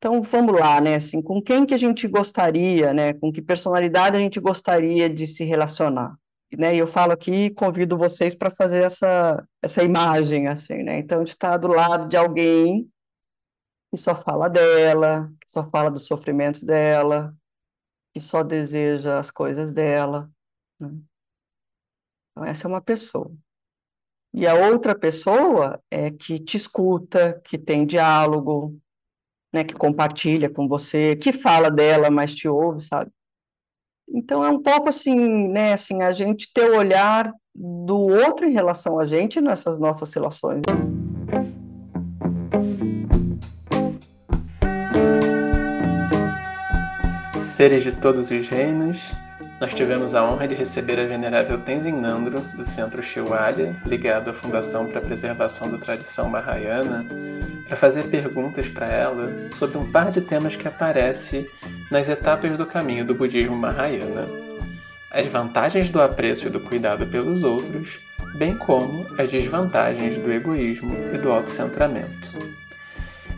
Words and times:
Então, 0.00 0.22
vamos 0.22 0.58
lá, 0.58 0.80
né, 0.80 0.94
assim, 0.94 1.20
com 1.20 1.42
quem 1.42 1.66
que 1.66 1.74
a 1.74 1.78
gente 1.78 2.08
gostaria, 2.08 2.94
né, 2.94 3.12
com 3.12 3.30
que 3.30 3.42
personalidade 3.42 4.16
a 4.16 4.18
gente 4.18 4.40
gostaria 4.40 5.10
de 5.10 5.26
se 5.26 5.44
relacionar? 5.44 6.16
Né, 6.56 6.74
e 6.74 6.78
eu 6.78 6.86
falo 6.86 7.12
aqui, 7.12 7.50
convido 7.50 7.98
vocês 7.98 8.34
para 8.34 8.50
fazer 8.50 8.82
essa, 8.82 9.46
essa 9.60 9.84
imagem, 9.84 10.48
assim, 10.48 10.82
né, 10.82 10.98
então, 10.98 11.22
de 11.22 11.28
estar 11.28 11.58
do 11.58 11.68
lado 11.68 12.08
de 12.08 12.16
alguém 12.16 12.90
que 13.90 13.98
só 13.98 14.16
fala 14.16 14.48
dela, 14.48 15.30
que 15.38 15.50
só 15.50 15.66
fala 15.66 15.90
dos 15.90 16.06
sofrimentos 16.06 16.62
dela, 16.62 17.36
que 18.14 18.20
só 18.20 18.42
deseja 18.42 19.18
as 19.18 19.30
coisas 19.30 19.70
dela, 19.70 20.30
né? 20.80 20.92
Então, 22.32 22.44
essa 22.46 22.66
é 22.66 22.68
uma 22.68 22.80
pessoa. 22.80 23.30
E 24.32 24.46
a 24.46 24.54
outra 24.54 24.98
pessoa 24.98 25.78
é 25.90 26.10
que 26.10 26.38
te 26.38 26.56
escuta, 26.56 27.38
que 27.44 27.58
tem 27.58 27.84
diálogo, 27.84 28.80
né, 29.52 29.64
que 29.64 29.74
compartilha 29.74 30.48
com 30.48 30.68
você, 30.68 31.16
que 31.16 31.32
fala 31.32 31.70
dela, 31.70 32.10
mas 32.10 32.34
te 32.34 32.48
ouve, 32.48 32.80
sabe? 32.80 33.10
Então 34.08 34.44
é 34.44 34.50
um 34.50 34.60
pouco 34.60 34.88
assim, 34.88 35.48
né, 35.48 35.72
assim, 35.72 36.02
a 36.02 36.12
gente 36.12 36.52
ter 36.52 36.70
o 36.70 36.76
olhar 36.76 37.32
do 37.54 37.98
outro 37.98 38.46
em 38.46 38.52
relação 38.52 38.98
a 38.98 39.06
gente 39.06 39.40
nessas 39.40 39.78
nossas 39.78 40.12
relações. 40.12 40.62
Seres 47.40 47.82
de 47.82 47.94
todos 47.94 48.30
os 48.30 48.48
reinos, 48.48 49.12
nós 49.60 49.74
tivemos 49.74 50.14
a 50.14 50.24
honra 50.24 50.48
de 50.48 50.54
receber 50.54 50.98
a 50.98 51.04
venerável 51.04 51.58
Tenzin 51.58 51.92
Nandro, 51.92 52.40
do 52.56 52.64
Centro 52.64 53.02
Shiwalya, 53.02 53.76
ligado 53.84 54.30
à 54.30 54.32
Fundação 54.32 54.86
para 54.86 55.00
a 55.00 55.02
Preservação 55.02 55.70
da 55.70 55.76
Tradição 55.76 56.30
Mahayana, 56.30 57.04
para 57.68 57.76
fazer 57.76 58.04
perguntas 58.04 58.70
para 58.70 58.86
ela 58.86 59.50
sobre 59.52 59.76
um 59.76 59.92
par 59.92 60.10
de 60.10 60.22
temas 60.22 60.56
que 60.56 60.66
aparece 60.66 61.48
nas 61.90 62.08
etapas 62.08 62.56
do 62.56 62.64
caminho 62.64 63.04
do 63.04 63.14
budismo 63.14 63.54
Mahayana: 63.54 64.24
as 65.10 65.26
vantagens 65.26 65.90
do 65.90 66.00
apreço 66.00 66.46
e 66.46 66.50
do 66.50 66.60
cuidado 66.60 67.06
pelos 67.06 67.42
outros, 67.42 68.00
bem 68.38 68.56
como 68.56 69.04
as 69.18 69.30
desvantagens 69.30 70.18
do 70.18 70.32
egoísmo 70.32 70.96
e 71.12 71.18
do 71.18 71.30
autocentramento. 71.30 72.32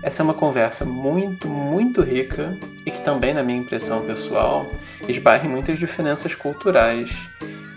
Essa 0.03 0.23
é 0.23 0.25
uma 0.25 0.35
conversa 0.35 0.85
muito, 0.85 1.49
muito 1.49 2.03
rica 2.03 2.59
e 2.85 2.91
que 2.91 3.01
também, 3.03 3.33
na 3.33 3.43
minha 3.43 3.61
impressão 3.61 4.05
pessoal, 4.05 4.71
esbarra 5.09 5.47
em 5.47 5.51
muitas 5.51 5.79
diferenças 5.79 6.35
culturais. 6.35 7.11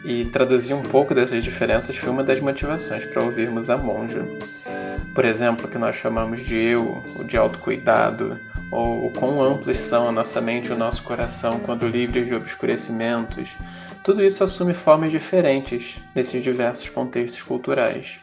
E 0.04 0.26
traduzir 0.26 0.74
um 0.74 0.84
pouco 0.84 1.16
dessas 1.16 1.44
diferenças 1.44 1.98
foi 1.98 2.12
uma 2.12 2.24
das 2.24 2.40
motivações 2.40 3.06
para 3.06 3.24
ouvirmos 3.24 3.72
a 3.72 3.78
monja 3.78 4.24
por 5.16 5.24
exemplo, 5.24 5.70
que 5.70 5.78
nós 5.78 5.96
chamamos 5.96 6.46
de 6.46 6.58
eu, 6.58 7.02
o 7.18 7.24
de 7.24 7.38
autocuidado, 7.38 8.38
ou 8.70 9.08
o 9.08 9.12
quão 9.12 9.42
amplos 9.42 9.78
são 9.78 10.10
a 10.10 10.12
nossa 10.12 10.42
mente 10.42 10.68
e 10.68 10.74
o 10.74 10.78
nosso 10.78 11.02
coração 11.04 11.58
quando 11.62 11.88
livres 11.88 12.28
de 12.28 12.36
obscurecimentos, 12.36 13.56
tudo 14.04 14.22
isso 14.22 14.44
assume 14.44 14.74
formas 14.74 15.12
diferentes 15.12 15.98
nesses 16.14 16.44
diversos 16.44 16.90
contextos 16.90 17.42
culturais. 17.42 18.20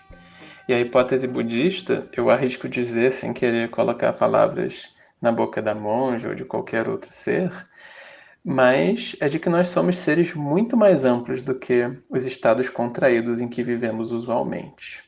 E 0.73 0.75
a 0.75 0.81
hipótese 0.81 1.27
budista, 1.27 2.09
eu 2.17 2.31
arrisco 2.31 2.67
dizer, 2.67 3.11
sem 3.11 3.35
querer 3.35 3.69
colocar 3.69 4.11
palavras 4.15 4.91
na 5.21 5.31
boca 5.31 5.61
da 5.61 5.75
monja 5.75 6.31
ou 6.31 6.35
de 6.35 6.47
qualquer 6.47 6.89
outro 6.89 7.13
ser, 7.13 7.51
mas 8.43 9.15
é 9.21 9.29
de 9.29 9.39
que 9.39 9.51
nós 9.51 9.69
somos 9.69 9.99
seres 9.99 10.33
muito 10.33 10.75
mais 10.75 11.05
amplos 11.05 11.43
do 11.43 11.55
que 11.55 11.95
os 12.09 12.25
estados 12.25 12.71
contraídos 12.71 13.39
em 13.39 13.49
que 13.49 13.63
vivemos 13.63 14.13
usualmente. 14.13 15.05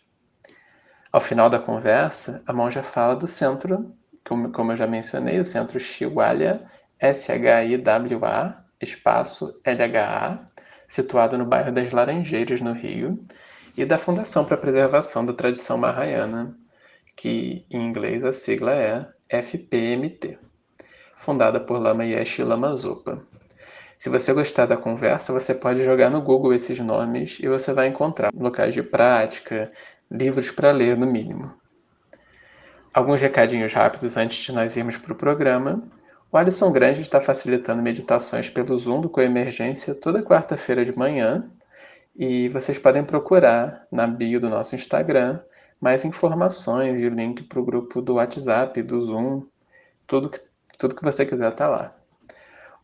Ao 1.11 1.19
final 1.19 1.49
da 1.49 1.59
conversa, 1.59 2.43
a 2.47 2.53
monja 2.53 2.83
fala 2.83 3.17
do 3.17 3.27
centro, 3.27 3.91
como, 4.23 4.53
como 4.53 4.73
eu 4.73 4.77
já 4.77 4.87
mencionei, 4.87 5.41
o 5.41 5.45
centro 5.47 5.81
Shiwalya, 5.81 6.63
S-H-I-W-A, 7.01 8.65
espaço 8.83 9.63
L-H-A, 9.65 10.45
situado 10.87 11.39
no 11.39 11.47
bairro 11.47 11.73
das 11.73 11.91
Laranjeiras, 11.91 12.61
no 12.61 12.75
Rio, 12.75 13.19
e 13.77 13.85
da 13.85 13.99
Fundação 13.99 14.45
para 14.45 14.55
a 14.55 14.61
Preservação 14.61 15.27
da 15.27 15.33
Tradição 15.33 15.77
Mahayana, 15.77 16.57
que 17.17 17.65
em 17.71 17.87
inglês 17.87 18.25
a 18.25 18.33
sigla 18.33 18.73
é 18.73 19.07
FPMT, 19.29 20.39
fundada 21.17 21.61
por 21.61 21.79
Lama 21.79 22.05
Yeshe 22.05 22.43
Lama 22.43 22.75
Zopa. 22.77 23.21
Se 23.97 24.09
você 24.09 24.33
gostar 24.33 24.67
da 24.67 24.77
conversa, 24.77 25.33
você 25.33 25.55
pode 25.55 25.83
jogar 25.85 26.11
no 26.11 26.21
Google 26.21 26.53
esses 26.53 26.79
nomes 26.79 27.39
e 27.41 27.49
você 27.49 27.73
vai 27.73 27.89
encontrar 27.89 28.31
locais 28.35 28.75
de 28.75 28.83
prática, 28.83 29.71
livros 30.11 30.51
para 30.51 30.71
ler, 30.73 30.97
no 30.97 31.07
mínimo. 31.07 31.53
Alguns 32.93 33.21
recadinhos 33.21 33.73
rápidos 33.73 34.17
antes 34.17 34.37
de 34.45 34.53
nós 34.53 34.77
irmos 34.77 34.97
para 34.97 35.13
o 35.13 35.17
programa. 35.17 35.83
O 36.31 36.37
Alisson 36.37 36.71
Grande 36.71 37.03
está 37.03 37.21
facilitando 37.21 37.83
meditações 37.83 38.49
pelo 38.49 38.77
Zoom 38.77 39.01
do 39.01 39.09
Coemergência 39.09 39.95
toda 39.95 40.23
quarta-feira 40.23 40.85
de 40.85 40.97
manhã. 40.97 41.51
E 42.17 42.49
vocês 42.49 42.79
podem 42.79 43.05
procurar 43.05 43.87
na 43.91 44.07
bio 44.07 44.41
do 44.41 44.49
nosso 44.49 44.75
Instagram 44.75 45.41
mais 45.81 46.05
informações 46.05 46.99
e 46.99 47.07
o 47.07 47.11
link 47.11 47.43
para 47.43 47.61
o 47.61 47.65
grupo 47.65 48.01
do 48.01 48.15
WhatsApp, 48.15 48.81
do 48.83 49.01
Zoom, 49.01 49.47
tudo 50.07 50.31
que, 50.31 50.41
tudo 50.79 50.95
que 50.95 51.05
você 51.05 51.27
quiser 51.27 51.53
está 51.53 51.69
lá. 51.69 51.95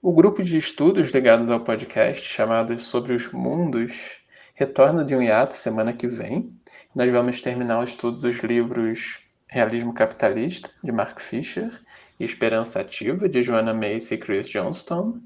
O 0.02 0.12
grupo 0.12 0.42
de 0.42 0.58
estudos 0.58 1.10
ligados 1.10 1.50
ao 1.50 1.60
podcast, 1.60 2.26
chamado 2.26 2.78
Sobre 2.78 3.14
os 3.14 3.32
Mundos, 3.32 4.18
retorna 4.54 5.04
de 5.04 5.14
um 5.14 5.22
hiato 5.22 5.54
semana 5.54 5.92
que 5.92 6.06
vem. 6.06 6.54
Nós 6.94 7.10
vamos 7.10 7.40
terminar 7.40 7.80
o 7.80 7.84
estudo 7.84 8.18
dos 8.18 8.36
livros 8.40 9.18
Realismo 9.48 9.94
Capitalista, 9.94 10.70
de 10.82 10.92
Mark 10.92 11.20
Fisher, 11.20 11.70
e 12.18 12.24
Esperança 12.24 12.80
Ativa, 12.80 13.28
de 13.28 13.40
Joanna 13.40 13.72
Macy 13.72 14.14
e 14.14 14.18
Chris 14.18 14.48
Johnston. 14.48 15.20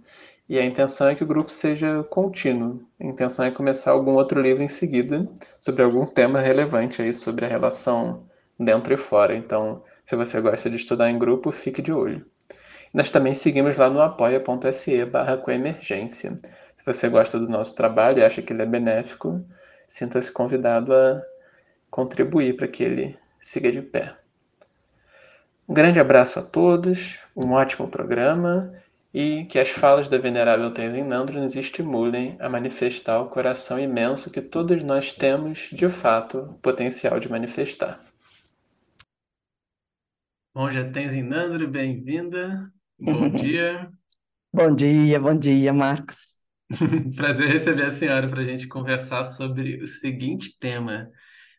E 0.46 0.58
a 0.58 0.64
intenção 0.64 1.08
é 1.08 1.14
que 1.14 1.24
o 1.24 1.26
grupo 1.26 1.50
seja 1.50 2.02
contínuo. 2.04 2.86
A 3.00 3.04
intenção 3.04 3.46
é 3.46 3.50
começar 3.50 3.92
algum 3.92 4.12
outro 4.12 4.40
livro 4.40 4.62
em 4.62 4.68
seguida, 4.68 5.22
sobre 5.58 5.82
algum 5.82 6.04
tema 6.04 6.40
relevante 6.40 7.00
aí 7.00 7.14
sobre 7.14 7.46
a 7.46 7.48
relação 7.48 8.26
dentro 8.60 8.92
e 8.92 8.96
fora. 8.96 9.34
Então, 9.34 9.82
se 10.04 10.14
você 10.14 10.40
gosta 10.42 10.68
de 10.68 10.76
estudar 10.76 11.10
em 11.10 11.18
grupo, 11.18 11.50
fique 11.50 11.80
de 11.80 11.92
olho. 11.92 12.26
Nós 12.92 13.10
também 13.10 13.32
seguimos 13.32 13.76
lá 13.76 13.88
no 13.88 14.02
apoia.se 14.02 15.04
barra 15.06 15.38
coemergência. 15.38 16.36
Se 16.76 16.84
você 16.84 17.08
gosta 17.08 17.38
do 17.38 17.48
nosso 17.48 17.74
trabalho 17.74 18.18
e 18.18 18.24
acha 18.24 18.42
que 18.42 18.52
ele 18.52 18.62
é 18.62 18.66
benéfico, 18.66 19.36
sinta-se 19.88 20.30
convidado 20.30 20.94
a 20.94 21.22
contribuir 21.90 22.54
para 22.54 22.68
que 22.68 22.84
ele 22.84 23.18
siga 23.40 23.72
de 23.72 23.80
pé. 23.80 24.14
Um 25.66 25.72
grande 25.72 25.98
abraço 25.98 26.38
a 26.38 26.42
todos, 26.42 27.18
um 27.34 27.52
ótimo 27.52 27.88
programa 27.88 28.83
e 29.14 29.44
que 29.44 29.60
as 29.60 29.70
falas 29.70 30.08
da 30.08 30.18
Venerável 30.18 30.74
Tenzin 30.74 31.04
Nandro 31.04 31.40
nos 31.40 31.54
estimulem 31.54 32.36
a 32.40 32.48
manifestar 32.48 33.20
o 33.20 33.28
coração 33.28 33.78
imenso 33.78 34.28
que 34.28 34.42
todos 34.42 34.82
nós 34.82 35.12
temos, 35.12 35.70
de 35.72 35.88
fato, 35.88 36.58
potencial 36.60 37.20
de 37.20 37.30
manifestar. 37.30 38.00
Monja 40.52 40.90
Tenzin 40.90 41.22
Nandro, 41.22 41.68
bem-vinda. 41.68 42.68
Bom 42.98 43.28
dia. 43.30 43.88
bom 44.52 44.74
dia, 44.74 45.20
bom 45.20 45.38
dia, 45.38 45.72
Marcos. 45.72 46.42
Prazer 47.14 47.52
receber 47.52 47.84
a 47.84 47.90
senhora 47.92 48.28
para 48.28 48.40
a 48.40 48.44
gente 48.44 48.66
conversar 48.66 49.26
sobre 49.26 49.80
o 49.80 49.86
seguinte 49.86 50.58
tema: 50.58 51.08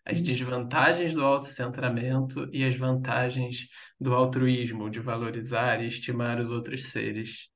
as 0.05 0.21
desvantagens 0.21 1.13
do 1.13 1.23
autocentramento 1.23 2.49
e 2.51 2.65
as 2.65 2.75
vantagens 2.75 3.69
do 3.99 4.13
altruísmo, 4.13 4.89
de 4.89 4.99
valorizar 4.99 5.81
e 5.81 5.87
estimar 5.87 6.39
os 6.39 6.49
outros 6.49 6.85
seres. 6.91 7.49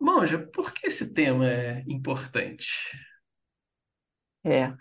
Monja, 0.00 0.38
por 0.38 0.72
que 0.72 0.88
esse 0.88 1.06
tema 1.06 1.48
é 1.48 1.84
importante? 1.88 2.66
É. 4.44 4.74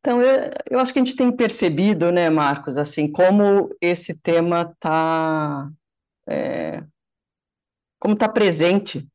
Então, 0.00 0.20
eu, 0.20 0.50
eu 0.70 0.78
acho 0.78 0.92
que 0.92 0.98
a 0.98 1.04
gente 1.04 1.16
tem 1.16 1.34
percebido, 1.34 2.12
né, 2.12 2.28
Marcos, 2.28 2.76
assim, 2.76 3.10
como 3.10 3.70
esse 3.80 4.14
tema 4.14 4.62
está 4.62 5.70
é, 6.28 6.84
como 7.98 8.12
está 8.12 8.28
presente, 8.28 9.08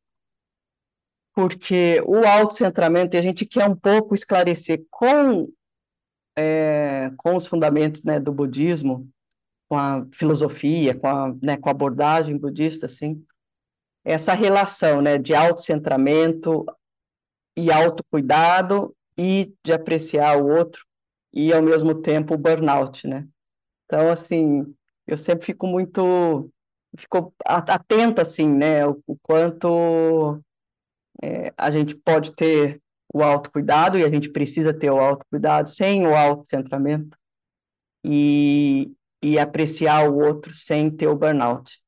porque 1.35 2.01
o 2.07 2.25
autocentramento, 2.25 3.15
e 3.15 3.19
a 3.19 3.21
gente 3.21 3.45
quer 3.45 3.69
um 3.69 3.75
pouco 3.75 4.15
esclarecer 4.15 4.83
com 4.89 5.47
é, 6.35 7.11
com 7.17 7.35
os 7.35 7.45
fundamentos 7.45 8.03
né, 8.03 8.19
do 8.19 8.31
budismo, 8.31 9.07
com 9.69 9.77
a 9.77 10.05
filosofia, 10.11 10.97
com 10.97 11.07
a, 11.07 11.33
né, 11.41 11.55
com 11.55 11.69
a 11.69 11.71
abordagem 11.71 12.35
budista, 12.35 12.87
assim, 12.87 13.23
essa 14.03 14.33
relação 14.33 15.01
né, 15.01 15.19
de 15.19 15.35
autocentramento 15.35 16.65
e 17.55 17.71
autocuidado 17.71 18.95
e 19.15 19.53
de 19.63 19.71
apreciar 19.71 20.41
o 20.41 20.47
outro 20.47 20.83
e, 21.31 21.53
ao 21.53 21.61
mesmo 21.61 21.93
tempo, 22.01 22.33
o 22.33 22.37
burnout, 22.37 23.07
né? 23.07 23.27
Então, 23.85 24.09
assim, 24.11 24.73
eu 25.05 25.17
sempre 25.17 25.45
fico 25.45 25.67
muito 25.67 26.49
fico 26.97 27.33
atenta, 27.45 28.23
assim, 28.23 28.51
né, 28.51 28.85
o, 28.87 28.99
o 29.05 29.15
quanto 29.21 30.41
é, 31.21 31.53
a 31.55 31.69
gente 31.69 31.95
pode 31.95 32.35
ter 32.35 32.81
o 33.13 33.21
autocuidado, 33.21 33.97
e 33.97 34.03
a 34.03 34.09
gente 34.09 34.29
precisa 34.29 34.73
ter 34.73 34.89
o 34.89 34.99
autocuidado 34.99 35.69
sem 35.69 36.07
o 36.07 36.15
autocentramento, 36.15 37.17
e, 38.03 38.91
e 39.21 39.37
apreciar 39.37 40.09
o 40.09 40.17
outro 40.17 40.53
sem 40.53 40.89
ter 40.89 41.07
o 41.07 41.15
burnout. 41.15 41.81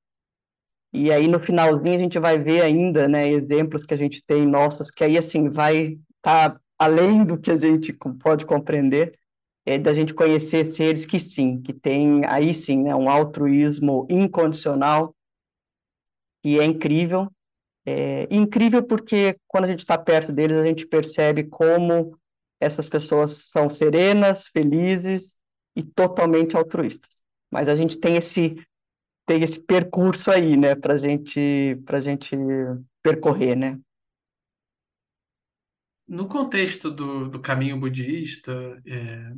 E 0.94 1.12
aí 1.12 1.28
no 1.28 1.39
finalzinho 1.39 1.95
a 1.95 2.00
gente 2.00 2.19
vai 2.19 2.38
ver 2.38 2.62
ainda, 2.63 3.07
né, 3.07 3.30
exemplos 3.30 3.83
que 3.83 3.94
a 3.94 3.98
gente 3.98 4.24
tem 4.25 4.45
nossos, 4.45 4.92
que 4.92 5.04
aí 5.04 5.18
assim 5.18 5.50
vai 5.50 5.98
estar 6.18 6.51
tá 6.51 6.62
além 6.78 7.24
do 7.24 7.39
que 7.39 7.51
a 7.51 7.57
gente 7.57 7.94
pode 7.94 8.45
compreender, 8.45 9.18
é 9.66 9.78
da 9.78 9.94
gente 9.94 10.13
conhecer 10.13 10.66
seres 10.66 11.06
que 11.06 11.19
sim, 11.19 11.62
que 11.62 11.72
tem 11.74 12.25
aí 12.25 12.54
sim, 12.54 12.83
né, 12.83 12.95
um 12.95 13.10
altruísmo 13.10 14.07
incondicional, 14.10 15.16
que 16.44 16.60
é 16.60 16.66
incrível, 16.66 17.31
é 17.86 18.28
incrível 18.30 18.83
porque 18.83 19.38
quando 19.48 19.66
a 19.66 19.68
gente 19.68 19.80
está 19.80 19.98
perto 19.98 20.33
deles 20.33 20.57
a 20.57 20.66
gente 20.66 20.86
percebe 20.86 21.45
como 21.45 22.18
essas 22.60 22.89
pessoas 22.89 23.50
são 23.50 23.69
serenas, 23.69 24.48
felizes 24.48 25.39
e 25.75 25.83
totalmente 25.83 26.56
altruístas. 26.56 27.20
Mas 27.51 27.68
a 27.68 27.75
gente 27.75 27.98
tem 27.98 28.15
esse 28.15 28.56
tem 29.27 29.44
esse 29.44 29.62
percurso 29.62 30.31
aí, 30.31 30.57
né, 30.57 30.75
para 30.75 30.98
gente 30.98 31.75
para 31.86 32.01
gente 32.01 32.36
percorrer, 33.03 33.56
né? 33.56 33.80
No 36.07 36.27
contexto 36.27 36.92
do, 36.92 37.30
do 37.30 37.39
caminho 37.39 37.80
budista, 37.80 38.51
é, 38.86 39.31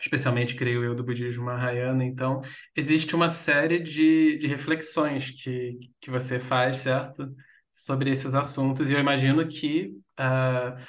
especialmente, 0.00 0.54
creio 0.54 0.84
eu, 0.84 0.94
do 0.94 1.04
budismo 1.04 1.44
Mahayana, 1.44 2.04
então, 2.04 2.42
existe 2.76 3.14
uma 3.14 3.30
série 3.30 3.78
de, 3.78 4.38
de 4.38 4.46
reflexões 4.46 5.30
que, 5.30 5.78
que 6.00 6.10
você 6.10 6.38
faz, 6.38 6.78
certo? 6.78 7.34
Sobre 7.72 8.10
esses 8.10 8.34
assuntos, 8.34 8.90
e 8.90 8.92
eu 8.92 9.00
imagino 9.00 9.46
que, 9.48 9.92
uh, 10.20 10.80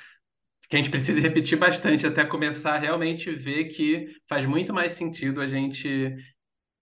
que 0.74 0.78
a 0.78 0.80
gente 0.80 0.90
precisa 0.90 1.20
repetir 1.20 1.56
bastante 1.56 2.08
até 2.08 2.25
começar 2.25 2.74
a 2.74 2.80
realmente 2.80 3.30
ver 3.30 3.66
que 3.66 4.08
faz 4.28 4.44
muito 4.44 4.74
mais 4.74 4.94
sentido 4.94 5.40
a 5.40 5.48
gente 5.48 6.16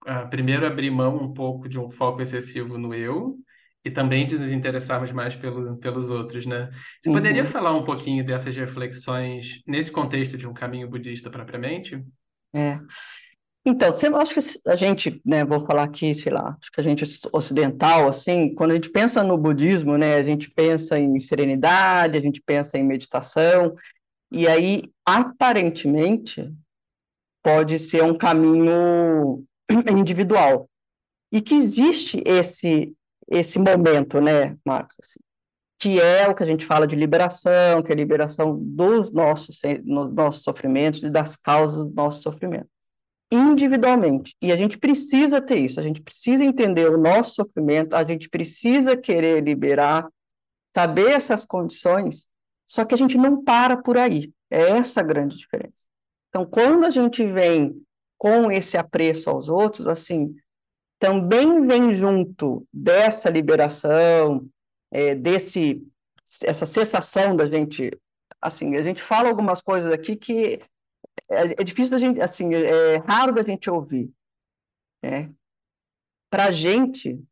uh, 0.06 0.30
primeiro 0.30 0.66
abrir 0.66 0.90
mão 0.90 1.18
um 1.18 1.34
pouco 1.34 1.68
de 1.68 1.78
um 1.78 1.90
foco 1.90 2.22
excessivo 2.22 2.78
no 2.78 2.94
eu, 2.94 3.36
e 3.84 3.90
também 3.90 4.26
de 4.26 4.38
nos 4.38 4.50
interessarmos 4.50 5.12
mais 5.12 5.36
pelo, 5.36 5.76
pelos 5.76 6.08
outros, 6.08 6.46
né? 6.46 6.70
Você 7.02 7.10
uhum. 7.10 7.16
poderia 7.16 7.44
falar 7.44 7.76
um 7.76 7.84
pouquinho 7.84 8.24
dessas 8.24 8.56
reflexões 8.56 9.62
nesse 9.66 9.90
contexto 9.90 10.38
de 10.38 10.46
um 10.46 10.54
caminho 10.54 10.88
budista 10.88 11.28
propriamente? 11.28 12.02
É. 12.54 12.78
Então, 13.64 13.94
acho 14.16 14.34
que 14.34 14.68
a 14.68 14.74
gente, 14.74 15.22
né, 15.24 15.44
vou 15.44 15.60
falar 15.60 15.84
aqui, 15.84 16.12
sei 16.14 16.32
lá, 16.32 16.56
acho 16.60 16.72
que 16.72 16.80
a 16.80 16.82
gente 16.82 17.04
ocidental, 17.32 18.08
assim, 18.08 18.52
quando 18.54 18.72
a 18.72 18.74
gente 18.74 18.90
pensa 18.90 19.22
no 19.22 19.38
budismo, 19.38 19.96
né, 19.96 20.16
a 20.16 20.24
gente 20.24 20.50
pensa 20.50 20.98
em 20.98 21.16
serenidade, 21.20 22.18
a 22.18 22.20
gente 22.20 22.42
pensa 22.42 22.76
em 22.76 22.82
meditação, 22.82 23.72
e 24.32 24.48
aí, 24.48 24.90
aparentemente, 25.06 26.52
pode 27.42 27.78
ser 27.78 28.02
um 28.02 28.16
caminho 28.16 29.44
individual. 29.96 30.68
E 31.30 31.40
que 31.40 31.54
existe 31.54 32.22
esse, 32.26 32.92
esse 33.28 33.58
momento, 33.58 34.20
né, 34.20 34.56
Marcos, 34.66 34.96
assim, 35.00 35.20
que 35.78 36.00
é 36.00 36.28
o 36.28 36.34
que 36.34 36.42
a 36.42 36.46
gente 36.46 36.64
fala 36.64 36.86
de 36.86 36.96
liberação, 36.96 37.82
que 37.82 37.92
é 37.92 37.94
a 37.94 37.96
liberação 37.96 38.58
dos 38.60 39.12
nossos, 39.12 39.60
nossos 39.84 40.42
sofrimentos 40.42 41.02
e 41.02 41.10
das 41.10 41.36
causas 41.36 41.84
do 41.84 41.94
nosso 41.94 42.22
sofrimento, 42.22 42.68
individualmente. 43.34 44.36
E 44.40 44.52
a 44.52 44.56
gente 44.56 44.78
precisa 44.78 45.40
ter 45.40 45.58
isso, 45.58 45.80
a 45.80 45.82
gente 45.82 46.02
precisa 46.02 46.44
entender 46.44 46.90
o 46.90 46.98
nosso 46.98 47.34
sofrimento, 47.34 47.94
a 47.94 48.04
gente 48.04 48.28
precisa 48.28 48.96
querer 48.96 49.42
liberar, 49.42 50.08
saber 50.74 51.10
essas 51.12 51.44
condições, 51.44 52.28
só 52.66 52.84
que 52.84 52.94
a 52.94 52.98
gente 52.98 53.16
não 53.16 53.42
para 53.42 53.76
por 53.76 53.96
aí. 53.96 54.32
É 54.50 54.70
essa 54.70 55.00
a 55.00 55.04
grande 55.04 55.36
diferença. 55.36 55.88
Então, 56.28 56.44
quando 56.44 56.84
a 56.84 56.90
gente 56.90 57.26
vem 57.26 57.82
com 58.18 58.50
esse 58.50 58.76
apreço 58.76 59.28
aos 59.28 59.48
outros, 59.48 59.86
assim, 59.86 60.34
também 60.98 61.66
vem 61.66 61.90
junto 61.92 62.66
dessa 62.72 63.28
liberação, 63.28 64.46
é, 64.90 65.14
desse 65.14 65.82
essa 66.44 66.64
sensação 66.64 67.34
da 67.34 67.46
gente, 67.46 67.90
assim, 68.40 68.76
a 68.76 68.82
gente 68.82 69.02
fala 69.02 69.28
algumas 69.28 69.60
coisas 69.60 69.90
aqui 69.90 70.16
que 70.16 70.60
é, 71.28 71.60
é 71.60 71.64
difícil 71.64 71.92
da 71.92 71.98
gente, 71.98 72.20
assim, 72.20 72.54
é, 72.54 72.94
é 72.94 72.96
raro 72.98 73.34
da 73.34 73.42
gente 73.42 73.70
ouvir. 73.70 74.12
Né? 75.02 75.32
Para 76.30 76.46
a 76.46 76.52
gente, 76.52 77.22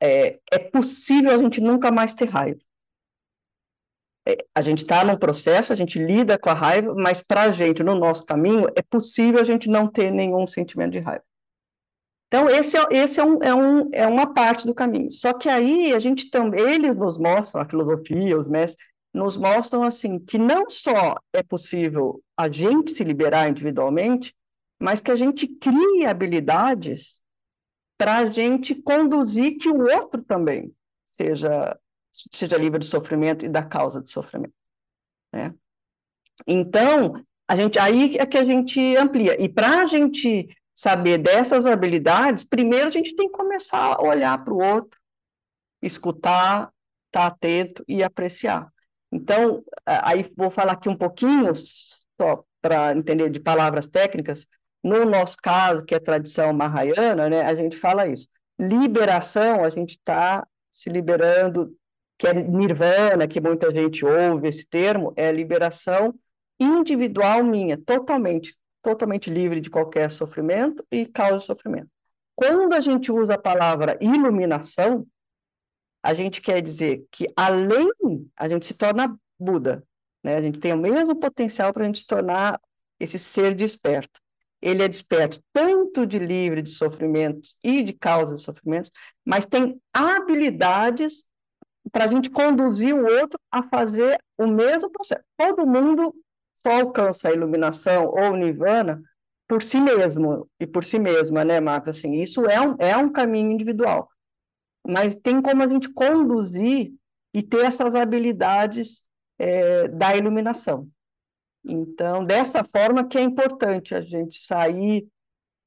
é, 0.00 0.38
é 0.50 0.58
possível 0.58 1.32
a 1.32 1.38
gente 1.38 1.60
nunca 1.60 1.90
mais 1.90 2.14
ter 2.14 2.26
raiva. 2.26 2.60
É, 4.26 4.36
a 4.54 4.60
gente 4.60 4.78
está 4.78 5.04
num 5.04 5.16
processo, 5.16 5.72
a 5.72 5.76
gente 5.76 5.98
lida 5.98 6.38
com 6.38 6.50
a 6.50 6.54
raiva, 6.54 6.94
mas 6.94 7.20
para 7.20 7.42
a 7.42 7.50
gente, 7.50 7.82
no 7.82 7.94
nosso 7.94 8.24
caminho, 8.24 8.66
é 8.76 8.82
possível 8.82 9.40
a 9.40 9.44
gente 9.44 9.68
não 9.68 9.88
ter 9.88 10.10
nenhum 10.10 10.46
sentimento 10.46 10.92
de 10.92 10.98
raiva. 10.98 11.24
Então, 12.28 12.48
esse, 12.50 12.76
é, 12.76 12.86
esse 12.90 13.18
é, 13.18 13.24
um, 13.24 13.42
é, 13.42 13.54
um, 13.54 13.90
é 13.92 14.06
uma 14.06 14.34
parte 14.34 14.66
do 14.66 14.74
caminho. 14.74 15.10
Só 15.10 15.32
que 15.32 15.48
aí 15.48 15.94
a 15.94 15.98
gente 15.98 16.30
também, 16.30 16.60
eles 16.60 16.94
nos 16.94 17.16
mostram, 17.16 17.62
a 17.62 17.68
filosofia, 17.68 18.38
os 18.38 18.46
mestres, 18.46 18.86
nos 19.12 19.36
mostram 19.36 19.82
assim 19.82 20.18
que 20.18 20.38
não 20.38 20.68
só 20.68 21.16
é 21.32 21.42
possível 21.42 22.22
a 22.36 22.50
gente 22.50 22.90
se 22.90 23.02
liberar 23.02 23.48
individualmente, 23.48 24.34
mas 24.80 25.00
que 25.00 25.10
a 25.10 25.16
gente 25.16 25.46
crie 25.46 26.06
habilidades 26.06 27.20
para 27.96 28.18
a 28.18 28.26
gente 28.26 28.74
conduzir 28.74 29.58
que 29.58 29.68
o 29.68 29.82
outro 29.92 30.22
também 30.22 30.72
seja 31.04 31.76
seja 32.12 32.56
livre 32.56 32.78
do 32.78 32.84
sofrimento 32.84 33.44
e 33.44 33.48
da 33.48 33.62
causa 33.62 34.00
do 34.00 34.08
sofrimento, 34.08 34.54
né? 35.32 35.54
Então, 36.46 37.14
a 37.46 37.56
gente 37.56 37.78
aí 37.78 38.16
é 38.16 38.26
que 38.26 38.38
a 38.38 38.44
gente 38.44 38.96
amplia. 38.96 39.40
E 39.42 39.48
para 39.48 39.82
a 39.82 39.86
gente 39.86 40.48
saber 40.74 41.18
dessas 41.18 41.66
habilidades, 41.66 42.44
primeiro 42.44 42.88
a 42.88 42.90
gente 42.90 43.14
tem 43.14 43.28
que 43.28 43.36
começar 43.36 43.94
a 43.94 44.02
olhar 44.02 44.42
para 44.44 44.54
o 44.54 44.62
outro, 44.62 44.98
escutar, 45.82 46.72
estar 47.06 47.20
tá 47.20 47.26
atento 47.26 47.84
e 47.88 48.02
apreciar. 48.02 48.72
Então, 49.10 49.64
aí 49.86 50.30
vou 50.36 50.50
falar 50.50 50.72
aqui 50.72 50.88
um 50.88 50.96
pouquinho, 50.96 51.52
só 51.54 52.44
para 52.60 52.94
entender 52.94 53.30
de 53.30 53.40
palavras 53.40 53.86
técnicas, 53.88 54.46
no 54.82 55.04
nosso 55.04 55.36
caso, 55.36 55.84
que 55.84 55.94
é 55.94 55.98
tradição 55.98 56.52
mahayana, 56.52 57.28
né, 57.28 57.42
a 57.42 57.54
gente 57.54 57.76
fala 57.76 58.06
isso. 58.06 58.28
Liberação, 58.58 59.64
a 59.64 59.70
gente 59.70 59.90
está 59.90 60.46
se 60.70 60.90
liberando, 60.90 61.74
que 62.18 62.26
é 62.26 62.34
nirvana, 62.34 63.28
que 63.28 63.40
muita 63.40 63.70
gente 63.70 64.04
ouve 64.04 64.48
esse 64.48 64.66
termo, 64.66 65.12
é 65.16 65.30
liberação 65.30 66.14
individual 66.60 67.44
minha, 67.44 67.78
totalmente 67.78 68.56
totalmente 68.82 69.30
livre 69.30 69.60
de 69.60 69.70
qualquer 69.70 70.10
sofrimento 70.10 70.84
e 70.90 71.06
causa 71.06 71.44
sofrimento. 71.44 71.88
Quando 72.34 72.72
a 72.74 72.80
gente 72.80 73.10
usa 73.10 73.34
a 73.34 73.38
palavra 73.38 73.98
iluminação, 74.00 75.06
a 76.02 76.14
gente 76.14 76.40
quer 76.40 76.60
dizer 76.62 77.06
que 77.10 77.26
além 77.36 77.90
a 78.36 78.48
gente 78.48 78.66
se 78.66 78.74
torna 78.74 79.18
Buda, 79.38 79.84
né? 80.22 80.36
A 80.36 80.42
gente 80.42 80.58
tem 80.58 80.72
o 80.72 80.78
mesmo 80.78 81.14
potencial 81.16 81.72
para 81.72 81.84
a 81.84 81.86
gente 81.86 82.00
se 82.00 82.06
tornar 82.06 82.60
esse 82.98 83.18
ser 83.18 83.54
desperto. 83.54 84.20
Ele 84.60 84.82
é 84.82 84.88
desperto 84.88 85.40
tanto 85.52 86.04
de 86.04 86.18
livre 86.18 86.60
de 86.62 86.70
sofrimentos 86.70 87.56
e 87.62 87.82
de 87.82 87.92
causas 87.92 88.40
de 88.40 88.44
sofrimentos, 88.44 88.90
mas 89.24 89.46
tem 89.46 89.80
habilidades 89.92 91.24
para 91.92 92.04
a 92.04 92.08
gente 92.08 92.28
conduzir 92.28 92.94
o 92.94 93.06
outro 93.06 93.38
a 93.50 93.62
fazer 93.62 94.18
o 94.36 94.46
mesmo 94.46 94.90
processo. 94.90 95.22
Todo 95.36 95.66
mundo 95.66 96.12
só 96.62 96.80
alcança 96.80 97.28
a 97.28 97.32
iluminação 97.32 98.06
ou 98.06 98.36
nirvana 98.36 99.00
por 99.46 99.62
si 99.62 99.80
mesmo 99.80 100.48
e 100.60 100.66
por 100.66 100.84
si 100.84 100.98
mesma, 100.98 101.44
né, 101.44 101.60
Marco? 101.60 101.90
Assim, 101.90 102.20
isso 102.20 102.44
é 102.44 102.60
um, 102.60 102.76
é 102.78 102.96
um 102.96 103.10
caminho 103.10 103.52
individual, 103.52 104.08
mas 104.88 105.14
tem 105.14 105.42
como 105.42 105.62
a 105.62 105.68
gente 105.68 105.90
conduzir 105.90 106.94
e 107.34 107.42
ter 107.42 107.66
essas 107.66 107.94
habilidades 107.94 109.04
é, 109.38 109.86
da 109.88 110.16
iluminação. 110.16 110.88
Então, 111.62 112.24
dessa 112.24 112.64
forma 112.64 113.06
que 113.06 113.18
é 113.18 113.20
importante 113.20 113.94
a 113.94 114.00
gente 114.00 114.40
sair 114.40 115.06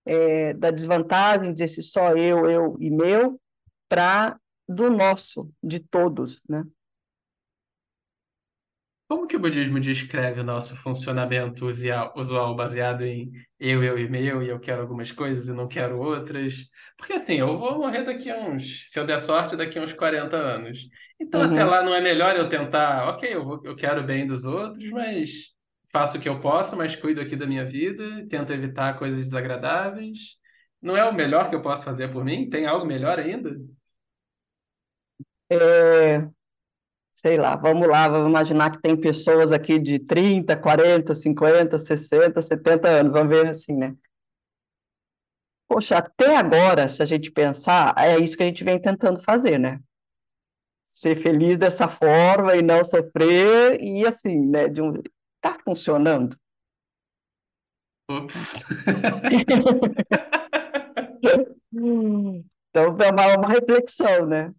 é, 0.05 0.53
da 0.53 0.71
desvantagem 0.71 1.53
desse 1.53 1.83
só 1.83 2.15
eu, 2.15 2.49
eu 2.49 2.75
e 2.79 2.89
meu, 2.89 3.39
para 3.87 4.39
do 4.67 4.89
nosso, 4.89 5.49
de 5.61 5.79
todos, 5.79 6.41
né? 6.49 6.63
Como 9.11 9.27
que 9.27 9.35
o 9.35 9.39
budismo 9.41 9.77
descreve 9.77 10.39
o 10.39 10.43
nosso 10.43 10.73
funcionamento 10.77 11.65
usual 11.65 12.55
baseado 12.55 13.01
em 13.01 13.29
eu, 13.59 13.83
eu 13.83 13.99
e 13.99 14.07
meu, 14.09 14.41
e 14.41 14.47
eu 14.47 14.57
quero 14.57 14.83
algumas 14.83 15.11
coisas 15.11 15.49
e 15.49 15.51
não 15.51 15.67
quero 15.67 15.99
outras? 15.99 16.53
Porque 16.95 17.11
assim, 17.11 17.33
eu 17.33 17.59
vou 17.59 17.77
morrer 17.77 18.05
daqui 18.05 18.31
a 18.31 18.37
uns, 18.37 18.89
se 18.89 18.97
eu 18.97 19.05
der 19.05 19.19
sorte, 19.19 19.57
daqui 19.57 19.77
a 19.77 19.81
uns 19.81 19.91
40 19.91 20.37
anos. 20.37 20.79
Então, 21.19 21.41
até 21.41 21.61
lá, 21.61 21.83
não 21.83 21.93
é 21.93 21.99
melhor 21.99 22.37
eu 22.37 22.47
tentar, 22.47 23.09
ok, 23.09 23.35
eu, 23.35 23.43
vou, 23.43 23.61
eu 23.65 23.75
quero 23.75 23.99
o 23.99 24.05
bem 24.05 24.25
dos 24.25 24.45
outros, 24.45 24.89
mas 24.91 25.29
faço 25.91 26.17
o 26.17 26.21
que 26.21 26.29
eu 26.29 26.39
posso, 26.39 26.77
mas 26.77 26.95
cuido 26.95 27.19
aqui 27.19 27.35
da 27.35 27.45
minha 27.45 27.65
vida, 27.65 28.25
tento 28.29 28.53
evitar 28.53 28.97
coisas 28.97 29.25
desagradáveis. 29.25 30.37
Não 30.81 30.95
é 30.95 31.03
o 31.03 31.13
melhor 31.13 31.49
que 31.49 31.55
eu 31.57 31.61
posso 31.61 31.83
fazer 31.83 32.13
por 32.13 32.23
mim? 32.23 32.49
Tem 32.49 32.65
algo 32.65 32.85
melhor 32.85 33.19
ainda? 33.19 33.59
É, 35.49 36.31
sei 37.11 37.37
lá, 37.37 37.55
vamos 37.55 37.87
lá, 37.87 38.07
vamos 38.07 38.29
imaginar 38.29 38.71
que 38.71 38.81
tem 38.81 38.95
pessoas 38.95 39.51
aqui 39.51 39.77
de 39.77 39.99
30, 39.99 40.55
40, 40.57 41.13
50, 41.13 41.77
60, 41.77 42.41
70 42.41 42.87
anos, 42.87 43.11
vamos 43.11 43.29
ver 43.29 43.47
assim, 43.49 43.75
né? 43.75 43.95
poxa, 45.71 45.99
até 45.99 46.35
agora, 46.35 46.89
se 46.89 47.01
a 47.01 47.05
gente 47.05 47.31
pensar, 47.31 47.95
é 47.97 48.19
isso 48.19 48.35
que 48.35 48.43
a 48.43 48.45
gente 48.45 48.61
vem 48.61 48.77
tentando 48.77 49.23
fazer, 49.23 49.57
né? 49.57 49.79
Ser 50.83 51.15
feliz 51.15 51.57
dessa 51.57 51.87
forma 51.87 52.57
e 52.57 52.61
não 52.61 52.83
sofrer, 52.83 53.81
e 53.81 54.05
assim, 54.05 54.37
né, 54.37 54.67
de 54.67 54.81
um... 54.81 55.01
Tá 55.39 55.57
funcionando? 55.63 56.37
Ups. 58.09 58.55
Então, 62.73 62.97
é 62.99 63.11
uma, 63.11 63.37
uma 63.37 63.49
reflexão, 63.49 64.25
né? 64.25 64.53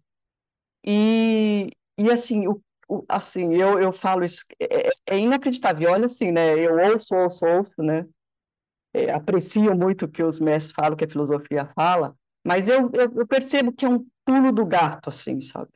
E, 0.85 1.69
e 1.97 2.11
assim, 2.11 2.47
o, 2.47 2.61
o- 2.89 3.05
assim 3.09 3.55
eu, 3.55 3.79
eu 3.79 3.91
falo 3.93 4.23
isso, 4.23 4.43
é, 4.59 4.89
é 4.89 4.91
é 5.07 5.19
inacreditável. 5.19 5.91
Olha, 5.91 6.07
assim, 6.07 6.31
né? 6.31 6.57
Eu 6.57 6.75
ouço, 6.93 7.15
ouço, 7.15 7.45
ouço, 7.45 7.81
né? 7.83 8.05
É, 8.93 9.11
aprecio 9.11 9.75
muito 9.75 10.05
o 10.05 10.09
que 10.09 10.23
os 10.23 10.39
mestres 10.39 10.73
falam, 10.73 10.95
que 10.97 11.05
a 11.05 11.09
filosofia 11.09 11.65
fala, 11.75 12.15
mas 12.45 12.67
eu, 12.67 12.89
eu, 12.93 13.11
eu 13.15 13.27
percebo 13.27 13.71
que 13.73 13.85
é 13.85 13.89
um 13.89 14.05
pulo 14.25 14.51
do 14.51 14.65
gato, 14.65 15.09
assim, 15.09 15.41
sabe? 15.41 15.69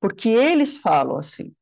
Porque 0.00 0.28
eles 0.30 0.76
falam 0.78 1.16
assim, 1.18 1.52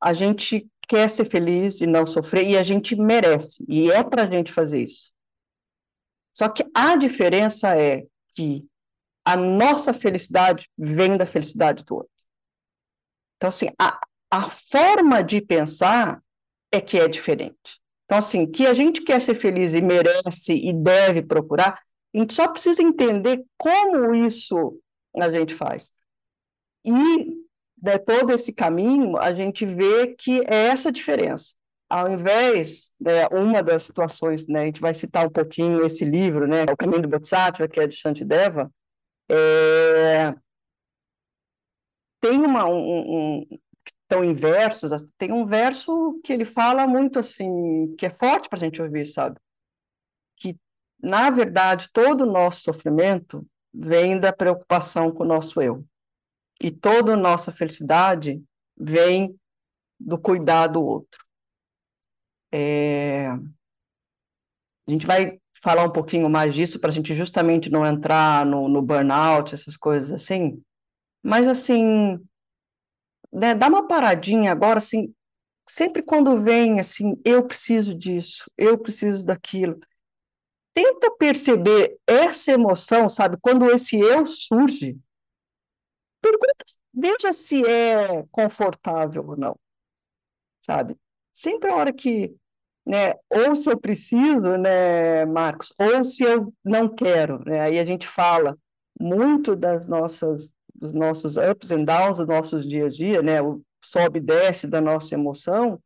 a 0.00 0.14
gente 0.14 0.68
quer 0.88 1.10
ser 1.10 1.26
feliz 1.26 1.80
e 1.80 1.86
não 1.86 2.06
sofrer, 2.06 2.48
e 2.48 2.58
a 2.58 2.62
gente 2.64 2.96
merece, 2.96 3.64
e 3.68 3.90
é 3.92 4.04
para 4.04 4.24
a 4.24 4.26
gente 4.26 4.52
fazer 4.52 4.82
isso. 4.84 5.12
Só 6.32 6.48
que 6.48 6.64
a 6.74 6.96
diferença 6.96 7.76
é 7.76 8.06
que 8.34 8.64
a 9.24 9.36
nossa 9.36 9.94
felicidade 9.94 10.68
vem 10.78 11.16
da 11.18 11.26
felicidade 11.26 11.84
do 11.84 11.96
outro. 11.96 12.09
Então, 13.40 13.48
assim, 13.48 13.70
a, 13.78 13.98
a 14.30 14.50
forma 14.50 15.24
de 15.24 15.40
pensar 15.40 16.22
é 16.70 16.78
que 16.78 17.00
é 17.00 17.08
diferente. 17.08 17.80
Então, 18.04 18.18
assim, 18.18 18.46
que 18.46 18.66
a 18.66 18.74
gente 18.74 19.00
quer 19.00 19.18
ser 19.18 19.34
feliz 19.34 19.72
e 19.72 19.80
merece 19.80 20.52
e 20.52 20.74
deve 20.74 21.22
procurar, 21.22 21.80
a 22.14 22.18
gente 22.18 22.34
só 22.34 22.46
precisa 22.46 22.82
entender 22.82 23.42
como 23.56 24.14
isso 24.14 24.78
a 25.16 25.32
gente 25.32 25.54
faz. 25.54 25.90
E 26.84 26.92
né, 27.82 27.96
todo 27.98 28.30
esse 28.32 28.52
caminho, 28.52 29.16
a 29.16 29.32
gente 29.32 29.64
vê 29.64 30.08
que 30.08 30.40
é 30.46 30.66
essa 30.66 30.92
diferença. 30.92 31.54
Ao 31.88 32.12
invés, 32.12 32.92
né, 33.00 33.26
uma 33.28 33.62
das 33.62 33.84
situações, 33.84 34.46
né, 34.46 34.60
a 34.60 34.64
gente 34.66 34.82
vai 34.82 34.92
citar 34.92 35.26
um 35.26 35.30
pouquinho 35.30 35.84
esse 35.86 36.04
livro, 36.04 36.46
né, 36.46 36.64
O 36.64 36.76
Caminho 36.76 37.02
do 37.02 37.08
Bodhisattva, 37.08 37.66
que 37.66 37.80
é 37.80 37.86
de 37.86 37.96
Shantideva, 37.96 38.70
é, 39.30 40.34
tem 42.20 42.38
uma, 42.38 42.66
um, 42.66 43.40
um, 43.40 43.46
estão 43.86 44.24
em 44.24 44.34
versos, 44.34 44.90
tem 45.16 45.32
um 45.32 45.46
verso 45.46 46.20
que 46.24 46.32
ele 46.32 46.44
fala 46.44 46.86
muito 46.86 47.18
assim, 47.18 47.94
que 47.96 48.06
é 48.06 48.10
forte 48.10 48.48
para 48.48 48.58
a 48.58 48.60
gente 48.60 48.82
ouvir, 48.82 49.06
sabe? 49.06 49.38
Que, 50.36 50.58
na 51.00 51.30
verdade, 51.30 51.88
todo 51.92 52.22
o 52.22 52.32
nosso 52.32 52.62
sofrimento 52.62 53.46
vem 53.72 54.18
da 54.18 54.32
preocupação 54.32 55.12
com 55.12 55.22
o 55.22 55.26
nosso 55.26 55.60
eu. 55.60 55.84
E 56.60 56.70
toda 56.70 57.14
a 57.14 57.16
nossa 57.16 57.52
felicidade 57.52 58.42
vem 58.76 59.38
do 59.98 60.18
cuidar 60.18 60.66
do 60.66 60.84
outro. 60.84 61.24
É... 62.52 63.28
A 63.28 64.90
gente 64.90 65.06
vai 65.06 65.40
falar 65.62 65.84
um 65.84 65.92
pouquinho 65.92 66.28
mais 66.28 66.54
disso 66.54 66.80
para 66.80 66.90
a 66.90 66.92
gente 66.92 67.14
justamente 67.14 67.70
não 67.70 67.86
entrar 67.86 68.44
no, 68.44 68.68
no 68.68 68.82
burnout, 68.82 69.54
essas 69.54 69.76
coisas 69.76 70.10
assim. 70.10 70.60
Mas, 71.22 71.46
assim, 71.48 72.18
né, 73.32 73.54
dá 73.54 73.68
uma 73.68 73.86
paradinha 73.86 74.52
agora, 74.52 74.78
assim, 74.78 75.14
sempre 75.68 76.02
quando 76.02 76.40
vem, 76.42 76.80
assim, 76.80 77.20
eu 77.24 77.46
preciso 77.46 77.94
disso, 77.94 78.50
eu 78.56 78.78
preciso 78.78 79.24
daquilo. 79.24 79.78
Tenta 80.74 81.10
perceber 81.16 81.98
essa 82.06 82.52
emoção, 82.52 83.08
sabe? 83.08 83.36
Quando 83.40 83.70
esse 83.70 83.98
eu 83.98 84.26
surge, 84.26 84.98
pergunta, 86.20 86.54
veja 86.92 87.32
se 87.32 87.62
é 87.66 88.24
confortável 88.30 89.24
ou 89.26 89.36
não, 89.36 89.56
sabe? 90.60 90.96
Sempre 91.32 91.70
a 91.70 91.76
hora 91.76 91.92
que, 91.92 92.34
né, 92.86 93.14
ou 93.30 93.54
se 93.54 93.70
eu 93.70 93.78
preciso, 93.78 94.56
né, 94.56 95.24
Marcos, 95.26 95.72
ou 95.78 96.04
se 96.04 96.24
eu 96.24 96.52
não 96.64 96.88
quero, 96.88 97.42
né? 97.44 97.60
Aí 97.60 97.78
a 97.78 97.84
gente 97.84 98.06
fala 98.06 98.56
muito 99.00 99.56
das 99.56 99.86
nossas 99.86 100.52
dos 100.80 100.94
nossos 100.94 101.36
ups 101.36 101.70
and 101.70 101.84
downs, 101.84 102.18
dos 102.18 102.26
nossos 102.26 102.66
dia 102.66 102.86
a 102.86 102.88
dia, 102.88 103.22
né, 103.22 103.42
o 103.42 103.62
sobe 103.82 104.18
e 104.18 104.22
desce 104.22 104.66
da 104.66 104.80
nossa 104.80 105.14
emoção, 105.14 105.80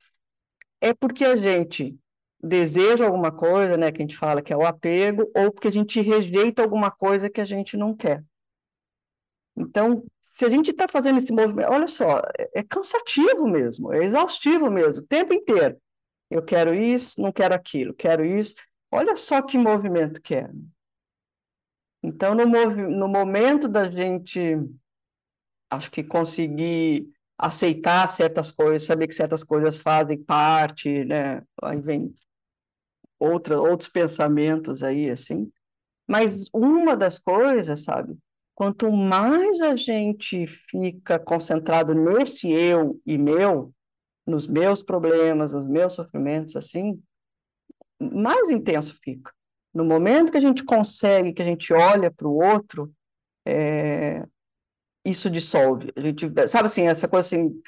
é 0.81 0.95
porque 0.95 1.25
a 1.25 1.37
gente 1.37 1.97
deseja 2.43 3.07
alguma 3.07 3.33
coisa, 3.33 3.77
né, 3.77 3.91
que 3.91 4.03
a 4.03 4.07
gente 4.07 4.17
fala 4.17 4.43
que 4.43 4.53
é 4.53 4.57
o 4.57 4.67
apego, 4.67 5.31
ou 5.35 5.51
porque 5.51 5.69
a 5.69 5.73
gente 5.73 6.01
rejeita 6.01 6.63
alguma 6.63 6.91
coisa 6.91 7.31
que 7.31 7.41
a 7.41 7.45
gente 7.45 7.77
não 7.77 7.95
quer. 7.95 8.23
Então, 9.57 10.05
se 10.21 10.45
a 10.45 10.49
gente 10.49 10.71
está 10.71 10.87
fazendo 10.89 11.19
esse 11.19 11.33
movimento, 11.33 11.71
olha 11.71 11.89
só, 11.89 12.19
é, 12.39 12.61
é 12.61 12.63
cansativo 12.63 13.47
mesmo, 13.49 13.93
é 13.93 14.05
exaustivo 14.05 14.71
mesmo, 14.71 15.03
o 15.03 15.07
tempo 15.07 15.33
inteiro. 15.33 15.77
Eu 16.31 16.43
quero 16.43 16.75
isso, 16.75 17.21
não 17.21 17.33
quero 17.33 17.55
aquilo, 17.55 17.95
quero 17.95 18.25
isso. 18.25 18.55
Olha 18.91 19.17
só 19.17 19.41
que 19.41 19.57
movimento 19.57 20.21
que 20.21 20.35
é. 20.35 20.51
Então, 22.03 22.35
no, 22.35 22.47
mov 22.47 22.77
no 22.77 23.09
momento 23.09 23.69
da 23.69 23.89
gente 23.89 24.59
acho 25.71 25.91
que 25.91 26.03
conseguir 26.03 27.09
aceitar 27.37 28.07
certas 28.09 28.51
coisas, 28.51 28.87
saber 28.87 29.09
que 29.09 29.15
certas 29.15 29.43
coisas 29.43 29.79
fazem 29.79 30.23
parte, 30.23 31.05
né? 31.05 31.43
Aí 31.63 31.81
vem 31.81 32.15
outra, 33.19 33.61
outros 33.61 33.89
pensamentos 33.89 34.83
aí, 34.83 35.11
assim. 35.11 35.51
Mas 36.09 36.49
uma 36.53 36.97
das 36.97 37.19
coisas, 37.19 37.85
sabe? 37.85 38.17
Quanto 38.55 38.91
mais 38.93 39.61
a 39.63 39.75
gente 39.75 40.47
fica 40.47 41.19
concentrado 41.19 41.93
nesse 41.93 42.53
eu 42.53 43.01
e 43.05 43.19
meu, 43.19 43.75
nos 44.27 44.47
meus 44.47 44.83
problemas, 44.83 45.53
nos 45.53 45.67
meus 45.67 45.95
sofrimentos, 45.95 46.55
assim, 46.55 47.03
mais 48.01 48.51
intenso 48.51 48.99
fica. 49.03 49.33
No 49.73 49.85
momento 49.85 50.31
que 50.31 50.39
a 50.39 50.41
gente 50.41 50.63
consegue, 50.65 51.33
que 51.33 51.43
a 51.43 51.45
gente 51.45 51.73
olha 51.73 52.11
para 52.13 52.29
o 52.29 52.37
outro, 52.37 52.95
é, 53.45 54.25
isso 55.05 55.31
dissolve. 55.31 55.93
A 55.97 56.01
gente, 56.01 56.27
sabe 56.49 56.67
assim, 56.67 56.87
essa 56.89 57.09
coisa 57.09 57.27
assim. 57.27 57.61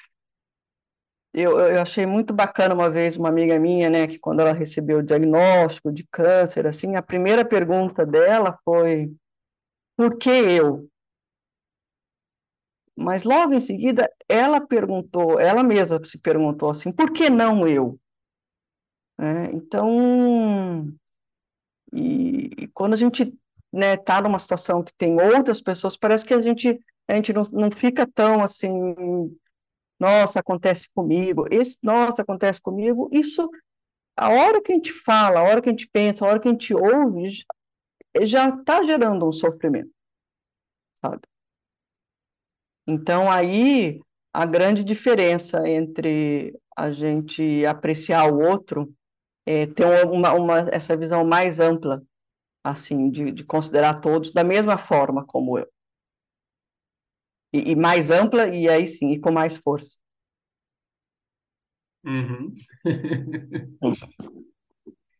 Eu, 1.32 1.58
eu 1.58 1.82
achei 1.82 2.06
muito 2.06 2.32
bacana 2.32 2.74
uma 2.74 2.88
vez 2.88 3.16
uma 3.16 3.28
amiga 3.28 3.58
minha, 3.58 3.90
né, 3.90 4.06
que 4.06 4.18
quando 4.18 4.40
ela 4.40 4.52
recebeu 4.52 4.98
o 4.98 5.02
diagnóstico 5.02 5.92
de 5.92 6.06
câncer, 6.10 6.66
assim, 6.66 6.96
a 6.96 7.02
primeira 7.02 7.44
pergunta 7.44 8.06
dela 8.06 8.58
foi: 8.64 9.14
por 9.96 10.16
que 10.16 10.30
eu? 10.30 10.88
Mas 12.96 13.24
logo 13.24 13.52
em 13.52 13.60
seguida 13.60 14.10
ela 14.28 14.60
perguntou, 14.60 15.38
ela 15.38 15.62
mesma 15.62 16.02
se 16.04 16.18
perguntou 16.18 16.70
assim: 16.70 16.90
por 16.90 17.12
que 17.12 17.28
não 17.28 17.68
eu? 17.68 18.00
É, 19.18 19.46
então, 19.54 20.92
e, 21.92 22.50
e, 22.58 22.68
quando 22.68 22.94
a 22.94 22.96
gente 22.96 23.34
né, 23.72 23.96
tá 23.96 24.20
numa 24.20 24.38
situação 24.38 24.82
que 24.82 24.92
tem 24.94 25.20
outras 25.20 25.60
pessoas, 25.60 25.96
parece 25.96 26.24
que 26.24 26.34
a 26.34 26.42
gente 26.42 26.78
a 27.08 27.14
gente 27.14 27.32
não, 27.32 27.42
não 27.52 27.70
fica 27.70 28.06
tão 28.06 28.42
assim, 28.42 28.70
nossa, 29.98 30.40
acontece 30.40 30.88
comigo, 30.94 31.46
esse 31.50 31.78
nossa, 31.82 32.22
acontece 32.22 32.60
comigo, 32.60 33.08
isso, 33.12 33.48
a 34.16 34.30
hora 34.30 34.62
que 34.62 34.72
a 34.72 34.74
gente 34.74 34.92
fala, 34.92 35.40
a 35.40 35.42
hora 35.42 35.62
que 35.62 35.68
a 35.68 35.72
gente 35.72 35.88
pensa, 35.88 36.24
a 36.24 36.28
hora 36.28 36.40
que 36.40 36.48
a 36.48 36.50
gente 36.50 36.74
ouve, 36.74 37.28
já 38.22 38.48
está 38.48 38.82
gerando 38.82 39.26
um 39.26 39.32
sofrimento, 39.32 39.90
sabe? 41.00 41.22
Então, 42.86 43.30
aí, 43.30 44.00
a 44.32 44.46
grande 44.46 44.84
diferença 44.84 45.68
entre 45.68 46.58
a 46.76 46.90
gente 46.92 47.64
apreciar 47.66 48.32
o 48.32 48.38
outro 48.38 48.94
é 49.44 49.66
ter 49.66 49.84
uma, 50.06 50.32
uma, 50.34 50.58
essa 50.70 50.96
visão 50.96 51.24
mais 51.24 51.58
ampla, 51.58 52.02
assim, 52.62 53.10
de, 53.10 53.30
de 53.32 53.44
considerar 53.44 54.00
todos 54.00 54.32
da 54.32 54.44
mesma 54.44 54.76
forma 54.76 55.24
como 55.24 55.58
eu 55.58 55.68
e, 57.52 57.72
e 57.72 57.76
mais 57.76 58.10
ampla, 58.10 58.48
e 58.48 58.68
aí 58.68 58.86
sim, 58.86 59.12
e 59.12 59.20
com 59.20 59.30
mais 59.30 59.56
força. 59.56 59.98
Uhum. 62.04 62.54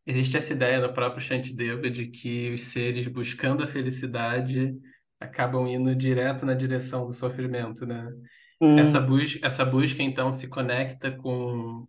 Existe 0.06 0.37
essa 0.37 0.52
ideia 0.52 0.80
no 0.80 0.95
próprio 0.95 1.21
Shantideva 1.21 1.90
de 1.90 2.06
que 2.06 2.54
os 2.54 2.62
seres 2.68 3.09
buscando 3.09 3.64
a 3.64 3.66
felicidade 3.66 4.73
acabam 5.18 5.66
indo 5.66 5.97
direto 5.97 6.47
na 6.47 6.54
direção 6.54 7.06
do 7.06 7.12
sofrimento, 7.12 7.85
né? 7.85 8.09
Hum. 8.61 8.78
Essa, 8.78 9.00
bus 9.00 9.38
essa 9.42 9.64
busca, 9.64 10.02
então, 10.02 10.33
se 10.33 10.47
conecta 10.47 11.11
com 11.11 11.87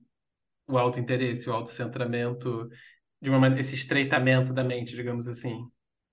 o 0.67 0.77
auto-interesse, 0.77 1.48
o 1.48 1.53
auto-centramento, 1.53 2.67
de 3.22 3.29
uma 3.29 3.48
esse 3.60 3.75
estreitamento 3.75 4.51
da 4.51 4.63
mente, 4.63 4.96
digamos 4.96 5.27
assim. 5.27 5.70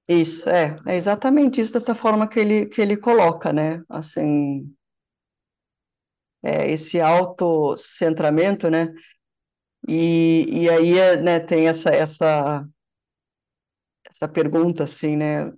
Isso, 0.06 0.48
é, 0.50 0.76
é 0.86 0.96
exatamente 0.96 1.60
isso 1.60 1.72
dessa 1.72 1.94
forma 1.94 2.28
que 2.28 2.38
ele, 2.38 2.66
que 2.66 2.80
ele 2.80 2.96
coloca, 2.96 3.52
né? 3.52 3.82
Assim, 3.88 4.70
é, 6.42 6.70
esse 6.70 7.00
autocentramento, 7.00 8.68
né? 8.68 8.92
E, 9.88 10.64
e 10.64 10.70
aí, 10.70 11.16
né, 11.22 11.40
tem 11.40 11.68
essa, 11.68 11.90
essa, 11.90 12.66
essa 14.06 14.28
pergunta, 14.28 14.84
assim, 14.84 15.16
né? 15.16 15.52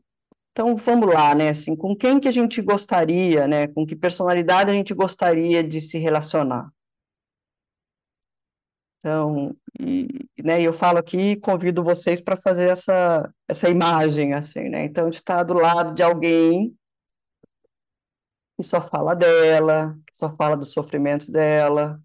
Então, 0.52 0.76
vamos 0.76 1.08
lá, 1.12 1.34
né? 1.34 1.50
Assim, 1.50 1.76
com 1.76 1.94
quem 1.96 2.20
que 2.20 2.28
a 2.28 2.32
gente 2.32 2.62
gostaria, 2.62 3.46
né? 3.48 3.66
Com 3.68 3.84
que 3.84 3.96
personalidade 3.96 4.70
a 4.70 4.74
gente 4.74 4.94
gostaria 4.94 5.62
de 5.62 5.80
se 5.80 5.98
relacionar? 5.98 6.70
Então, 8.98 9.56
e, 9.78 10.28
né, 10.42 10.60
eu 10.60 10.72
falo 10.72 10.98
aqui 10.98 11.36
convido 11.36 11.84
vocês 11.84 12.20
para 12.20 12.36
fazer 12.36 12.68
essa, 12.70 13.32
essa 13.48 13.68
imagem, 13.68 14.34
assim, 14.34 14.68
né? 14.68 14.84
Então, 14.84 15.04
gente 15.04 15.16
está 15.16 15.42
do 15.42 15.54
lado 15.54 15.94
de 15.94 16.02
alguém 16.02 16.76
que 18.56 18.62
só 18.62 18.80
fala 18.80 19.14
dela, 19.14 19.98
que 20.06 20.16
só 20.16 20.30
fala 20.30 20.56
dos 20.56 20.72
sofrimentos 20.72 21.28
dela, 21.28 22.02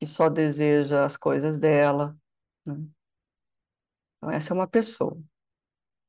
que 0.00 0.06
só 0.06 0.28
deseja 0.28 1.04
as 1.04 1.16
coisas 1.16 1.58
dela. 1.58 2.16
Né? 2.64 2.76
Então, 4.16 4.30
essa 4.30 4.52
é 4.52 4.54
uma 4.54 4.66
pessoa. 4.66 5.18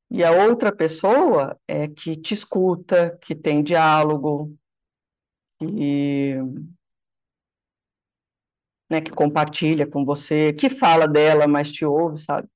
E 0.10 0.24
a 0.24 0.32
outra 0.32 0.74
pessoa 0.74 1.60
é 1.68 1.88
que 1.88 2.16
te 2.16 2.34
escuta, 2.34 3.18
que 3.22 3.36
tem 3.36 3.62
diálogo, 3.62 4.58
que, 5.60 6.36
né, 8.90 9.02
que 9.02 9.12
compartilha 9.12 9.86
com 9.86 10.06
você, 10.06 10.54
que 10.54 10.70
fala 10.70 11.08
dela, 11.08 11.48
mas 11.48 11.72
te 11.72 11.86
ouve, 11.86 12.18
sabe? 12.18 12.48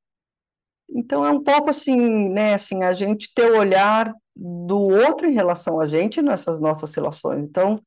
Então 0.90 1.26
é 1.26 1.32
um 1.32 1.42
pouco 1.42 1.70
assim, 1.70 2.30
né, 2.30 2.54
assim, 2.54 2.84
a 2.84 2.94
gente 2.94 3.34
ter 3.34 3.52
o 3.52 3.58
olhar 3.58 4.14
do 4.36 4.80
outro 4.80 5.28
em 5.28 5.34
relação 5.34 5.80
a 5.80 5.88
gente 5.88 6.22
nessas 6.22 6.60
nossas 6.60 6.94
relações. 6.94 7.44
Então, 7.44 7.82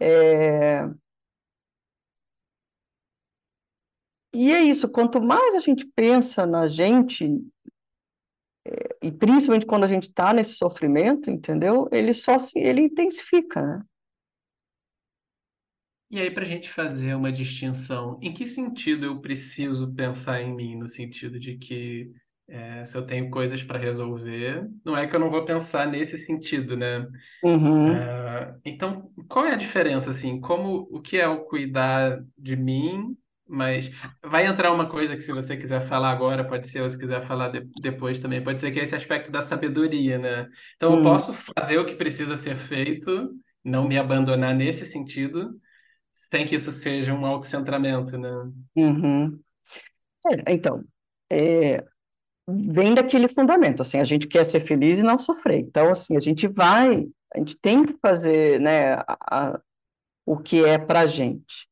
é... 0.00 0.88
E 4.34 4.52
é 4.52 4.62
isso, 4.62 4.88
quanto 4.88 5.20
mais 5.20 5.54
a 5.54 5.60
gente 5.60 5.86
pensa 5.94 6.46
na 6.46 6.66
gente, 6.66 7.28
e 9.02 9.12
principalmente 9.12 9.66
quando 9.66 9.84
a 9.84 9.88
gente 9.88 10.04
está 10.04 10.32
nesse 10.32 10.54
sofrimento, 10.54 11.30
entendeu? 11.30 11.86
Ele 11.92 12.14
só 12.14 12.38
se, 12.38 12.58
ele 12.58 12.80
intensifica, 12.82 13.60
né? 13.60 13.84
E 16.12 16.20
aí, 16.20 16.30
para 16.30 16.44
a 16.44 16.48
gente 16.48 16.70
fazer 16.70 17.14
uma 17.14 17.32
distinção, 17.32 18.18
em 18.22 18.34
que 18.34 18.46
sentido 18.46 19.06
eu 19.06 19.20
preciso 19.22 19.94
pensar 19.94 20.42
em 20.42 20.54
mim? 20.54 20.76
No 20.78 20.88
sentido 20.88 21.40
de 21.40 21.56
que 21.58 22.12
é, 22.48 22.84
se 22.84 22.96
eu 22.96 23.06
tenho 23.06 23.30
coisas 23.30 23.62
para 23.62 23.78
resolver, 23.78 24.68
não 24.84 24.96
é 24.96 25.06
que 25.08 25.16
eu 25.16 25.20
não 25.20 25.30
vou 25.30 25.44
pensar 25.46 25.86
nesse 25.90 26.18
sentido, 26.18 26.76
né? 26.76 27.08
Uhum. 27.42 28.16
É, 28.24 28.54
então, 28.64 29.10
qual 29.28 29.46
é 29.46 29.52
a 29.54 29.56
diferença, 29.56 30.10
assim? 30.10 30.40
Como, 30.40 30.88
o 30.92 31.00
que 31.02 31.18
é 31.18 31.28
o 31.28 31.44
cuidar 31.46 32.20
de 32.38 32.56
mim 32.56 33.16
mas 33.48 33.90
vai 34.24 34.46
entrar 34.46 34.72
uma 34.72 34.88
coisa 34.90 35.16
que, 35.16 35.22
se 35.22 35.32
você 35.32 35.56
quiser 35.56 35.86
falar 35.88 36.10
agora, 36.12 36.46
pode 36.48 36.68
ser, 36.70 36.82
ou 36.82 36.88
se 36.90 36.98
quiser 36.98 37.26
falar 37.26 37.50
de, 37.50 37.60
depois 37.82 38.18
também, 38.18 38.42
pode 38.42 38.60
ser 38.60 38.72
que 38.72 38.80
é 38.80 38.84
esse 38.84 38.94
aspecto 38.94 39.30
da 39.30 39.42
sabedoria, 39.42 40.18
né? 40.18 40.48
Então, 40.76 40.92
eu 40.94 41.00
Uhum. 41.00 41.02
posso 41.02 41.34
fazer 41.56 41.78
o 41.78 41.86
que 41.86 41.94
precisa 41.96 42.36
ser 42.38 42.56
feito, 42.56 43.30
não 43.64 43.86
me 43.88 43.98
abandonar 43.98 44.54
nesse 44.54 44.86
sentido, 44.86 45.50
sem 46.30 46.46
que 46.46 46.54
isso 46.54 46.72
seja 46.72 47.12
um 47.12 47.26
autocentramento, 47.26 48.16
né? 48.16 48.30
Uhum. 48.76 49.40
É, 50.26 50.52
então, 50.52 50.84
é, 51.30 51.84
vem 52.48 52.94
daquele 52.94 53.28
fundamento, 53.28 53.82
assim, 53.82 53.98
a 53.98 54.04
gente 54.04 54.26
quer 54.26 54.44
ser 54.44 54.60
feliz 54.60 54.98
e 54.98 55.02
não 55.02 55.18
sofrer. 55.18 55.60
Então, 55.60 55.90
assim, 55.90 56.16
a 56.16 56.20
gente 56.20 56.46
vai, 56.48 57.08
a 57.34 57.38
gente 57.38 57.56
tem 57.56 57.84
que 57.84 57.96
fazer, 58.00 58.60
né, 58.60 58.94
a, 58.94 59.16
a, 59.30 59.60
o 60.24 60.38
que 60.38 60.64
é 60.64 60.78
pra 60.78 61.06
gente. 61.06 61.68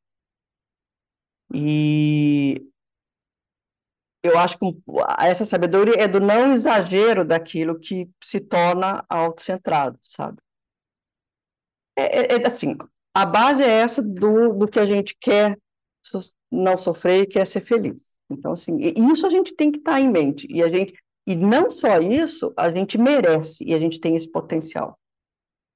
E 1.52 2.70
eu 4.22 4.38
acho 4.38 4.58
que 4.58 4.66
essa 5.18 5.44
sabedoria 5.44 5.94
é 5.98 6.06
do 6.06 6.20
não 6.20 6.52
exagero 6.52 7.24
daquilo 7.24 7.78
que 7.78 8.08
se 8.22 8.40
torna 8.40 9.04
autocentrado, 9.08 9.98
sabe? 10.02 10.38
É, 11.96 12.34
é, 12.34 12.42
é 12.42 12.46
assim, 12.46 12.76
a 13.14 13.26
base 13.26 13.62
é 13.62 13.68
essa 13.68 14.02
do, 14.02 14.52
do 14.54 14.68
que 14.68 14.78
a 14.78 14.86
gente 14.86 15.16
quer 15.18 15.58
so, 16.02 16.20
não 16.50 16.76
sofrer 16.78 17.22
e 17.22 17.26
quer 17.26 17.46
ser 17.46 17.60
feliz. 17.60 18.16
Então, 18.30 18.52
assim, 18.52 18.78
isso 18.78 19.26
a 19.26 19.30
gente 19.30 19.54
tem 19.54 19.72
que 19.72 19.78
estar 19.78 20.00
em 20.00 20.08
mente. 20.08 20.46
E 20.50 20.62
a 20.62 20.68
gente, 20.68 20.94
e 21.26 21.34
não 21.34 21.70
só 21.70 22.00
isso, 22.00 22.52
a 22.56 22.70
gente 22.70 22.96
merece 22.96 23.64
e 23.64 23.74
a 23.74 23.78
gente 23.78 24.00
tem 24.00 24.14
esse 24.14 24.30
potencial. 24.30 24.98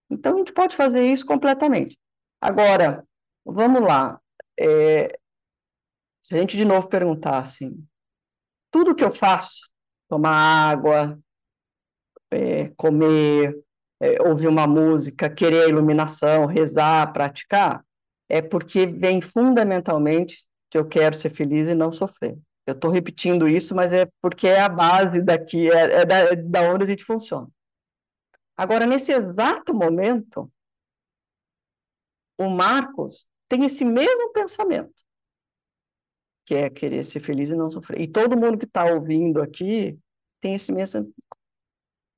Então, 0.09 0.35
a 0.35 0.39
gente 0.39 0.53
pode 0.53 0.77
fazer 0.77 1.07
isso 1.07 1.27
completamente. 1.27 1.99
Agora, 2.41 3.05
vamos 3.45 3.83
lá. 3.83 4.21
É, 4.59 5.19
se 6.23 6.35
a 6.35 6.39
gente 6.39 6.57
de 6.57 6.65
novo 6.65 6.89
perguntar 6.89 7.39
assim, 7.39 7.85
tudo 8.71 8.95
que 8.95 9.05
eu 9.05 9.11
faço, 9.11 9.71
tomar 10.09 10.71
água, 10.71 11.19
é, 12.31 12.69
comer, 12.77 13.57
é, 14.01 14.21
ouvir 14.23 14.49
uma 14.49 14.67
música, 14.67 15.31
querer 15.31 15.65
a 15.65 15.69
iluminação, 15.69 16.47
rezar, 16.47 17.13
praticar, 17.13 17.85
é 18.29 18.43
porque 18.43 18.87
vem 18.87 19.21
fundamentalmente 19.21 20.45
que 20.71 20.79
eu 20.79 20.87
quero 20.87 21.17
ser 21.17 21.31
feliz 21.31 21.69
e 21.69 21.75
não 21.75 21.93
sofrer. 21.93 22.39
Eu 22.67 22.75
estou 22.75 22.91
repetindo 22.91 23.47
isso, 23.47 23.75
mas 23.75 23.93
é 23.93 24.09
porque 24.21 24.47
é 24.47 24.61
a 24.61 24.69
base 24.69 25.21
daqui, 25.21 25.71
é, 25.71 26.01
é 26.01 26.07
da, 26.07 26.17
é 26.17 26.37
da 26.37 26.63
onde 26.63 26.85
a 26.85 26.87
gente 26.87 27.05
funciona. 27.05 27.49
Agora, 28.57 28.87
nesse 28.87 29.13
exato 29.13 29.75
momento, 29.75 30.51
o 32.39 32.49
Marcos 32.49 33.27
tem 33.49 33.65
esse 33.65 33.85
mesmo 33.85 34.33
pensamento 34.33 35.05
que 36.45 36.55
é 36.55 36.69
querer 36.69 37.05
ser 37.05 37.21
feliz 37.21 37.51
e 37.51 37.57
não 37.57 37.71
sofrer. 37.71 38.01
E 38.01 38.07
todo 38.07 38.37
mundo 38.37 38.59
que 38.59 38.67
está 38.67 38.85
ouvindo 38.85 39.41
aqui 39.41 39.99
tem 40.41 40.55
esse 40.55 40.71
mesmo. 40.73 41.13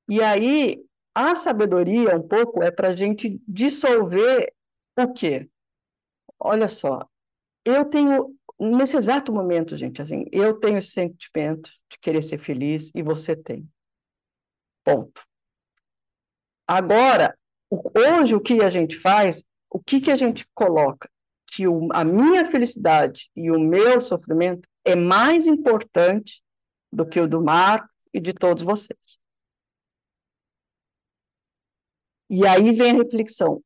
E 0.09 0.21
aí, 0.21 0.83
a 1.17 1.33
sabedoria, 1.33 2.15
um 2.15 2.27
pouco, 2.27 2.61
é 2.61 2.69
para 2.69 2.89
a 2.89 2.95
gente 2.95 3.41
dissolver 3.47 4.53
o 4.95 5.11
quê? 5.11 5.49
Olha 6.39 6.69
só, 6.69 7.09
eu 7.65 7.85
tenho, 7.85 8.35
nesse 8.59 8.95
exato 8.95 9.33
momento, 9.33 9.75
gente, 9.75 9.99
assim, 9.99 10.25
eu 10.31 10.59
tenho 10.59 10.77
esse 10.77 10.91
sentimento 10.91 11.71
de 11.89 11.97
querer 11.99 12.21
ser 12.21 12.37
feliz 12.37 12.91
e 12.93 13.01
você 13.01 13.35
tem. 13.35 13.67
Ponto. 14.83 15.25
Agora, 16.67 17.35
hoje 17.71 18.35
o 18.35 18.41
que 18.41 18.61
a 18.61 18.69
gente 18.69 18.95
faz, 18.95 19.43
o 19.71 19.79
que, 19.79 19.99
que 19.99 20.11
a 20.11 20.15
gente 20.15 20.47
coloca? 20.53 21.09
que 21.49 21.65
o, 21.65 21.87
a 21.93 22.03
minha 22.03 22.43
felicidade 22.43 23.29
e 23.33 23.49
o 23.49 23.57
meu 23.57 24.01
sofrimento 24.01 24.67
é 24.83 24.95
mais 24.95 25.47
importante 25.47 26.43
do 26.91 27.07
que 27.07 27.21
o 27.21 27.27
do 27.27 27.41
Marco 27.41 27.87
e 28.13 28.19
de 28.19 28.33
todos 28.33 28.63
vocês. 28.63 29.17
E 32.29 32.45
aí 32.45 32.71
vem 32.71 32.91
a 32.91 32.95
reflexão. 32.95 33.61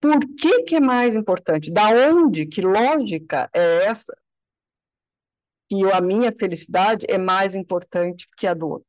Por 0.00 0.20
que, 0.36 0.64
que 0.64 0.76
é 0.76 0.80
mais 0.80 1.14
importante? 1.14 1.72
Da 1.72 1.88
onde? 1.88 2.46
Que 2.46 2.60
lógica 2.60 3.48
é 3.54 3.86
essa? 3.86 4.14
Que 5.68 5.90
a 5.90 6.00
minha 6.00 6.30
felicidade 6.30 7.06
é 7.08 7.18
mais 7.18 7.54
importante 7.54 8.28
que 8.36 8.46
a 8.46 8.54
do 8.54 8.68
outro. 8.68 8.88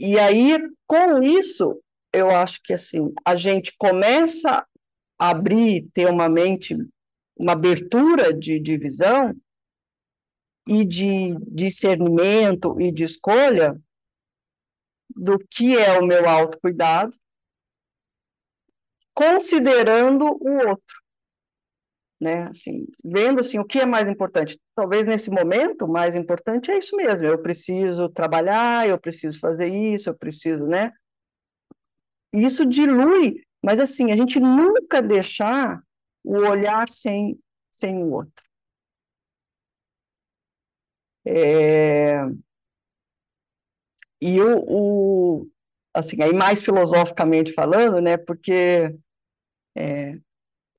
E 0.00 0.18
aí, 0.18 0.56
com 0.86 1.22
isso, 1.22 1.82
eu 2.12 2.30
acho 2.30 2.60
que 2.62 2.72
assim, 2.72 3.12
a 3.24 3.36
gente 3.36 3.74
começa 3.76 4.66
a 5.18 5.30
abrir, 5.30 5.88
ter 5.92 6.08
uma 6.08 6.28
mente, 6.28 6.76
uma 7.36 7.52
abertura 7.52 8.32
de, 8.32 8.58
de 8.58 8.78
visão 8.78 9.36
e 10.66 10.84
de 10.84 11.34
discernimento 11.46 12.80
e 12.80 12.92
de 12.92 13.04
escolha 13.04 13.78
do 15.14 15.38
que 15.50 15.76
é 15.76 15.98
o 15.98 16.04
meu 16.04 16.28
autocuidado, 16.28 17.16
considerando 19.14 20.24
o 20.24 20.68
outro. 20.68 20.98
Né, 22.20 22.48
assim, 22.48 22.84
vendo 23.04 23.38
assim 23.38 23.60
o 23.60 23.64
que 23.64 23.78
é 23.78 23.86
mais 23.86 24.08
importante. 24.08 24.58
Talvez 24.74 25.06
nesse 25.06 25.30
momento 25.30 25.84
o 25.84 25.88
mais 25.88 26.16
importante 26.16 26.70
é 26.70 26.78
isso 26.78 26.96
mesmo. 26.96 27.24
Eu 27.24 27.40
preciso 27.40 28.08
trabalhar, 28.08 28.88
eu 28.88 28.98
preciso 28.98 29.38
fazer 29.38 29.72
isso, 29.72 30.08
eu 30.08 30.16
preciso, 30.16 30.66
né? 30.66 30.92
isso 32.32 32.66
dilui, 32.66 33.42
mas 33.62 33.78
assim, 33.78 34.12
a 34.12 34.16
gente 34.16 34.38
nunca 34.38 35.00
deixar 35.00 35.82
o 36.24 36.36
olhar 36.36 36.88
sem, 36.88 37.38
sem 37.70 37.98
o 37.98 38.10
outro. 38.12 38.44
É... 41.24 42.24
E 44.20 44.40
o, 44.40 44.64
o, 44.66 45.48
assim, 45.94 46.22
aí 46.22 46.32
mais 46.32 46.62
filosoficamente 46.62 47.52
falando, 47.52 48.00
né, 48.00 48.16
porque 48.16 48.94
é, 49.76 50.18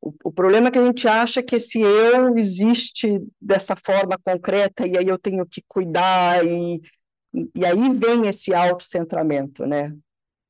o, 0.01 0.13
o, 0.25 0.31
problema 0.31 0.67
é 0.67 0.71
que 0.71 0.79
a 0.79 0.85
gente 0.85 1.07
acha 1.07 1.41
que 1.41 1.55
esse 1.55 1.79
eu 1.79 2.37
existe 2.37 3.25
dessa 3.41 3.75
forma 3.75 4.17
concreta 4.23 4.87
e 4.87 4.97
aí 4.97 5.07
eu 5.07 5.17
tenho 5.17 5.45
que 5.45 5.63
cuidar 5.67 6.45
e, 6.45 6.81
e 7.55 7.65
aí 7.65 7.93
vem 7.97 8.27
esse 8.27 8.53
autocentramento, 8.53 9.65
né, 9.65 9.95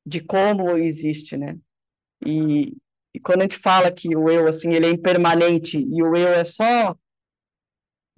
de 0.04 0.20
como 0.20 0.76
existe, 0.76 1.36
né? 1.36 1.58
E, 2.26 2.76
e 3.14 3.20
quando 3.20 3.40
a 3.40 3.44
gente 3.44 3.58
fala 3.58 3.90
que 3.90 4.14
o 4.16 4.28
eu, 4.30 4.46
assim, 4.46 4.74
ele 4.74 4.86
é 4.86 4.90
impermanente 4.90 5.78
e 5.78 6.02
o 6.02 6.16
eu 6.16 6.28
é 6.28 6.44
só 6.44 6.96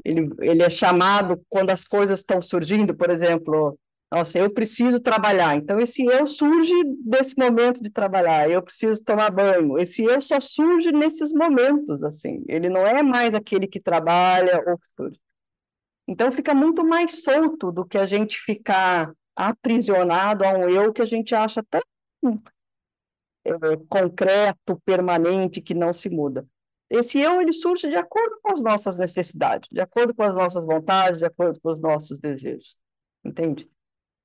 Ele, 0.04 0.28
ele 0.40 0.62
é 0.62 0.70
chamado 0.70 1.40
quando 1.48 1.70
as 1.70 1.84
coisas 1.84 2.20
estão 2.20 2.42
surgindo, 2.42 2.94
por 2.94 3.10
exemplo, 3.10 3.78
nossa, 4.12 4.38
eu 4.38 4.52
preciso 4.52 5.00
trabalhar. 5.00 5.56
Então, 5.56 5.80
esse 5.80 6.04
eu 6.04 6.26
surge 6.26 6.74
desse 7.02 7.34
momento 7.38 7.82
de 7.82 7.88
trabalhar. 7.88 8.50
Eu 8.50 8.62
preciso 8.62 9.02
tomar 9.02 9.30
banho. 9.30 9.78
Esse 9.78 10.02
eu 10.04 10.20
só 10.20 10.38
surge 10.38 10.92
nesses 10.92 11.32
momentos, 11.32 12.04
assim. 12.04 12.44
Ele 12.46 12.68
não 12.68 12.86
é 12.86 13.02
mais 13.02 13.34
aquele 13.34 13.66
que 13.66 13.80
trabalha 13.80 14.62
ou 14.66 14.76
que 14.76 14.86
surge. 14.94 15.18
Então, 16.06 16.30
fica 16.30 16.52
muito 16.54 16.84
mais 16.84 17.24
solto 17.24 17.72
do 17.72 17.86
que 17.86 17.96
a 17.96 18.04
gente 18.04 18.38
ficar 18.38 19.10
aprisionado 19.34 20.44
a 20.44 20.52
um 20.58 20.68
eu 20.68 20.92
que 20.92 21.00
a 21.00 21.06
gente 21.06 21.34
acha 21.34 21.62
tão 21.62 21.80
é, 23.46 23.52
concreto, 23.88 24.78
permanente, 24.84 25.62
que 25.62 25.72
não 25.72 25.94
se 25.94 26.10
muda. 26.10 26.46
Esse 26.90 27.18
eu, 27.18 27.40
ele 27.40 27.54
surge 27.54 27.88
de 27.88 27.96
acordo 27.96 28.38
com 28.42 28.52
as 28.52 28.62
nossas 28.62 28.98
necessidades, 28.98 29.70
de 29.72 29.80
acordo 29.80 30.14
com 30.14 30.22
as 30.22 30.34
nossas 30.34 30.66
vontades, 30.66 31.18
de 31.18 31.24
acordo 31.24 31.58
com 31.62 31.70
os 31.70 31.80
nossos 31.80 32.18
desejos. 32.18 32.78
Entende? 33.24 33.72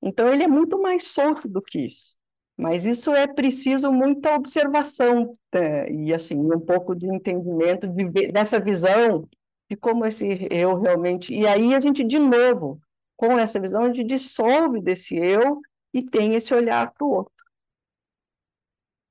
Então, 0.02 0.32
ele 0.32 0.44
é 0.44 0.48
muito 0.48 0.80
mais 0.80 1.08
solto 1.08 1.48
do 1.48 1.60
que 1.60 1.80
isso. 1.86 2.16
Mas 2.56 2.84
isso 2.84 3.12
é 3.14 3.26
preciso 3.26 3.92
muita 3.92 4.34
observação 4.34 5.32
é, 5.52 5.92
e, 5.92 6.12
assim, 6.12 6.36
um 6.36 6.60
pouco 6.60 6.94
de 6.94 7.06
entendimento 7.06 7.86
de, 7.88 8.32
dessa 8.32 8.58
visão 8.58 9.28
de 9.70 9.76
como 9.76 10.04
esse 10.04 10.48
eu 10.50 10.80
realmente... 10.80 11.32
E 11.32 11.46
aí 11.46 11.74
a 11.74 11.80
gente, 11.80 12.02
de 12.02 12.18
novo, 12.18 12.80
com 13.16 13.38
essa 13.38 13.60
visão, 13.60 13.82
a 13.82 13.86
gente 13.86 14.04
dissolve 14.04 14.80
desse 14.80 15.16
eu 15.16 15.60
e 15.92 16.02
tem 16.02 16.34
esse 16.34 16.52
olhar 16.54 16.92
para 16.92 17.06
o 17.06 17.10
outro. 17.10 17.44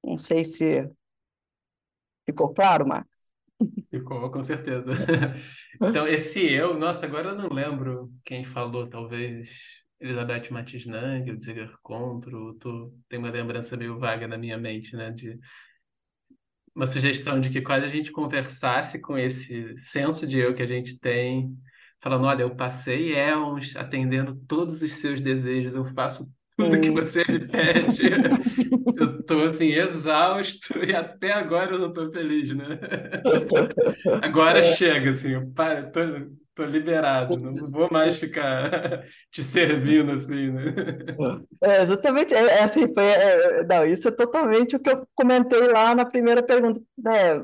Não 0.03 0.17
sei 0.17 0.43
se 0.43 0.89
ficou 2.25 2.53
claro, 2.53 2.87
Marcos? 2.87 3.11
Ficou, 3.89 4.29
com 4.31 4.43
certeza. 4.43 4.91
Então, 5.79 6.07
esse 6.07 6.39
eu, 6.43 6.73
nossa, 6.73 7.05
agora 7.05 7.29
eu 7.29 7.35
não 7.35 7.49
lembro 7.49 8.11
quem 8.25 8.43
falou, 8.43 8.89
talvez 8.89 9.47
Elizabeth 9.99 10.51
Matiz 10.51 10.85
Nang, 10.85 11.31
o 11.31 11.39
Ziger 11.39 11.75
Contro, 11.81 12.53
tô, 12.55 12.93
tem 13.09 13.17
uma 13.17 13.31
lembrança 13.31 13.75
meio 13.75 13.97
vaga 13.97 14.27
na 14.27 14.37
minha 14.37 14.57
mente, 14.57 14.95
né, 14.95 15.11
de 15.11 15.39
uma 16.75 16.85
sugestão 16.85 17.41
de 17.41 17.49
que 17.49 17.61
quase 17.61 17.85
a 17.85 17.89
gente 17.89 18.11
conversasse 18.11 18.99
com 18.99 19.17
esse 19.17 19.75
senso 19.91 20.27
de 20.27 20.37
eu 20.37 20.53
que 20.53 20.61
a 20.61 20.67
gente 20.67 20.99
tem, 20.99 21.51
falando, 21.99 22.25
olha, 22.25 22.43
eu 22.43 22.55
passei 22.55 23.13
éons 23.15 23.75
atendendo 23.75 24.35
todos 24.47 24.81
os 24.83 24.91
seus 24.93 25.19
desejos, 25.19 25.73
eu 25.73 25.85
faço 25.93 26.31
tudo 26.57 26.81
que 26.81 26.89
você 26.89 27.23
me 27.29 27.47
pede. 27.47 28.01
Eu 28.99 29.23
tô 29.23 29.43
assim, 29.43 29.71
exausto 29.71 30.83
e 30.83 30.93
até 30.93 31.31
agora 31.31 31.73
eu 31.73 31.79
não 31.79 31.93
tô 31.93 32.11
feliz, 32.11 32.55
né? 32.55 32.79
Agora 34.23 34.59
é. 34.59 34.75
chega, 34.75 35.11
assim, 35.11 35.33
eu 35.33 35.41
tô, 35.53 35.99
tô 36.55 36.63
liberado, 36.63 37.37
não 37.37 37.69
vou 37.69 37.87
mais 37.91 38.17
ficar 38.17 39.03
te 39.31 39.43
servindo 39.43 40.13
assim, 40.13 40.51
né? 40.51 40.73
É, 41.61 41.81
exatamente, 41.83 42.33
é, 42.33 42.39
é 42.39 42.63
assim, 42.63 42.91
foi, 42.91 43.05
é, 43.05 43.63
não, 43.65 43.85
isso 43.85 44.07
é 44.07 44.11
totalmente 44.11 44.75
o 44.75 44.79
que 44.79 44.89
eu 44.89 45.07
comentei 45.13 45.67
lá 45.67 45.93
na 45.93 46.05
primeira 46.05 46.41
pergunta, 46.41 46.81
né? 46.97 47.35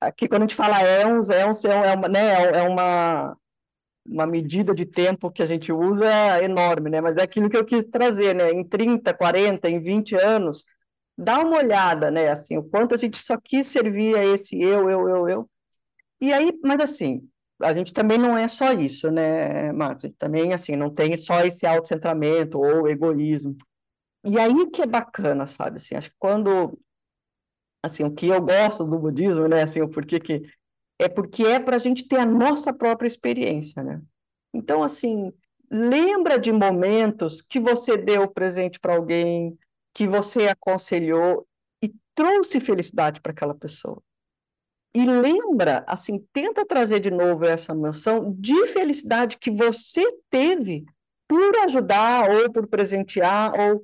Aqui 0.00 0.28
quando 0.28 0.42
a 0.42 0.44
gente 0.46 0.54
fala 0.54 0.80
éons, 0.80 1.28
éons 1.28 1.64
é, 1.64 1.92
uma, 1.92 2.08
né, 2.08 2.58
é 2.60 2.62
uma 2.62 3.36
uma 4.08 4.26
medida 4.26 4.74
de 4.74 4.86
tempo 4.86 5.30
que 5.30 5.42
a 5.42 5.46
gente 5.46 5.72
usa 5.72 6.42
enorme, 6.42 6.90
né? 6.90 7.00
Mas 7.00 7.16
é 7.16 7.22
aquilo 7.22 7.48
que 7.50 7.56
eu 7.56 7.64
quis 7.64 7.84
trazer, 7.84 8.34
né? 8.34 8.50
Em 8.52 8.64
30, 8.64 9.14
40, 9.14 9.68
em 9.68 9.80
20 9.80 10.14
anos, 10.16 10.64
dá 11.16 11.38
uma 11.40 11.58
olhada, 11.58 12.10
né? 12.10 12.28
Assim, 12.30 12.56
o 12.56 12.62
quanto 12.62 12.94
a 12.94 12.98
gente 12.98 13.18
só 13.18 13.36
quis 13.38 13.66
servir 13.66 14.16
a 14.16 14.24
esse 14.24 14.60
eu, 14.60 14.88
eu, 14.90 15.08
eu, 15.08 15.28
eu. 15.28 15.50
E 16.20 16.32
aí, 16.32 16.52
mas 16.62 16.80
assim, 16.80 17.28
a 17.62 17.74
gente 17.74 17.92
também 17.92 18.18
não 18.18 18.36
é 18.36 18.48
só 18.48 18.72
isso, 18.72 19.10
né, 19.10 19.72
Marcos? 19.72 20.10
Também, 20.18 20.52
assim, 20.52 20.76
não 20.76 20.90
tem 20.90 21.16
só 21.16 21.40
esse 21.44 21.66
autocentramento 21.66 22.58
ou 22.58 22.88
egoísmo. 22.88 23.56
E 24.24 24.38
aí 24.38 24.70
que 24.70 24.82
é 24.82 24.86
bacana, 24.86 25.46
sabe? 25.46 25.78
Assim, 25.78 25.96
acho 25.96 26.10
que 26.10 26.16
quando, 26.18 26.78
assim, 27.82 28.04
o 28.04 28.12
que 28.14 28.28
eu 28.28 28.40
gosto 28.40 28.84
do 28.84 28.98
budismo, 28.98 29.48
né, 29.48 29.62
assim, 29.62 29.80
o 29.80 29.88
porquê 29.88 30.20
que 30.20 30.42
é 30.98 31.08
porque 31.08 31.44
é 31.44 31.60
para 31.60 31.76
a 31.76 31.78
gente 31.78 32.06
ter 32.06 32.16
a 32.16 32.26
nossa 32.26 32.72
própria 32.72 33.06
experiência, 33.06 33.82
né? 33.82 34.02
Então, 34.52 34.82
assim, 34.82 35.32
lembra 35.70 36.38
de 36.38 36.52
momentos 36.52 37.40
que 37.40 37.60
você 37.60 37.96
deu 37.96 38.26
presente 38.28 38.80
para 38.80 38.94
alguém, 38.94 39.56
que 39.94 40.06
você 40.06 40.48
aconselhou 40.48 41.46
e 41.82 41.92
trouxe 42.14 42.60
felicidade 42.60 43.20
para 43.20 43.32
aquela 43.32 43.54
pessoa. 43.54 44.02
E 44.94 45.04
lembra, 45.04 45.84
assim, 45.86 46.24
tenta 46.32 46.66
trazer 46.66 46.98
de 46.98 47.10
novo 47.10 47.44
essa 47.44 47.74
noção 47.74 48.34
de 48.36 48.66
felicidade 48.68 49.38
que 49.38 49.50
você 49.50 50.04
teve 50.30 50.86
por 51.28 51.56
ajudar 51.58 52.30
ou 52.30 52.50
por 52.50 52.66
presentear 52.66 53.52
ou 53.58 53.82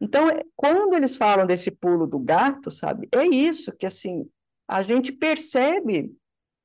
então, 0.00 0.30
é, 0.30 0.44
quando 0.54 0.94
eles 0.94 1.16
falam 1.16 1.46
desse 1.46 1.70
pulo 1.70 2.06
do 2.06 2.18
gato, 2.18 2.70
sabe? 2.70 3.08
É 3.12 3.26
isso 3.26 3.72
que 3.72 3.86
assim, 3.86 4.28
a 4.66 4.82
gente 4.82 5.12
percebe 5.12 6.14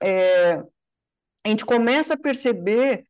é, 0.04 0.56
a 1.46 1.50
gente 1.50 1.66
começa 1.66 2.16
a 2.16 2.20
perceber 2.20 3.06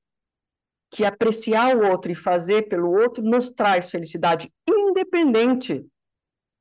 que 0.92 1.04
apreciar 1.04 1.76
o 1.76 1.90
outro 1.90 2.12
e 2.12 2.16
fazer 2.16 2.70
pelo 2.70 2.92
outro 2.92 3.24
nos 3.24 3.50
traz 3.50 3.90
felicidade, 3.90 4.54
independente 4.70 5.84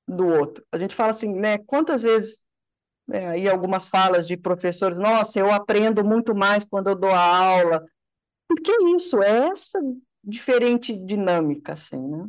do 0.08 0.26
outro. 0.26 0.64
A 0.72 0.78
gente 0.78 0.94
fala 0.94 1.10
assim, 1.10 1.34
né? 1.34 1.58
Quantas 1.58 2.02
vezes, 2.02 2.42
né, 3.06 3.28
aí 3.28 3.48
algumas 3.48 3.88
falas 3.88 4.26
de 4.26 4.36
professores, 4.36 4.98
nossa, 4.98 5.38
eu 5.38 5.52
aprendo 5.52 6.02
muito 6.02 6.34
mais 6.34 6.64
quando 6.64 6.88
eu 6.88 6.96
dou 6.96 7.10
a 7.10 7.20
aula. 7.20 7.84
Por 8.48 8.60
que 8.62 8.72
isso? 8.94 9.22
É 9.22 9.48
essa 9.48 9.78
diferente 10.24 10.96
dinâmica, 10.96 11.74
assim, 11.74 11.98
né? 11.98 12.28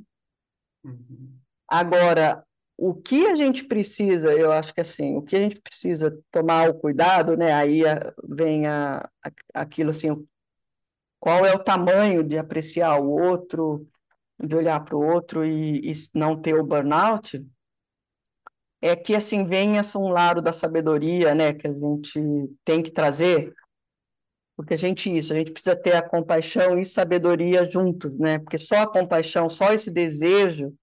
Uhum. 0.83 1.39
Agora, 1.67 2.45
o 2.77 2.93
que 2.93 3.27
a 3.27 3.35
gente 3.35 3.63
precisa, 3.63 4.33
eu 4.33 4.51
acho 4.51 4.73
que 4.73 4.81
assim, 4.81 5.15
o 5.15 5.21
que 5.21 5.35
a 5.35 5.39
gente 5.39 5.61
precisa 5.61 6.17
tomar 6.31 6.69
o 6.69 6.73
cuidado, 6.73 7.37
né? 7.37 7.53
Aí 7.53 7.81
vem 8.27 8.65
a, 8.65 9.09
a, 9.23 9.31
aquilo 9.61 9.91
assim, 9.91 10.27
qual 11.19 11.45
é 11.45 11.53
o 11.53 11.63
tamanho 11.63 12.23
de 12.23 12.37
apreciar 12.37 12.99
o 12.99 13.09
outro, 13.09 13.87
de 14.43 14.55
olhar 14.55 14.83
para 14.83 14.95
o 14.95 15.05
outro 15.05 15.45
e, 15.45 15.91
e, 15.91 15.93
não 16.13 16.35
ter 16.39 16.55
o 16.55 16.65
burnout, 16.65 17.45
é 18.81 18.95
que 18.95 19.15
assim 19.15 19.45
venha 19.45 19.81
um 19.95 20.09
lado 20.09 20.41
da 20.41 20.51
sabedoria, 20.51 21.33
né? 21.33 21.53
Que 21.53 21.67
a 21.67 21.71
gente 21.71 22.21
tem 22.65 22.83
que 22.83 22.91
trazer, 22.91 23.53
porque 24.57 24.73
a 24.73 24.77
gente 24.77 25.15
isso, 25.15 25.31
a 25.31 25.37
gente 25.37 25.51
precisa 25.51 25.75
ter 25.75 25.95
a 25.95 26.07
compaixão 26.07 26.77
e 26.77 26.83
sabedoria 26.83 27.69
juntos, 27.69 28.17
né? 28.17 28.39
Porque 28.39 28.57
só 28.57 28.77
a 28.79 28.91
compaixão, 28.91 29.47
só 29.47 29.71
esse 29.71 29.91
desejo 29.91 30.75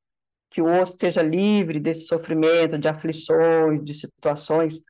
que 0.50 0.60
o 0.60 0.66
outro 0.66 0.90
esteja 0.90 1.22
livre 1.22 1.78
desse 1.78 2.06
sofrimento, 2.06 2.76
de 2.76 2.88
aflições, 2.88 3.82
de 3.82 3.94
situações. 3.94 4.82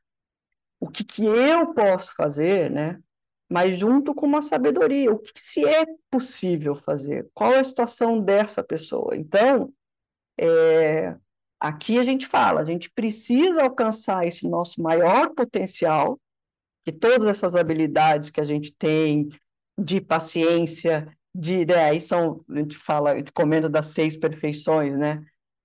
O 0.79 0.89
que, 0.89 1.03
que 1.03 1.23
eu 1.23 1.73
posso 1.73 2.15
fazer, 2.15 2.71
né? 2.71 2.99
Mas 3.47 3.77
junto 3.77 4.15
com 4.15 4.25
uma 4.25 4.41
sabedoria, 4.41 5.11
o 5.11 5.19
que, 5.19 5.33
que 5.33 5.41
se 5.41 5.63
é 5.63 5.85
possível 6.09 6.73
fazer? 6.73 7.29
Qual 7.33 7.53
é 7.53 7.59
a 7.59 7.63
situação 7.63 8.19
dessa 8.19 8.63
pessoa? 8.63 9.15
Então, 9.15 9.71
é, 10.39 11.15
aqui 11.59 11.99
a 11.99 12.03
gente 12.03 12.25
fala, 12.25 12.61
a 12.61 12.65
gente 12.65 12.89
precisa 12.89 13.61
alcançar 13.61 14.25
esse 14.25 14.49
nosso 14.49 14.81
maior 14.81 15.29
potencial, 15.35 16.19
que 16.83 16.91
todas 16.91 17.27
essas 17.27 17.53
habilidades 17.53 18.31
que 18.31 18.41
a 18.41 18.45
gente 18.45 18.73
tem 18.75 19.29
de 19.77 20.01
paciência, 20.01 21.07
de, 21.35 21.65
né, 21.65 21.83
aí 21.83 22.01
são, 22.01 22.43
a 22.49 22.57
gente 22.57 22.77
fala, 22.77 23.11
a 23.11 23.17
gente 23.17 23.31
comenta 23.31 23.69
das 23.69 23.87
seis 23.87 24.17
perfeições, 24.17 24.97
né? 24.97 25.23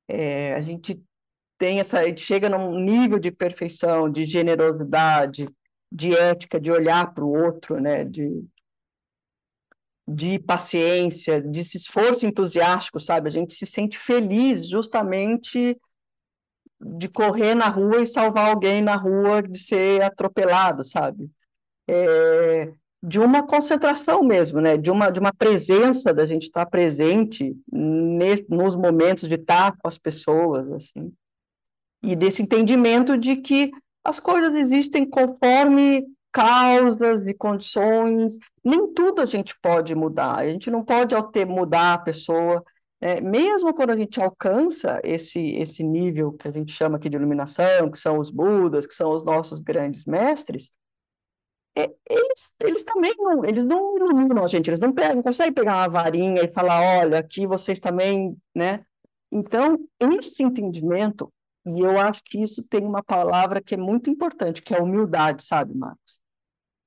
É, 0.08 0.54
a 0.54 0.60
gente 0.60 1.02
tem 1.58 1.80
essa, 1.80 1.98
chega 2.16 2.48
num 2.48 2.78
nível 2.78 3.18
de 3.18 3.30
perfeição, 3.30 4.10
de 4.10 4.24
generosidade, 4.24 5.48
de 5.90 6.14
ética, 6.14 6.60
de 6.60 6.70
olhar 6.70 7.12
para 7.14 7.24
o 7.24 7.32
outro, 7.32 7.80
né? 7.80 8.04
De, 8.04 8.44
de 10.06 10.38
paciência, 10.38 11.42
de 11.42 11.60
esforço 11.60 12.26
entusiástico, 12.26 13.00
sabe? 13.00 13.28
A 13.28 13.32
gente 13.32 13.54
se 13.54 13.66
sente 13.66 13.98
feliz 13.98 14.68
justamente 14.68 15.76
de 16.80 17.08
correr 17.08 17.54
na 17.54 17.68
rua 17.68 18.02
e 18.02 18.06
salvar 18.06 18.50
alguém 18.50 18.82
na 18.82 18.96
rua 18.96 19.42
de 19.42 19.58
ser 19.58 20.02
atropelado, 20.02 20.84
sabe? 20.84 21.30
É, 21.88 22.72
de 23.02 23.20
uma 23.20 23.46
concentração 23.46 24.22
mesmo, 24.22 24.60
né? 24.60 24.76
De 24.76 24.90
uma, 24.90 25.10
de 25.10 25.20
uma 25.20 25.32
presença, 25.32 26.12
da 26.12 26.26
gente 26.26 26.44
estar 26.44 26.66
presente 26.66 27.56
nesse, 27.70 28.46
nos 28.48 28.74
momentos 28.74 29.28
de 29.28 29.34
estar 29.34 29.72
com 29.72 29.86
as 29.86 29.98
pessoas, 29.98 30.70
assim. 30.72 31.12
E 32.02 32.14
desse 32.14 32.42
entendimento 32.42 33.16
de 33.16 33.36
que 33.36 33.70
as 34.04 34.20
coisas 34.20 34.54
existem 34.54 35.08
conforme 35.08 36.04
causas 36.32 37.26
e 37.26 37.32
condições, 37.32 38.38
nem 38.62 38.92
tudo 38.92 39.22
a 39.22 39.26
gente 39.26 39.58
pode 39.60 39.94
mudar, 39.94 40.36
a 40.36 40.48
gente 40.48 40.70
não 40.70 40.84
pode 40.84 41.14
ter, 41.32 41.46
mudar 41.46 41.94
a 41.94 41.98
pessoa, 41.98 42.62
é, 43.00 43.20
mesmo 43.20 43.74
quando 43.74 43.90
a 43.90 43.96
gente 43.96 44.20
alcança 44.20 45.00
esse, 45.02 45.40
esse 45.56 45.82
nível 45.82 46.32
que 46.32 46.46
a 46.46 46.50
gente 46.50 46.72
chama 46.72 46.96
aqui 46.96 47.08
de 47.08 47.16
iluminação, 47.16 47.90
que 47.90 47.98
são 47.98 48.18
os 48.18 48.30
Budas, 48.30 48.86
que 48.86 48.94
são 48.94 49.14
os 49.14 49.24
nossos 49.24 49.60
grandes 49.60 50.04
mestres, 50.04 50.72
eles, 51.76 52.54
eles 52.60 52.84
também 52.84 53.14
não, 53.18 53.44
eles 53.44 53.62
não 53.62 53.96
iluminam 53.96 54.42
a 54.42 54.46
gente, 54.46 54.70
eles 54.70 54.80
não, 54.80 54.92
pegam, 54.92 55.16
não 55.16 55.22
conseguem 55.22 55.52
pegar 55.52 55.76
uma 55.76 55.88
varinha 55.88 56.42
e 56.42 56.52
falar, 56.52 56.80
olha, 57.00 57.18
aqui 57.18 57.46
vocês 57.46 57.78
também, 57.78 58.34
né? 58.54 58.84
Então, 59.30 59.78
esse 60.18 60.42
entendimento, 60.42 61.30
e 61.66 61.80
eu 61.80 61.98
acho 61.98 62.22
que 62.24 62.42
isso 62.42 62.66
tem 62.66 62.82
uma 62.82 63.02
palavra 63.02 63.60
que 63.60 63.74
é 63.74 63.78
muito 63.78 64.08
importante, 64.08 64.62
que 64.62 64.74
é 64.74 64.80
humildade, 64.80 65.44
sabe, 65.44 65.74
Marcos? 65.74 66.18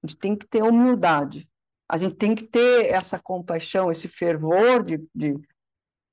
A 0.02 0.08
gente 0.08 0.17
tem 0.17 0.36
que 0.36 0.47
ter 0.47 0.63
humildade, 0.63 1.47
a 1.88 1.97
gente 1.97 2.15
tem 2.15 2.34
que 2.34 2.47
ter 2.47 2.88
essa 2.91 3.19
compaixão, 3.19 3.91
esse 3.91 4.08
fervor 4.08 4.84
de, 4.84 5.06
de 5.13 5.36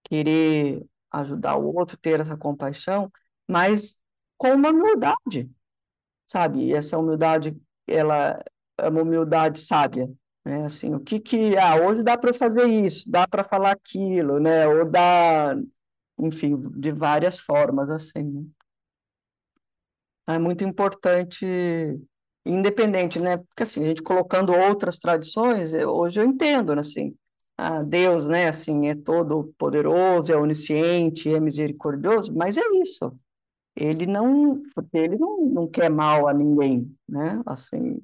querer 0.04 0.84
ajudar 1.12 1.56
o 1.56 1.74
outro, 1.74 1.96
ter 1.96 2.20
essa 2.20 2.36
compaixão, 2.36 3.10
mas 3.48 3.98
com 4.36 4.52
uma 4.52 4.70
humildade, 4.70 5.50
sabe? 6.26 6.66
E 6.66 6.74
essa 6.74 6.98
humildade, 6.98 7.56
ela 7.86 8.32
é 8.32 8.55
uma 8.80 9.02
humildade 9.02 9.60
sábia, 9.60 10.10
né? 10.44 10.64
Assim, 10.66 10.94
o 10.94 11.00
que 11.00 11.20
que, 11.20 11.56
ah, 11.56 11.76
hoje 11.76 12.02
dá 12.02 12.16
para 12.16 12.32
fazer 12.34 12.66
isso, 12.66 13.10
dá 13.10 13.26
para 13.26 13.44
falar 13.44 13.72
aquilo, 13.72 14.38
né? 14.38 14.66
Ou 14.68 14.88
dá, 14.90 15.56
enfim, 16.18 16.56
de 16.76 16.92
várias 16.92 17.38
formas, 17.38 17.90
assim, 17.90 18.22
né? 18.22 18.44
É 20.28 20.38
muito 20.38 20.64
importante, 20.64 21.46
independente, 22.44 23.20
né? 23.20 23.36
Porque 23.36 23.62
assim, 23.62 23.84
a 23.84 23.88
gente 23.88 24.02
colocando 24.02 24.52
outras 24.52 24.98
tradições, 24.98 25.72
hoje 25.74 26.20
eu 26.20 26.24
entendo, 26.24 26.74
né? 26.74 26.80
assim, 26.80 27.16
ah, 27.56 27.82
Deus, 27.82 28.28
né, 28.28 28.48
assim, 28.48 28.88
é 28.88 28.94
todo 28.94 29.54
poderoso, 29.58 30.32
é 30.32 30.36
onisciente, 30.36 31.32
é 31.32 31.40
misericordioso, 31.40 32.34
mas 32.34 32.56
é 32.56 32.62
isso. 32.82 33.18
Ele 33.76 34.06
não, 34.06 34.62
porque 34.74 34.96
ele 34.98 35.18
não, 35.18 35.38
não 35.46 35.68
quer 35.68 35.90
mal 35.90 36.28
a 36.28 36.34
ninguém, 36.34 36.94
né? 37.08 37.42
Assim, 37.46 38.00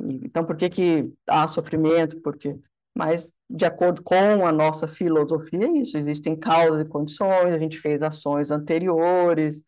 então, 0.00 0.44
por 0.44 0.56
que 0.56 0.68
que 0.70 1.12
há 1.26 1.48
sofrimento? 1.48 2.20
Porque, 2.20 2.56
mas, 2.94 3.34
de 3.48 3.64
acordo 3.64 4.02
com 4.02 4.46
a 4.46 4.52
nossa 4.52 4.86
filosofia, 4.86 5.66
é 5.66 5.78
isso, 5.78 5.96
existem 5.96 6.36
causas 6.36 6.82
e 6.82 6.88
condições, 6.88 7.52
a 7.52 7.58
gente 7.58 7.78
fez 7.78 8.02
ações 8.02 8.50
anteriores, 8.50 9.62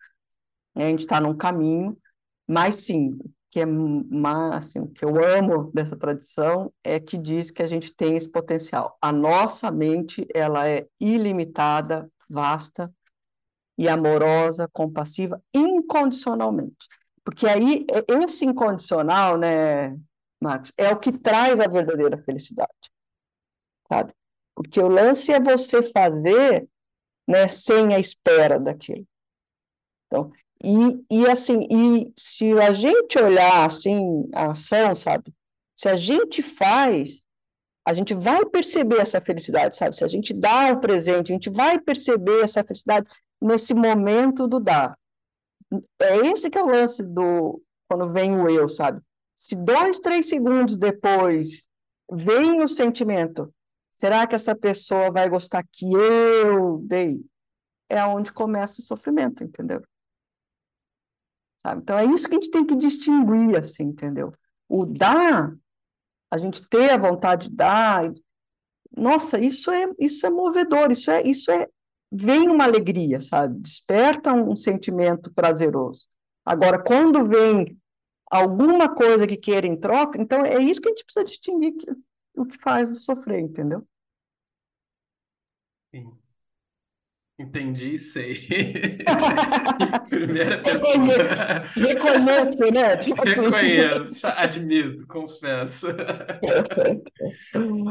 né, 0.75 0.87
a 0.87 0.89
gente 0.89 1.01
está 1.01 1.21
num 1.21 1.37
caminho, 1.37 1.97
mas 2.47 2.77
sim, 2.77 3.19
que 3.51 3.61
é 3.61 3.67
assim, 4.53 4.87
que 4.87 5.05
eu 5.05 5.23
amo 5.25 5.71
dessa 5.75 5.97
tradição 5.97 6.73
é 6.85 7.01
que 7.01 7.19
diz 7.19 7.51
que 7.51 7.63
a 7.63 7.67
gente 7.67 7.95
tem 7.95 8.17
esse 8.17 8.31
potencial. 8.31 8.97
A 9.03 9.13
nossa 9.13 9.71
mente, 9.71 10.27
ela 10.33 10.69
é 10.69 10.87
ilimitada, 11.01 12.09
vasta 12.29 12.93
e 13.77 13.89
amorosa, 13.89 14.69
compassiva, 14.73 15.43
incondicionalmente. 15.53 16.87
Porque 17.25 17.47
aí, 17.47 17.87
esse 18.25 18.45
incondicional, 18.45 19.37
né, 19.37 19.97
Max, 20.41 20.73
é 20.77 20.89
o 20.91 20.99
que 20.99 21.13
traz 21.13 21.61
a 21.61 21.69
verdadeira 21.69 22.17
felicidade, 22.19 22.71
sabe? 23.89 24.15
Porque 24.55 24.81
o 24.81 24.89
lance 24.89 25.33
é 25.33 25.39
você 25.41 25.83
fazer, 25.83 26.69
né, 27.29 27.49
sem 27.49 27.95
a 27.95 27.99
espera 27.99 28.59
daquilo. 28.59 29.07
Então, 30.07 30.33
e, 30.63 31.05
e 31.11 31.27
assim, 31.27 31.67
e 31.71 32.13
se 32.17 32.53
a 32.59 32.73
gente 32.73 33.19
olhar 33.19 33.67
assim 33.67 34.29
a 34.35 34.51
ação, 34.51 34.95
sabe? 34.95 35.33
Se 35.77 35.89
a 35.89 35.97
gente 35.97 36.43
faz, 36.43 37.25
a 37.87 37.95
gente 37.95 38.15
vai 38.15 38.45
perceber 38.45 39.01
essa 39.01 39.21
felicidade, 39.21 39.77
sabe? 39.77 39.97
Se 39.97 40.05
a 40.05 40.09
gente 40.09 40.35
dá 40.35 40.73
o 40.73 40.81
presente, 40.81 41.33
a 41.33 41.35
gente 41.35 41.51
vai 41.51 41.79
perceber 41.79 42.45
essa 42.45 42.63
felicidade 42.63 43.09
nesse 43.41 43.73
momento 43.73 44.47
do 44.47 44.61
dar. 44.61 44.99
É 46.01 46.17
esse 46.27 46.51
que 46.51 46.59
é 46.59 46.63
o 46.63 46.71
lance 46.71 47.03
do 47.03 47.63
quando 47.89 48.13
vem 48.13 48.37
o 48.37 48.49
eu, 48.49 48.69
sabe? 48.69 49.01
Se 49.41 49.57
dois, 49.57 49.99
três 49.99 50.29
segundos 50.29 50.77
depois 50.77 51.67
vem 52.13 52.63
o 52.63 52.69
sentimento, 52.69 53.53
será 53.99 54.27
que 54.27 54.35
essa 54.35 54.55
pessoa 54.55 55.11
vai 55.11 55.31
gostar 55.31 55.65
que 55.73 55.91
eu 55.91 56.79
dei? 56.85 57.25
É 57.89 58.05
onde 58.05 58.33
começa 58.33 58.81
o 58.81 58.85
sofrimento, 58.85 59.43
entendeu? 59.43 59.83
Sabe? 61.63 61.81
Então 61.81 61.99
é 61.99 62.05
isso 62.05 62.29
que 62.29 62.35
a 62.35 62.39
gente 62.39 62.51
tem 62.51 62.67
que 62.67 62.77
distinguir, 62.77 63.57
assim, 63.57 63.85
entendeu? 63.85 64.33
O 64.69 64.85
dar, 64.85 65.57
a 66.31 66.39
gente 66.39 66.69
ter 66.69 66.91
a 66.91 66.99
vontade 66.99 67.49
de 67.49 67.57
dar, 67.57 68.13
nossa, 68.95 69.41
isso 69.41 69.71
é 69.71 69.91
isso 69.99 70.27
é 70.27 70.31
movedor, 70.31 70.91
isso 70.91 71.11
é 71.11 71.23
isso 71.23 71.51
é 71.51 71.67
vem 72.13 72.47
uma 72.49 72.65
alegria, 72.65 73.23
sabe? 73.23 73.59
Desperta 73.59 74.35
um, 74.35 74.51
um 74.51 74.57
sentimento 74.57 75.33
prazeroso. 75.33 76.07
Agora, 76.45 76.79
quando 76.83 77.25
vem 77.25 77.80
alguma 78.31 78.95
coisa 78.95 79.27
que 79.27 79.37
queira 79.37 79.67
em 79.67 79.77
troca, 79.77 80.21
então 80.21 80.45
é 80.45 80.59
isso 80.63 80.81
que 80.81 80.89
a 80.89 80.93
gente 80.93 81.05
precisa 81.05 81.25
distinguir 81.25 81.73
que, 81.77 81.87
o 82.37 82.47
que 82.47 82.57
faz 82.59 83.05
sofrer, 83.05 83.41
entendeu? 83.41 83.87
Sim. 85.93 86.21
Entendi, 87.39 87.99
sei. 87.99 88.35
Primeira 90.11 90.63
pessoa. 90.63 90.93
Reconheço, 91.75 92.73
né? 92.73 92.97
Tipo 92.99 93.27
assim. 93.27 93.41
Reconheço, 93.45 94.27
admito, 94.27 95.07
confesso. 95.07 95.87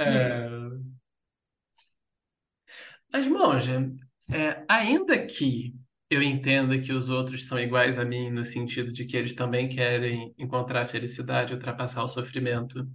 É... 0.02 0.50
Mas, 3.12 3.26
monja, 3.28 3.92
é, 4.32 4.64
ainda 4.68 5.26
que 5.26 5.74
eu 6.10 6.24
entenda 6.24 6.80
que 6.80 6.92
os 6.92 7.10
outros 7.10 7.46
são 7.46 7.60
iguais 7.60 8.00
a 8.00 8.06
mim, 8.06 8.32
no 8.32 8.44
sentido 8.44 8.92
de 8.92 9.06
que 9.06 9.16
eles 9.16 9.34
também 9.36 9.70
querem 9.70 10.34
encontrar 10.38 10.82
a 10.84 10.88
felicidade, 10.88 11.54
ultrapassar 11.54 12.04
o 12.04 12.08
sofrimento, 12.08 12.88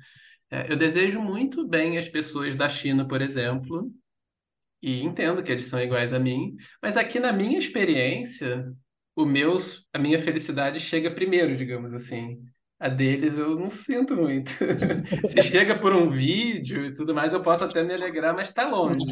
é, 0.50 0.70
eu 0.70 0.76
desejo 0.76 1.20
muito 1.20 1.66
bem 1.66 1.98
as 1.98 2.08
pessoas 2.08 2.56
da 2.56 2.68
China, 2.68 3.06
por 3.06 3.22
exemplo, 3.22 3.90
e 4.82 5.02
entendo 5.02 5.42
que 5.42 5.50
eles 5.50 5.66
são 5.66 5.80
iguais 5.80 6.12
a 6.12 6.18
mim, 6.18 6.56
mas 6.82 6.96
aqui 6.96 7.18
na 7.18 7.32
minha 7.32 7.58
experiência, 7.58 8.66
o 9.16 9.24
meus, 9.24 9.86
a 9.92 9.98
minha 9.98 10.20
felicidade 10.20 10.80
chega 10.80 11.10
primeiro, 11.10 11.56
digamos 11.56 11.92
assim. 11.94 12.38
A 12.78 12.88
deles 12.88 13.38
eu 13.38 13.58
não 13.58 13.70
sinto 13.70 14.14
muito. 14.16 14.52
Se 15.30 15.42
chega 15.44 15.78
por 15.78 15.94
um 15.94 16.10
vídeo 16.10 16.84
e 16.84 16.94
tudo 16.94 17.14
mais, 17.14 17.32
eu 17.32 17.42
posso 17.42 17.64
até 17.64 17.82
me 17.82 17.94
alegrar, 17.94 18.34
mas 18.34 18.48
está 18.48 18.68
longe. 18.68 19.04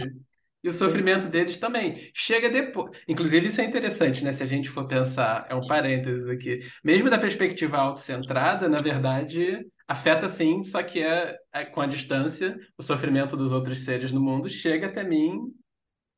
E 0.62 0.68
o 0.68 0.72
sofrimento 0.72 1.28
deles 1.28 1.58
também 1.58 2.10
chega 2.14 2.48
depois. 2.48 2.96
Inclusive, 3.08 3.46
isso 3.46 3.60
é 3.60 3.64
interessante, 3.64 4.22
né? 4.22 4.32
Se 4.32 4.44
a 4.44 4.46
gente 4.46 4.70
for 4.70 4.86
pensar, 4.86 5.46
é 5.48 5.54
um 5.54 5.66
parênteses 5.66 6.28
aqui. 6.28 6.60
Mesmo 6.84 7.10
da 7.10 7.18
perspectiva 7.18 7.78
autocentrada, 7.78 8.68
na 8.68 8.80
verdade, 8.80 9.66
afeta 9.88 10.28
sim, 10.28 10.62
só 10.62 10.80
que 10.82 11.02
é, 11.02 11.36
é 11.52 11.64
com 11.64 11.80
a 11.80 11.86
distância, 11.86 12.56
o 12.78 12.82
sofrimento 12.82 13.36
dos 13.36 13.52
outros 13.52 13.84
seres 13.84 14.12
no 14.12 14.20
mundo 14.20 14.48
chega 14.48 14.86
até 14.86 15.02
mim 15.02 15.36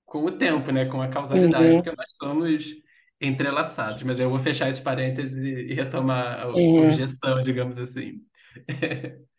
com 0.04 0.24
o 0.26 0.33
tempo, 0.33 0.70
né? 0.70 0.85
Com 0.85 1.00
a 1.00 1.09
causalidade, 1.09 1.64
uhum. 1.64 1.83
porque 1.83 1.96
nós 1.96 2.14
somos 2.16 2.66
entrelaçados. 3.18 4.02
Mas 4.02 4.20
eu 4.20 4.28
vou 4.28 4.40
fechar 4.40 4.68
esse 4.68 4.83
parêntese 4.83 5.40
e 5.40 5.72
retomar 5.72 6.42
a 6.42 6.48
uhum. 6.48 6.90
objeção, 6.90 7.40
digamos 7.40 7.78
assim. 7.78 8.20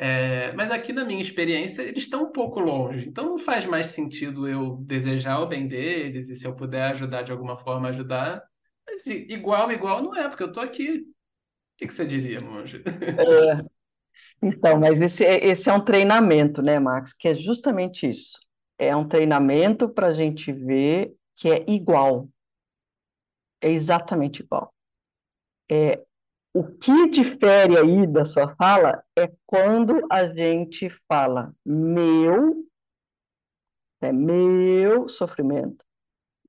É, 0.00 0.52
mas 0.52 0.70
aqui 0.70 0.92
na 0.92 1.04
minha 1.04 1.20
experiência, 1.20 1.82
eles 1.82 2.04
estão 2.04 2.24
um 2.24 2.32
pouco 2.32 2.60
longe. 2.60 3.08
Então 3.08 3.24
não 3.24 3.38
faz 3.38 3.66
mais 3.66 3.88
sentido 3.88 4.48
eu 4.48 4.76
desejar 4.76 5.40
o 5.40 5.48
bem 5.48 5.66
deles 5.66 6.28
e 6.28 6.36
se 6.36 6.46
eu 6.46 6.54
puder 6.54 6.92
ajudar 6.92 7.22
de 7.22 7.32
alguma 7.32 7.58
forma, 7.58 7.88
ajudar. 7.88 8.42
Mas 8.86 9.04
igual, 9.06 9.70
igual 9.72 10.02
não 10.02 10.16
é, 10.16 10.28
porque 10.28 10.44
eu 10.44 10.48
estou 10.48 10.62
aqui. 10.62 11.00
O 11.00 11.04
que, 11.78 11.88
que 11.88 11.94
você 11.94 12.06
diria, 12.06 12.40
monge? 12.40 12.82
É, 12.86 13.64
então, 14.42 14.78
mas 14.78 15.00
esse, 15.00 15.24
esse 15.24 15.68
é 15.68 15.72
um 15.72 15.84
treinamento, 15.84 16.62
né, 16.62 16.78
Max? 16.78 17.12
Que 17.12 17.28
é 17.28 17.34
justamente 17.34 18.08
isso 18.08 18.38
é 18.78 18.94
um 18.94 19.06
treinamento 19.06 19.88
para 19.88 20.06
a 20.06 20.12
gente 20.12 20.52
ver 20.52 21.14
que 21.34 21.50
é 21.50 21.64
igual. 21.68 22.28
É 23.60 23.68
exatamente 23.68 24.42
igual. 24.42 24.72
É, 25.68 26.04
o 26.58 26.76
que 26.76 27.08
difere 27.08 27.78
aí 27.78 28.04
da 28.04 28.24
sua 28.24 28.52
fala 28.56 29.04
é 29.16 29.30
quando 29.46 30.04
a 30.10 30.26
gente 30.26 30.90
fala 31.06 31.54
meu, 31.64 32.68
é 34.00 34.10
meu 34.10 35.08
sofrimento. 35.08 35.84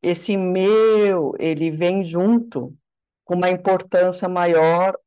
Esse 0.02 0.36
meu, 0.36 1.36
ele 1.38 1.69
vem 1.69 2.04
junto 2.04 2.76
com 3.24 3.36
uma 3.36 3.52
importância 3.52 4.28
maior 4.28 4.98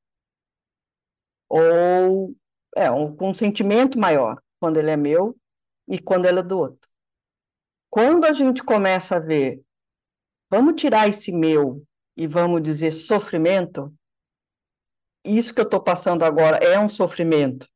ou 1.48 2.32
é, 2.76 2.88
um, 2.88 3.16
com 3.16 3.30
um 3.30 3.34
sentimento 3.34 3.98
maior 3.98 4.40
quando 4.60 4.76
ele 4.76 4.92
é 4.92 4.96
meu 4.96 5.36
e 5.88 5.98
quando 5.98 6.26
ele 6.26 6.38
é 6.38 6.42
do 6.44 6.60
outro. 6.60 6.88
Quando 7.90 8.24
a 8.24 8.32
gente 8.32 8.62
começa 8.62 9.16
a 9.16 9.20
ver, 9.20 9.64
vamos 10.48 10.80
tirar 10.80 11.08
esse 11.08 11.32
meu 11.32 11.84
e 12.16 12.28
vamos 12.28 12.62
dizer 12.62 12.92
sofrimento, 12.92 13.92
isso 15.24 15.54
que 15.54 15.60
eu 15.60 15.64
estou 15.64 15.82
passando 15.82 16.24
agora 16.24 16.56
é 16.58 16.78
um 16.78 16.88
sofrimento. 16.88 17.68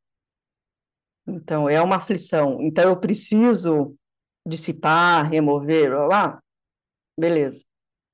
Então, 1.26 1.68
é 1.68 1.80
uma 1.80 1.96
aflição. 1.96 2.62
Então, 2.62 2.90
eu 2.90 2.96
preciso 2.96 3.96
dissipar, 4.46 5.28
remover, 5.28 5.92
lá. 6.06 6.40
Beleza. 7.18 7.64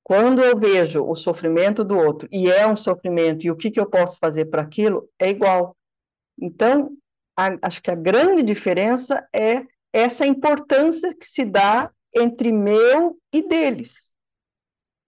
Quando 0.03 0.41
eu 0.41 0.57
vejo 0.57 1.03
o 1.05 1.15
sofrimento 1.15 1.83
do 1.83 1.97
outro 1.97 2.27
e 2.31 2.49
é 2.51 2.67
um 2.67 2.75
sofrimento, 2.75 3.45
e 3.45 3.51
o 3.51 3.55
que, 3.55 3.71
que 3.71 3.79
eu 3.79 3.89
posso 3.89 4.17
fazer 4.17 4.45
para 4.45 4.61
aquilo, 4.61 5.09
é 5.19 5.29
igual. 5.29 5.77
Então, 6.39 6.91
a, 7.37 7.57
acho 7.61 7.81
que 7.81 7.91
a 7.91 7.95
grande 7.95 8.43
diferença 8.43 9.27
é 9.33 9.65
essa 9.93 10.25
importância 10.25 11.15
que 11.15 11.25
se 11.25 11.45
dá 11.45 11.91
entre 12.13 12.51
meu 12.51 13.17
e 13.31 13.47
deles. 13.47 14.12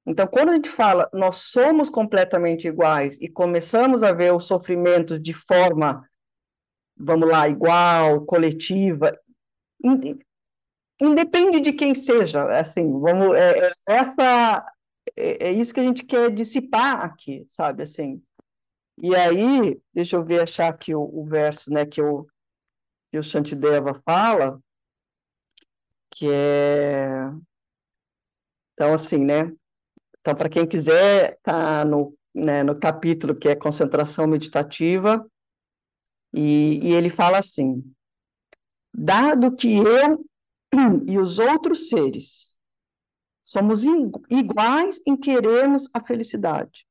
Então, 0.06 0.28
quando 0.28 0.50
a 0.50 0.54
gente 0.54 0.70
fala 0.70 1.10
nós 1.12 1.38
somos 1.38 1.90
completamente 1.90 2.68
iguais 2.68 3.18
e 3.20 3.28
começamos 3.28 4.04
a 4.04 4.12
ver 4.12 4.34
o 4.34 4.40
sofrimento 4.40 5.20
de 5.20 5.34
forma, 5.34 6.08
vamos 6.96 7.28
lá, 7.28 7.50
igual, 7.50 8.24
coletiva, 8.26 9.18
independe 11.02 11.60
de 11.60 11.74
quem 11.74 11.96
seja, 11.96 12.46
assim, 12.60 13.00
vamos, 13.00 13.36
é, 13.36 13.68
é, 13.68 13.72
essa, 13.88 14.66
é, 15.16 15.48
é, 15.48 15.52
isso 15.52 15.74
que 15.74 15.80
a 15.80 15.84
gente 15.84 16.04
quer 16.06 16.32
dissipar 16.32 17.04
aqui, 17.04 17.46
sabe, 17.50 17.84
assim. 17.84 18.22
E 18.98 19.14
aí, 19.16 19.80
deixa 19.94 20.16
eu 20.16 20.24
ver, 20.24 20.42
achar 20.42 20.70
aqui 20.70 20.96
o, 20.96 21.02
o 21.02 21.26
verso, 21.26 21.72
né, 21.72 21.86
que, 21.86 22.02
o, 22.02 22.26
que 23.12 23.18
o 23.18 23.24
Shantideva 23.24 24.02
fala, 24.06 24.60
que 26.12 26.30
é, 26.32 27.30
então, 28.74 28.94
assim, 28.94 29.18
né, 29.18 29.52
então, 30.26 30.34
para 30.34 30.50
quem 30.50 30.66
quiser, 30.66 31.38
tá 31.44 31.86
no, 31.86 32.18
né, 32.34 32.64
no 32.64 32.80
capítulo 32.80 33.36
que 33.36 33.48
é 33.48 33.56
concentração 33.56 34.26
meditativa, 34.26 35.24
e, 36.34 36.80
e 36.82 36.94
ele 36.96 37.12
fala 37.12 37.38
assim, 37.38 37.84
dado 38.92 39.56
que 39.56 39.72
eu 39.76 40.26
e 41.08 41.20
os 41.20 41.38
outros 41.38 41.90
seres 41.90 42.58
somos 43.44 43.84
iguais 44.28 45.00
em 45.06 45.16
querermos 45.16 45.88
a 45.94 46.04
felicidade. 46.04 46.88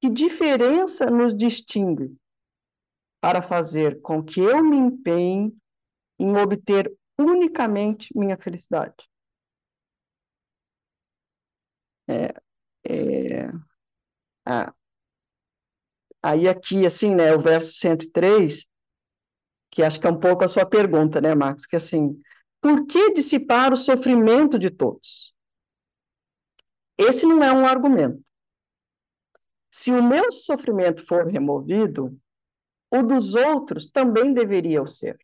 Que 0.00 0.10
diferença 0.10 1.08
nos 1.08 1.32
distingue 1.36 2.16
para 3.20 3.40
fazer 3.40 4.00
com 4.00 4.24
que 4.24 4.40
eu 4.40 4.60
me 4.60 4.76
empenhe 4.76 5.56
em 6.18 6.36
obter 6.36 6.92
unicamente 7.16 8.08
minha 8.12 8.36
felicidade? 8.36 9.08
É, 12.08 12.34
é, 12.88 13.50
ah, 14.44 14.72
aí 16.22 16.48
aqui, 16.48 16.86
assim, 16.86 17.14
né, 17.14 17.34
o 17.34 17.40
verso 17.40 17.74
103, 17.74 18.66
que 19.70 19.82
acho 19.82 20.00
que 20.00 20.06
é 20.06 20.10
um 20.10 20.20
pouco 20.20 20.44
a 20.44 20.48
sua 20.48 20.64
pergunta, 20.64 21.20
né, 21.20 21.34
Max, 21.34 21.66
que 21.66 21.76
assim, 21.76 22.20
por 22.60 22.86
que 22.86 23.12
dissipar 23.12 23.72
o 23.72 23.76
sofrimento 23.76 24.58
de 24.58 24.70
todos? 24.70 25.34
Esse 26.98 27.26
não 27.26 27.42
é 27.42 27.52
um 27.52 27.66
argumento. 27.66 28.24
Se 29.70 29.90
o 29.90 30.02
meu 30.02 30.32
sofrimento 30.32 31.04
for 31.06 31.26
removido, 31.26 32.18
o 32.90 33.02
dos 33.02 33.34
outros 33.34 33.90
também 33.90 34.32
deveria 34.32 34.86
ser. 34.86 35.18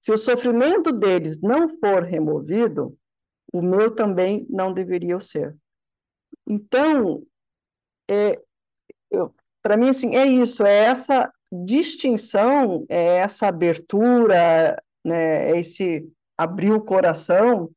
Se 0.00 0.10
o 0.12 0.18
sofrimento 0.18 0.92
deles 0.92 1.40
não 1.40 1.68
for 1.68 2.02
removido, 2.02 2.98
o 3.52 3.62
meu 3.62 3.94
também 3.94 4.46
não 4.48 4.72
deveria 4.72 5.18
ser. 5.20 5.56
Então, 6.46 7.24
é, 8.08 8.40
para 9.62 9.76
mim, 9.76 9.88
assim, 9.88 10.14
é 10.14 10.26
isso, 10.26 10.64
é 10.64 10.84
essa 10.84 11.32
distinção, 11.50 12.84
é 12.88 13.18
essa 13.18 13.48
abertura, 13.48 14.82
né, 15.04 15.50
é 15.50 15.60
esse 15.60 16.08
abrir 16.36 16.72
o 16.72 16.84
coração, 16.84 17.70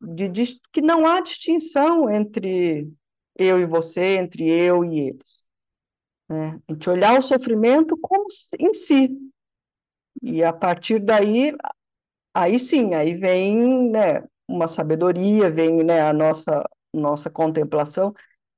de, 0.00 0.28
de, 0.28 0.60
que 0.72 0.80
não 0.80 1.06
há 1.06 1.20
distinção 1.20 2.08
entre 2.08 2.88
eu 3.34 3.60
e 3.60 3.66
você, 3.66 4.16
entre 4.16 4.48
eu 4.48 4.84
e 4.84 5.08
eles. 5.08 5.46
Né? 6.28 6.60
A 6.68 6.72
gente 6.72 6.90
olhar 6.90 7.18
o 7.18 7.22
sofrimento 7.22 7.96
como 7.98 8.26
em 8.58 8.74
si. 8.74 9.10
E 10.22 10.42
a 10.42 10.52
partir 10.52 10.98
daí, 10.98 11.54
aí 12.42 12.58
sim, 12.58 12.94
aí 12.94 13.14
vem 13.14 13.90
né, 13.90 14.22
uma 14.48 14.68
sabedoria, 14.68 15.50
vem 15.50 15.82
né, 15.84 16.02
a 16.02 16.12
nossa, 16.12 16.68
nossa 16.92 17.30
contemplação 17.30 18.14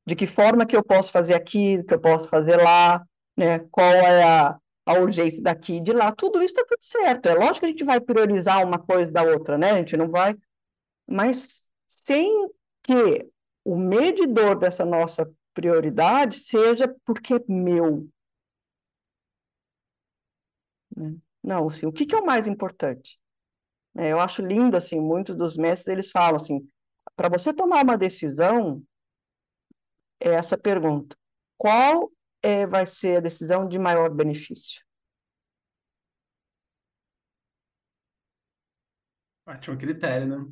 de 0.06 0.16
que 0.16 0.26
forma 0.26 0.66
que 0.66 0.76
eu 0.76 0.82
posso 0.82 1.12
fazer 1.12 1.34
aqui, 1.34 1.82
que 1.84 1.94
eu 1.94 2.00
posso 2.00 2.28
fazer 2.28 2.56
lá, 2.56 3.06
né? 3.36 3.58
Qual 3.70 3.86
é 3.92 4.22
a, 4.24 4.58
a 4.86 4.94
urgência 4.94 5.42
daqui 5.42 5.74
e 5.74 5.80
de 5.82 5.92
lá. 5.92 6.10
Tudo 6.12 6.42
isso 6.42 6.54
está 6.54 6.64
tudo 6.64 6.82
certo. 6.82 7.26
É 7.26 7.34
lógico 7.34 7.60
que 7.60 7.66
a 7.66 7.68
gente 7.68 7.84
vai 7.84 8.00
priorizar 8.00 8.64
uma 8.64 8.78
coisa 8.78 9.12
da 9.12 9.22
outra, 9.22 9.58
né? 9.58 9.72
A 9.72 9.76
gente 9.76 9.98
não 9.98 10.08
vai. 10.08 10.34
Mas 11.06 11.66
sem 11.86 12.48
que 12.82 13.28
o 13.64 13.76
medidor 13.76 14.58
dessa 14.58 14.84
nossa 14.84 15.30
prioridade 15.52 16.38
seja 16.38 16.88
porque 17.04 17.34
é 17.34 17.40
meu. 17.46 18.08
Né? 20.96 21.16
Não, 21.42 21.68
assim, 21.68 21.86
o 21.86 21.92
que, 21.92 22.06
que 22.06 22.14
é 22.14 22.18
o 22.18 22.26
mais 22.26 22.46
importante? 22.46 23.17
É, 23.98 24.12
eu 24.12 24.20
acho 24.20 24.40
lindo, 24.42 24.76
assim, 24.76 25.00
muitos 25.00 25.36
dos 25.36 25.56
mestres, 25.56 25.92
eles 25.92 26.08
falam 26.08 26.36
assim, 26.36 26.64
para 27.16 27.28
você 27.28 27.52
tomar 27.52 27.82
uma 27.82 27.98
decisão, 27.98 28.80
é 30.20 30.28
essa 30.30 30.56
pergunta, 30.56 31.16
qual 31.56 32.08
é, 32.40 32.64
vai 32.64 32.86
ser 32.86 33.16
a 33.16 33.20
decisão 33.20 33.66
de 33.66 33.76
maior 33.76 34.08
benefício. 34.08 34.80
Ótimo 39.44 39.76
critério, 39.76 40.26
né? 40.28 40.46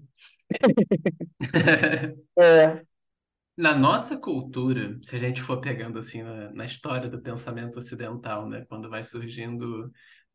é. 2.36 2.84
Na 3.56 3.74
nossa 3.74 4.18
cultura, 4.18 4.98
se 5.02 5.16
a 5.16 5.18
gente 5.18 5.40
for 5.40 5.60
pegando 5.62 5.98
assim 5.98 6.22
na, 6.22 6.52
na, 6.52 6.64
história 6.66 7.08
do 7.08 7.22
pensamento 7.22 7.78
ocidental, 7.78 8.46
né, 8.46 8.66
quando 8.68 8.90
vai 8.90 9.02
surgindo 9.02 9.90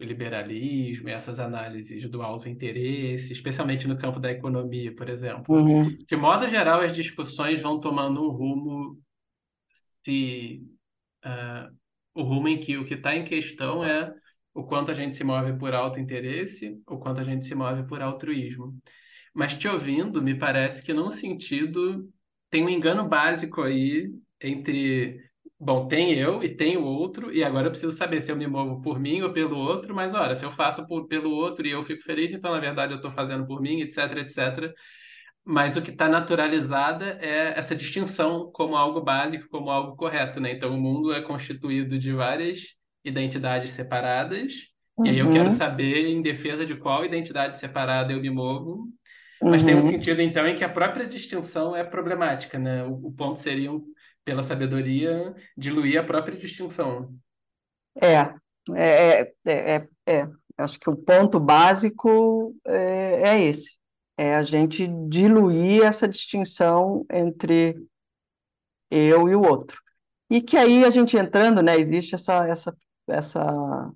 liberalismo 0.06 1.10
e 1.10 1.12
essas 1.12 1.40
análises 1.40 2.10
do 2.10 2.22
alto 2.22 2.48
interesse, 2.50 3.34
especialmente 3.34 3.88
no 3.88 3.98
campo 3.98 4.20
da 4.20 4.32
economia, 4.32 4.94
por 4.96 5.10
exemplo, 5.10 5.56
uhum. 5.56 5.84
de 5.84 6.16
modo 6.16 6.48
geral 6.50 6.82
as 6.82 6.96
discussões 6.96 7.62
vão 7.62 7.80
tomando 7.80 8.24
um 8.24 8.30
rumo 8.30 8.98
se 10.04 10.64
uh, 11.26 11.74
o 12.14 12.24
rumo 12.24 12.48
em 12.48 12.60
que 12.60 12.78
o 12.78 12.86
que 12.86 12.96
está 12.96 13.16
em 13.16 13.24
questão 13.24 13.84
é 13.84 14.14
o 14.54 14.64
quanto 14.64 14.92
a 14.92 14.94
gente 14.94 15.16
se 15.16 15.24
move 15.24 15.58
por 15.58 15.74
alto 15.74 16.00
interesse, 16.00 16.78
o 16.88 16.98
quanto 16.98 17.22
a 17.22 17.24
gente 17.24 17.46
se 17.46 17.56
move 17.56 17.88
por 17.88 18.02
altruísmo. 18.02 18.78
Mas 19.34 19.54
te 19.54 19.68
ouvindo, 19.68 20.22
me 20.22 20.36
parece 20.36 20.82
que 20.84 20.94
num 20.94 21.10
sentido 21.10 22.10
tem 22.50 22.66
um 22.66 22.70
engano 22.70 23.08
básico 23.08 23.62
aí 23.62 24.12
entre 24.42 25.24
bom, 25.62 25.88
tem 25.88 26.14
eu 26.14 26.44
e 26.44 26.50
tem 26.50 26.76
o 26.76 26.84
outro, 26.84 27.32
e 27.32 27.44
agora 27.44 27.68
eu 27.68 27.72
preciso 27.72 27.96
saber 27.96 28.22
se 28.22 28.32
eu 28.32 28.36
me 28.36 28.48
movo 28.48 28.82
por 28.82 29.00
mim 29.00 29.22
ou 29.22 29.32
pelo 29.32 29.58
outro, 29.58 29.94
mas 29.94 30.14
olha, 30.16 30.36
se 30.36 30.44
eu 30.44 30.52
faço 30.54 30.86
por, 30.88 31.08
pelo 31.08 31.30
outro 31.30 31.68
e 31.68 31.72
eu 31.72 31.84
fico 31.84 32.02
feliz, 32.02 32.34
então 32.34 32.52
na 32.52 32.60
verdade 32.60 32.94
eu 32.94 32.96
estou 32.98 33.12
fazendo 33.12 33.46
por 33.46 33.62
mim, 33.62 33.80
etc, 33.82 34.18
etc. 34.18 34.74
Mas 35.46 35.78
o 35.78 35.82
que 35.82 35.92
está 35.92 36.10
naturalizada 36.10 37.18
é 37.22 37.58
essa 37.58 37.76
distinção 37.76 38.52
como 38.52 38.76
algo 38.76 39.02
básico, 39.02 39.48
como 39.50 39.70
algo 39.70 39.96
correto, 39.96 40.40
né? 40.40 40.52
Então, 40.52 40.74
o 40.74 40.80
mundo 40.80 41.14
é 41.14 41.22
constituído 41.22 41.98
de 41.98 42.12
várias 42.12 42.60
identidades 43.04 43.74
separadas, 43.74 44.52
uhum. 44.98 45.06
e 45.06 45.10
aí 45.10 45.20
eu 45.20 45.32
quero 45.32 45.50
uhum. 45.50 45.56
saber 45.56 46.08
em 46.08 46.22
defesa 46.22 46.66
de 46.66 46.76
qual 46.76 47.06
identidade 47.06 47.58
separada 47.58 48.14
eu 48.14 48.22
me 48.22 48.30
movo. 48.30 48.88
Mas 49.42 49.62
uhum. 49.62 49.68
tem 49.68 49.76
um 49.76 49.80
uhum. 49.80 49.90
sentido, 49.90 50.22
então, 50.22 50.48
em 50.48 50.56
que 50.56 50.64
a 50.64 50.70
própria 50.70 51.08
distinção 51.08 51.76
é 51.76 51.84
problemática, 51.84 52.60
né? 52.60 52.84
O, 52.84 53.08
o 53.08 53.12
ponto 53.12 53.40
seria, 53.40 53.72
pela 54.26 54.44
sabedoria, 54.44 55.36
diluir 55.58 56.00
a 56.00 56.04
própria 56.04 56.38
distinção. 56.38 57.14
É, 57.96 58.34
é, 58.76 59.22
é, 59.22 59.34
é, 59.46 59.88
é. 60.06 60.30
Acho 60.58 60.80
que 60.80 60.90
o 60.90 60.96
ponto 60.96 61.40
básico 61.40 62.56
é, 62.66 63.30
é 63.30 63.42
esse 63.44 63.82
é 64.22 64.36
a 64.36 64.44
gente 64.44 64.88
diluir 65.10 65.84
essa 65.84 66.08
distinção 66.08 67.04
entre 67.10 67.76
eu 68.92 69.28
e 69.28 69.36
o 69.36 69.42
outro. 69.42 69.82
E 70.30 70.42
que 70.42 70.56
aí 70.56 70.86
a 70.86 70.92
gente 70.92 71.18
entrando, 71.18 71.62
né, 71.64 71.76
existe 71.80 72.14
essa, 72.14 72.48
essa, 72.48 72.78
essa, 73.08 73.92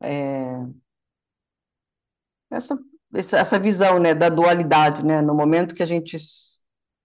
é, 0.00 0.64
essa, 2.50 2.78
essa 3.12 3.58
visão, 3.58 3.98
né, 3.98 4.14
da 4.14 4.28
dualidade, 4.28 5.04
né, 5.04 5.20
no 5.20 5.34
momento 5.34 5.74
que 5.74 5.82
a 5.82 5.86
gente 5.86 6.16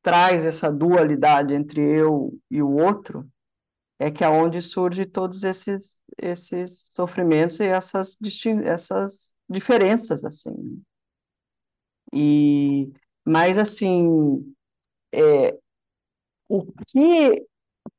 traz 0.05 0.45
essa 0.45 0.71
dualidade 0.71 1.55
entre 1.55 1.81
eu 1.81 2.31
e 2.51 2.61
o 2.61 2.69
outro, 2.77 3.27
é 3.99 4.11
que 4.11 4.23
é 4.23 4.29
onde 4.29 4.61
surge 4.61 5.03
todos 5.07 5.43
esses, 5.43 5.99
esses 6.17 6.89
sofrimentos 6.93 7.59
e 7.59 7.65
essas, 7.65 8.15
essas 8.63 9.33
diferenças, 9.49 10.23
assim. 10.23 10.83
E, 12.13 12.91
mas, 13.25 13.57
assim, 13.57 14.55
é, 15.11 15.57
o 16.49 16.65
que, 16.87 17.45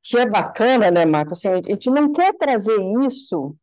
que 0.03 0.17
é 0.17 0.25
bacana, 0.29 0.91
né, 0.91 1.05
Marta? 1.05 1.33
Assim, 1.33 1.49
a 1.49 1.57
gente 1.57 1.89
não 1.89 2.13
quer 2.13 2.33
trazer 2.37 2.77
isso. 3.07 3.55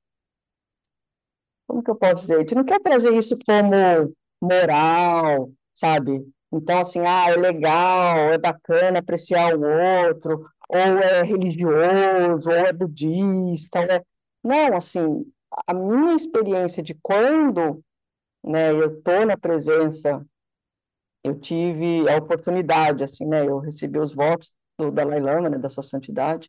Como 1.67 1.83
que 1.83 1.91
eu 1.91 1.97
posso 1.97 2.23
dizer? 2.23 2.37
A 2.37 2.41
gente 2.41 2.55
não 2.55 2.65
quer 2.65 2.81
trazer 2.81 3.15
isso 3.17 3.37
como 3.47 4.15
moral, 4.43 5.51
sabe? 5.75 6.34
Então, 6.57 6.79
assim, 6.79 7.01
ah, 7.01 7.31
é 7.31 7.37
legal, 7.37 8.33
é 8.33 8.39
bacana 8.39 9.01
apreciar 9.01 9.57
o 9.57 9.63
outro, 9.63 10.49
ou 10.69 10.79
é 10.79 11.23
religioso, 11.25 12.49
ou 12.49 12.55
é 12.55 12.73
budista, 12.73 13.81
ou 13.81 13.87
é... 13.87 14.03
Não, 14.43 14.77
assim, 14.77 15.27
a 15.67 15.75
minha 15.75 16.15
experiência 16.15 16.81
de 16.81 16.95
quando 17.03 17.83
né, 18.45 18.71
eu 18.71 18.99
estou 18.99 19.27
na 19.27 19.37
presença, 19.37 20.25
eu 21.25 21.39
tive 21.41 22.09
a 22.09 22.19
oportunidade, 22.19 23.03
assim, 23.03 23.27
né, 23.27 23.45
eu 23.45 23.59
recebi 23.59 23.99
os 23.99 24.15
votos 24.15 24.53
do 24.79 24.93
Dalai 24.93 25.21
Lama, 25.21 25.49
né, 25.49 25.59
da 25.59 25.69
sua 25.69 25.83
santidade, 25.83 26.49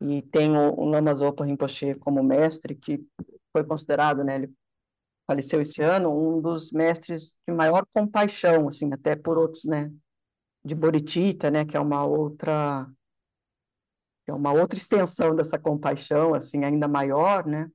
e 0.00 0.20
tenho 0.22 0.74
o 0.74 0.84
Lama 0.84 1.14
Zopa 1.14 1.44
Rinpoche 1.44 1.94
como 1.96 2.24
mestre, 2.24 2.74
que 2.74 3.04
foi 3.52 3.62
considerado, 3.62 4.24
né, 4.24 4.34
ele 4.36 4.52
faleceu 5.28 5.60
esse 5.60 5.82
ano, 5.82 6.10
um 6.10 6.40
dos 6.40 6.72
mestres 6.72 7.36
de 7.46 7.54
maior 7.54 7.86
compaixão, 7.92 8.66
assim, 8.66 8.90
até 8.90 9.14
por 9.14 9.36
outros, 9.36 9.64
né, 9.64 9.92
de 10.64 10.74
Boritita, 10.74 11.50
né, 11.50 11.66
que 11.66 11.76
é 11.76 11.80
uma 11.80 12.04
outra 12.04 12.88
é 14.26 14.32
uma 14.32 14.52
outra 14.52 14.78
extensão 14.78 15.34
dessa 15.34 15.58
compaixão, 15.58 16.34
assim, 16.34 16.64
ainda 16.64 16.86
maior, 16.88 17.46
né, 17.46 17.70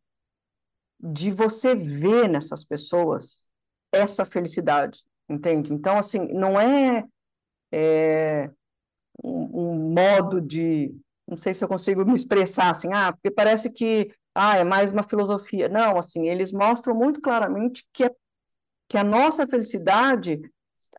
de 1.00 1.32
você 1.32 1.76
ver 1.76 2.28
nessas 2.28 2.64
pessoas 2.64 3.48
essa 3.92 4.26
felicidade, 4.26 5.04
entende? 5.30 5.74
Então, 5.74 5.98
assim, 5.98 6.20
não 6.34 6.60
é, 6.60 7.04
é 7.72 8.50
um, 9.24 9.62
um, 9.62 9.94
modo 9.94 10.42
de, 10.42 10.96
não 11.28 11.38
sei 11.38 11.54
se 11.54 11.64
eu 11.64 11.68
consigo 11.68 12.04
me 12.06 12.16
expressar 12.16 12.72
assim, 12.72 12.92
ah, 12.94 13.12
porque 13.12 13.30
parece 13.30 13.70
que, 13.72 14.12
ah, 14.36 14.58
é 14.58 14.64
mais 14.64 14.92
uma 14.92 15.04
filosofia. 15.04 15.70
Não, 15.70 15.98
assim, 15.98 16.28
eles 16.28 16.52
mostram 16.52 16.96
muito 16.96 17.22
claramente 17.22 17.86
que, 17.94 18.04
é, 18.06 18.12
que 18.90 18.98
a 18.98 19.04
nossa 19.04 19.48
felicidade, 19.48 20.42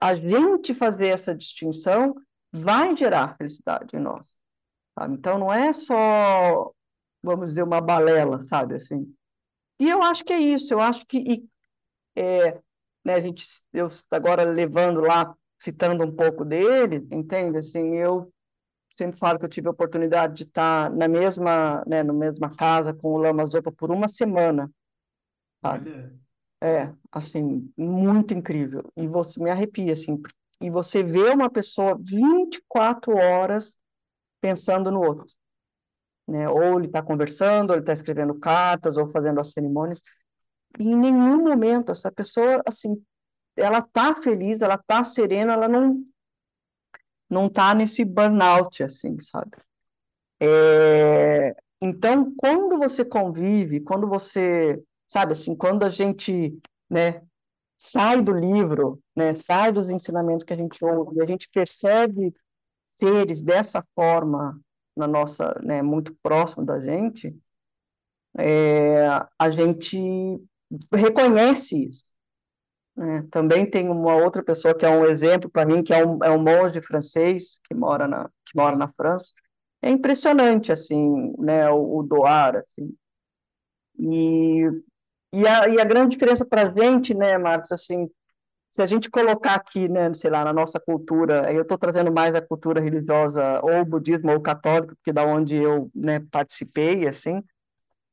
a 0.01 0.14
gente 0.14 0.74
fazer 0.74 1.09
essa 1.09 1.35
distinção, 1.35 2.14
vai 2.53 2.97
gerar 2.97 3.37
felicidade 3.37 3.97
em 3.97 4.01
nós. 4.01 4.41
Sabe? 4.99 5.14
Então, 5.14 5.39
não 5.39 5.53
é 5.53 5.72
só, 5.72 6.72
vamos 7.22 7.49
dizer, 7.49 7.62
uma 7.64 7.80
balela, 7.80 8.41
sabe, 8.43 8.76
assim. 8.76 9.12
E 9.80 9.89
eu 9.89 10.03
acho 10.03 10.24
que 10.24 10.32
é 10.32 10.39
isso, 10.39 10.72
eu 10.72 10.80
acho 10.80 11.05
que, 11.07 11.18
e, 11.18 11.49
é, 12.14 12.61
né, 13.05 13.14
a 13.14 13.20
gente, 13.20 13.45
eu 13.72 13.89
agora 14.11 14.45
levando 14.45 15.01
lá, 15.01 15.35
citando 15.59 16.05
um 16.05 16.14
pouco 16.14 16.45
dele, 16.45 17.07
entende? 17.11 17.59
Assim, 17.59 17.97
eu 17.97 18.32
sempre 18.95 19.18
falo 19.18 19.38
que 19.38 19.45
eu 19.45 19.51
tive 19.51 19.68
a 19.68 19.72
oportunidade 19.72 20.34
de 20.34 20.42
estar 20.45 20.90
na 20.90 21.09
mesma, 21.09 21.84
né, 21.86 22.03
na 22.03 22.12
mesma 22.12 22.55
casa 22.55 22.95
com 22.95 23.12
o 23.12 23.18
Lama 23.18 23.45
Zopa 23.45 23.72
por 23.72 23.90
uma 23.90 24.09
semana, 24.09 24.70
sabe? 25.61 26.12
É, 26.62 26.90
assim, 27.12 27.70
muito 27.76 28.32
incrível. 28.32 28.90
E 28.97 29.07
você 29.07 29.42
me 29.42 29.51
arrepia, 29.51 29.92
assim, 29.92 30.22
e 30.61 30.70
você 30.70 31.03
vê 31.03 31.30
uma 31.30 31.51
pessoa 31.51 31.99
24 32.01 33.14
horas 33.16 33.76
pensando 34.40 34.90
no 34.90 35.03
outro. 35.03 35.26
Né? 36.26 36.49
Ou 36.49 36.78
ele 36.78 36.86
está 36.86 37.03
conversando, 37.03 37.70
ou 37.70 37.76
ele 37.76 37.82
está 37.82 37.92
escrevendo 37.92 38.38
cartas, 38.38 38.97
ou 38.97 39.11
fazendo 39.11 39.40
as 39.40 39.53
cerimônias. 39.53 40.01
E 40.78 40.84
em 40.84 40.97
nenhum 40.97 41.42
momento 41.42 41.92
essa 41.92 42.11
pessoa, 42.11 42.62
assim, 42.64 43.03
ela 43.57 43.80
está 43.80 44.14
feliz, 44.14 44.62
ela 44.62 44.76
está 44.76 45.05
serena, 45.05 45.53
ela 45.53 45.68
não 45.68 46.03
não 47.35 47.47
está 47.47 47.74
nesse 47.74 48.05
burnout, 48.05 48.82
assim, 48.82 49.18
sabe? 49.20 49.51
É, 50.41 51.55
então, 51.80 52.35
quando 52.37 52.78
você 52.78 53.05
convive, 53.05 53.80
quando 53.80 54.09
você, 54.09 54.82
sabe, 55.07 55.32
assim, 55.32 55.55
quando 55.57 55.85
a 55.85 55.89
gente, 55.89 56.59
né, 56.89 57.22
sai 57.76 58.22
do 58.22 58.32
livro, 58.32 59.01
né, 59.16 59.35
sai 59.35 59.72
dos 59.72 59.91
ensinamentos 59.91 60.45
que 60.45 60.53
a 60.53 60.57
gente 60.57 60.82
ouve, 60.85 61.20
a 61.20 61.26
gente 61.26 61.49
percebe 61.51 62.35
seres 62.99 63.43
dessa 63.43 63.85
forma 63.95 64.61
na 64.97 65.07
nossa, 65.09 65.53
né, 65.62 65.82
muito 65.82 66.14
próximo 66.22 66.64
da 66.64 66.80
gente, 66.80 67.37
é, 68.39 69.07
a 69.39 69.51
gente 69.51 69.99
reconhece 70.93 71.89
isso. 71.89 72.13
Né? 72.97 73.26
Também 73.30 73.68
tem 73.68 73.88
uma 73.88 74.14
outra 74.14 74.42
pessoa 74.42 74.74
que 74.74 74.84
é 74.84 74.90
um 74.90 75.05
exemplo 75.07 75.51
para 75.51 75.66
mim, 75.66 75.82
que 75.82 75.92
é 75.92 76.07
um, 76.07 76.22
é 76.22 76.30
um 76.30 76.42
monge 76.42 76.80
francês 76.80 77.61
que 77.64 77.74
mora 77.74 78.07
na, 78.07 78.28
que 78.45 78.57
mora 78.57 78.76
na 78.76 78.88
França. 78.92 79.32
É 79.82 79.90
impressionante, 79.90 80.72
assim, 80.72 81.34
né, 81.38 81.68
o, 81.70 81.99
o 81.99 82.03
doar, 82.03 82.57
assim. 82.57 82.95
E, 83.99 84.62
e, 85.32 85.47
a, 85.47 85.68
e 85.68 85.80
a 85.80 85.84
grande 85.84 86.11
diferença 86.11 86.45
para 86.45 86.62
a 86.62 86.70
gente, 86.70 87.14
né, 87.14 87.36
Marcos, 87.36 87.70
assim, 87.70 88.09
se 88.70 88.82
a 88.82 88.86
gente 88.86 89.11
colocar 89.11 89.55
aqui, 89.55 89.88
né, 89.88 90.12
sei 90.14 90.30
lá, 90.30 90.45
na 90.45 90.53
nossa 90.53 90.80
cultura, 90.80 91.53
eu 91.53 91.62
estou 91.62 91.78
trazendo 91.78 92.12
mais 92.12 92.34
a 92.34 92.40
cultura 92.40 92.80
religiosa, 92.80 93.61
ou 93.62 93.84
budismo 93.84 94.32
ou 94.32 94.40
católico, 94.40 94.97
porque 94.97 95.12
da 95.12 95.24
onde 95.24 95.55
eu, 95.57 95.90
né, 95.95 96.20
participei, 96.30 97.07
assim, 97.07 97.42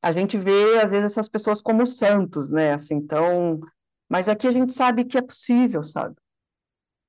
a 0.02 0.12
gente 0.12 0.36
vê 0.38 0.78
às 0.80 0.90
vezes 0.90 1.06
essas 1.06 1.28
pessoas 1.28 1.60
como 1.60 1.86
santos, 1.86 2.50
né, 2.50 2.74
assim, 2.74 2.94
então, 2.96 3.60
mas 4.12 4.28
aqui 4.28 4.46
a 4.46 4.52
gente 4.52 4.72
sabe 4.72 5.06
que 5.06 5.16
é 5.16 5.22
possível, 5.22 5.82
sabe? 5.82 6.14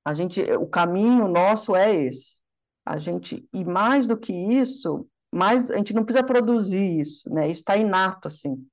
A 0.04 0.14
gente, 0.14 0.42
o 0.54 0.66
caminho 0.66 1.28
nosso 1.28 1.76
é 1.76 1.94
esse. 1.94 2.40
A 2.84 2.98
gente 2.98 3.46
e 3.52 3.64
mais 3.64 4.08
do 4.08 4.16
que 4.16 4.32
isso, 4.32 5.06
mais 5.32 5.68
a 5.70 5.76
gente 5.76 5.92
não 5.92 6.04
precisa 6.04 6.24
produzir 6.24 7.00
isso, 7.00 7.28
né? 7.28 7.48
Isso 7.48 7.60
está 7.60 7.76
inato 7.76 8.28
assim 8.28 8.66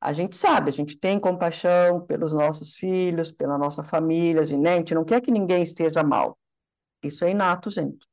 a 0.00 0.14
gente 0.14 0.34
sabe, 0.34 0.70
a 0.70 0.72
gente 0.72 0.96
tem 0.96 1.20
compaixão 1.20 2.00
pelos 2.00 2.32
nossos 2.32 2.74
filhos, 2.74 3.30
pela 3.30 3.58
nossa 3.58 3.84
família, 3.84 4.40
a 4.40 4.46
gente, 4.46 4.60
né? 4.60 4.74
a 4.74 4.76
gente 4.76 4.94
não 4.94 5.04
quer 5.04 5.20
que 5.20 5.30
ninguém 5.30 5.62
esteja 5.62 6.02
mal. 6.02 6.38
Isso 7.04 7.24
é 7.24 7.30
inato, 7.30 7.70
gente. 7.70 8.08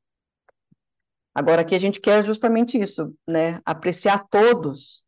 Agora, 1.34 1.62
aqui 1.62 1.74
a 1.74 1.78
gente 1.78 1.98
quer 1.98 2.24
justamente 2.26 2.78
isso, 2.78 3.14
né? 3.26 3.62
Apreciar 3.64 4.26
todos 4.28 5.02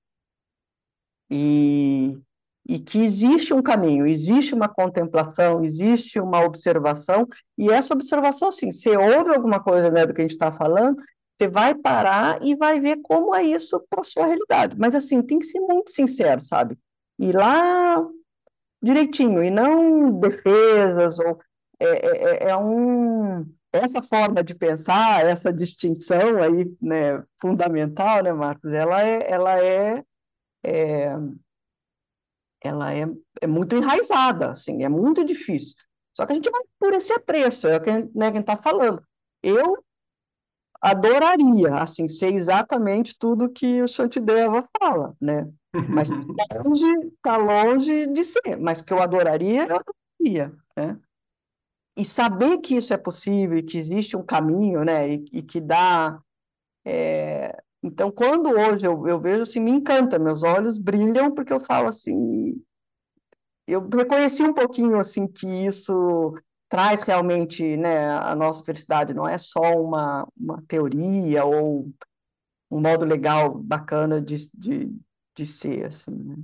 e, 1.29 2.17
e 2.71 2.79
que 2.79 3.03
existe 3.03 3.53
um 3.53 3.61
caminho, 3.61 4.07
existe 4.07 4.55
uma 4.55 4.69
contemplação, 4.69 5.65
existe 5.65 6.21
uma 6.21 6.45
observação, 6.45 7.27
e 7.59 7.69
essa 7.69 7.93
observação, 7.93 8.47
assim, 8.47 8.71
você 8.71 8.97
ouve 8.97 9.35
alguma 9.35 9.59
coisa 9.59 9.91
né, 9.91 10.07
do 10.07 10.15
que 10.15 10.21
a 10.21 10.23
gente 10.23 10.35
está 10.35 10.53
falando, 10.53 11.03
você 11.37 11.49
vai 11.49 11.75
parar 11.75 12.39
e 12.41 12.55
vai 12.55 12.79
ver 12.79 13.01
como 13.03 13.35
é 13.35 13.43
isso 13.43 13.85
para 13.91 14.03
a 14.03 14.05
sua 14.05 14.27
realidade. 14.27 14.77
Mas, 14.79 14.95
assim, 14.95 15.21
tem 15.21 15.41
que 15.41 15.47
ser 15.47 15.59
muito 15.59 15.91
sincero, 15.91 16.41
sabe? 16.41 16.79
Ir 17.19 17.35
lá 17.35 18.07
direitinho, 18.81 19.43
e 19.43 19.51
não 19.51 20.21
defesas, 20.21 21.19
ou 21.19 21.41
é, 21.81 21.87
é, 21.87 22.47
é, 22.47 22.51
é 22.51 22.57
um... 22.57 23.53
Essa 23.73 24.01
forma 24.01 24.45
de 24.45 24.55
pensar, 24.55 25.27
essa 25.27 25.53
distinção 25.53 26.41
aí, 26.41 26.73
né, 26.81 27.21
fundamental, 27.41 28.23
né, 28.23 28.33
Marcos, 28.33 28.73
ela 28.73 29.03
é, 29.03 29.29
ela 29.29 29.59
é, 29.59 30.05
é 30.65 31.17
ela 32.63 32.93
é, 32.95 33.07
é 33.41 33.47
muito 33.47 33.77
enraizada, 33.77 34.51
assim, 34.51 34.83
é 34.85 34.89
muito 34.89 35.25
difícil. 35.25 35.77
Só 36.15 36.27
que 36.27 36.33
a 36.33 36.35
gente 36.35 36.51
vai 36.51 36.63
por 36.79 36.93
esse 36.93 37.13
apreço, 37.13 37.69
é 37.69 37.77
o 37.77 37.81
que, 37.81 37.91
né, 37.91 38.09
que 38.15 38.21
a 38.21 38.31
gente 38.33 38.41
está 38.41 38.57
falando. 38.57 39.03
Eu 39.43 39.83
adoraria, 40.81 41.75
assim, 41.77 42.09
ser 42.09 42.33
exatamente 42.33 43.19
tudo 43.19 43.51
que 43.51 43.83
o 43.83 43.89
Shantideva 43.89 44.67
fala, 44.79 45.15
né? 45.21 45.51
Mas 45.89 46.11
está 46.13 46.63
longe, 46.63 47.13
tá 47.23 47.37
longe 47.37 48.07
de 48.09 48.25
ser, 48.25 48.57
mas 48.59 48.81
que 48.81 48.93
eu 48.93 49.01
adoraria, 49.01 49.67
eu 49.67 49.77
adoraria, 49.77 50.53
né? 50.77 50.99
E 51.97 52.05
saber 52.05 52.59
que 52.59 52.77
isso 52.77 52.95
é 52.95 52.97
possível, 52.97 53.59
e 53.59 53.63
que 53.63 53.77
existe 53.77 54.17
um 54.17 54.25
caminho, 54.25 54.85
né, 54.85 55.15
e, 55.15 55.25
e 55.33 55.43
que 55.43 55.61
dá... 55.61 56.21
É... 56.85 57.63
Então, 57.83 58.11
quando 58.11 58.51
hoje 58.51 58.87
eu, 58.87 59.09
eu 59.09 59.19
vejo, 59.19 59.43
assim, 59.43 59.61
me 59.61 59.71
encanta, 59.71 60.19
meus 60.19 60.43
olhos 60.43 60.79
brilham, 60.79 61.35
porque 61.35 61.53
eu 61.53 61.61
falo 61.61 61.89
assim... 61.89 62.55
Eu 63.67 63.89
reconheci 63.89 64.43
um 64.43 64.53
pouquinho, 64.53 64.99
assim, 64.99 65.27
que 65.27 65.47
isso 65.47 66.35
traz 66.69 67.03
realmente 67.03 67.77
né, 67.77 68.11
a 68.11 68.35
nossa 68.35 68.65
felicidade, 68.65 69.15
não 69.15 69.29
é 69.29 69.39
só 69.39 69.61
uma, 69.77 70.27
uma 70.37 70.63
teoria 70.69 71.45
ou 71.45 71.91
um 72.71 72.81
modo 72.81 73.05
legal, 73.05 73.55
bacana 73.55 74.21
de, 74.21 74.49
de, 74.55 74.93
de 75.37 75.47
ser, 75.47 75.87
assim, 75.87 76.13
né? 76.13 76.37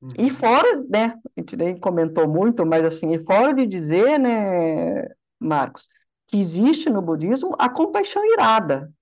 Uhum. 0.00 0.10
E 0.18 0.30
fora, 0.30 0.82
né, 0.88 1.14
a 1.36 1.40
gente 1.40 1.56
nem 1.56 1.78
comentou 1.78 2.28
muito, 2.28 2.64
mas 2.64 2.84
assim, 2.84 3.12
e 3.12 3.18
fora 3.24 3.52
de 3.52 3.66
dizer, 3.66 4.18
né, 4.18 5.08
Marcos, 5.38 5.88
que 6.26 6.38
existe 6.38 6.88
no 6.88 7.02
budismo 7.02 7.54
a 7.58 7.68
compaixão 7.68 8.24
irada, 8.32 8.92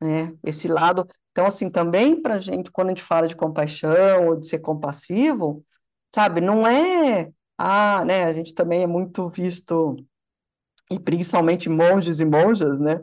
né, 0.00 0.34
esse 0.44 0.68
lado, 0.68 1.06
então 1.32 1.46
assim, 1.46 1.70
também 1.70 2.20
para 2.20 2.34
a 2.34 2.40
gente, 2.40 2.70
quando 2.70 2.88
a 2.88 2.90
gente 2.90 3.02
fala 3.02 3.28
de 3.28 3.36
compaixão 3.36 4.28
ou 4.28 4.36
de 4.36 4.48
ser 4.48 4.60
compassivo, 4.60 5.64
sabe, 6.14 6.40
não 6.40 6.66
é 6.66 7.30
ah, 7.58 8.04
né, 8.04 8.24
a 8.24 8.32
gente 8.32 8.54
também 8.54 8.82
é 8.82 8.86
muito 8.86 9.28
visto, 9.28 9.96
e 10.90 10.98
principalmente 10.98 11.68
monges 11.68 12.20
e 12.20 12.24
monjas, 12.24 12.78
né? 12.78 13.00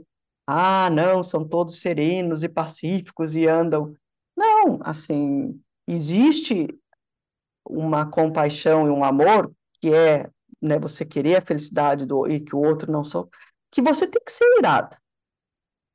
Ah, 0.47 0.89
não, 0.89 1.23
são 1.23 1.47
todos 1.47 1.81
serenos 1.81 2.43
e 2.43 2.49
pacíficos 2.49 3.35
e 3.35 3.47
andam. 3.47 3.95
Não, 4.35 4.79
assim, 4.83 5.61
existe 5.87 6.67
uma 7.67 8.05
compaixão 8.05 8.87
e 8.87 8.89
um 8.91 9.03
amor 9.03 9.51
que 9.81 9.93
é, 9.93 10.29
né, 10.61 10.79
você 10.79 11.05
querer 11.05 11.37
a 11.37 11.41
felicidade 11.41 12.05
do 12.05 12.27
e 12.27 12.39
que 12.39 12.55
o 12.55 12.59
outro 12.61 12.91
não 12.91 13.03
sou, 13.03 13.29
que 13.71 13.81
você 13.81 14.07
tem 14.07 14.21
que 14.23 14.31
ser 14.31 14.45
irado. 14.57 14.95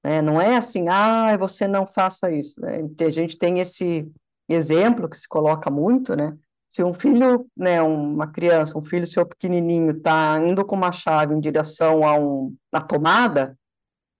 Né? 0.02 0.22
Não 0.22 0.40
é 0.40 0.56
assim, 0.56 0.88
ah, 0.88 1.36
você 1.36 1.66
não 1.66 1.86
faça 1.86 2.30
isso, 2.30 2.60
né? 2.60 2.80
A 3.00 3.10
gente 3.10 3.38
tem 3.38 3.58
esse 3.60 4.10
exemplo 4.48 5.08
que 5.08 5.16
se 5.16 5.28
coloca 5.28 5.70
muito, 5.70 6.16
né? 6.16 6.36
Se 6.68 6.84
um 6.84 6.94
filho, 6.94 7.46
né, 7.56 7.82
uma 7.82 8.28
criança, 8.28 8.78
um 8.78 8.84
filho 8.84 9.06
seu 9.06 9.26
pequenininho 9.26 9.90
está 9.90 10.38
indo 10.38 10.64
com 10.64 10.76
uma 10.76 10.92
chave 10.92 11.34
em 11.34 11.40
direção 11.40 12.06
a 12.06 12.14
um, 12.14 12.54
a 12.72 12.80
tomada, 12.80 13.58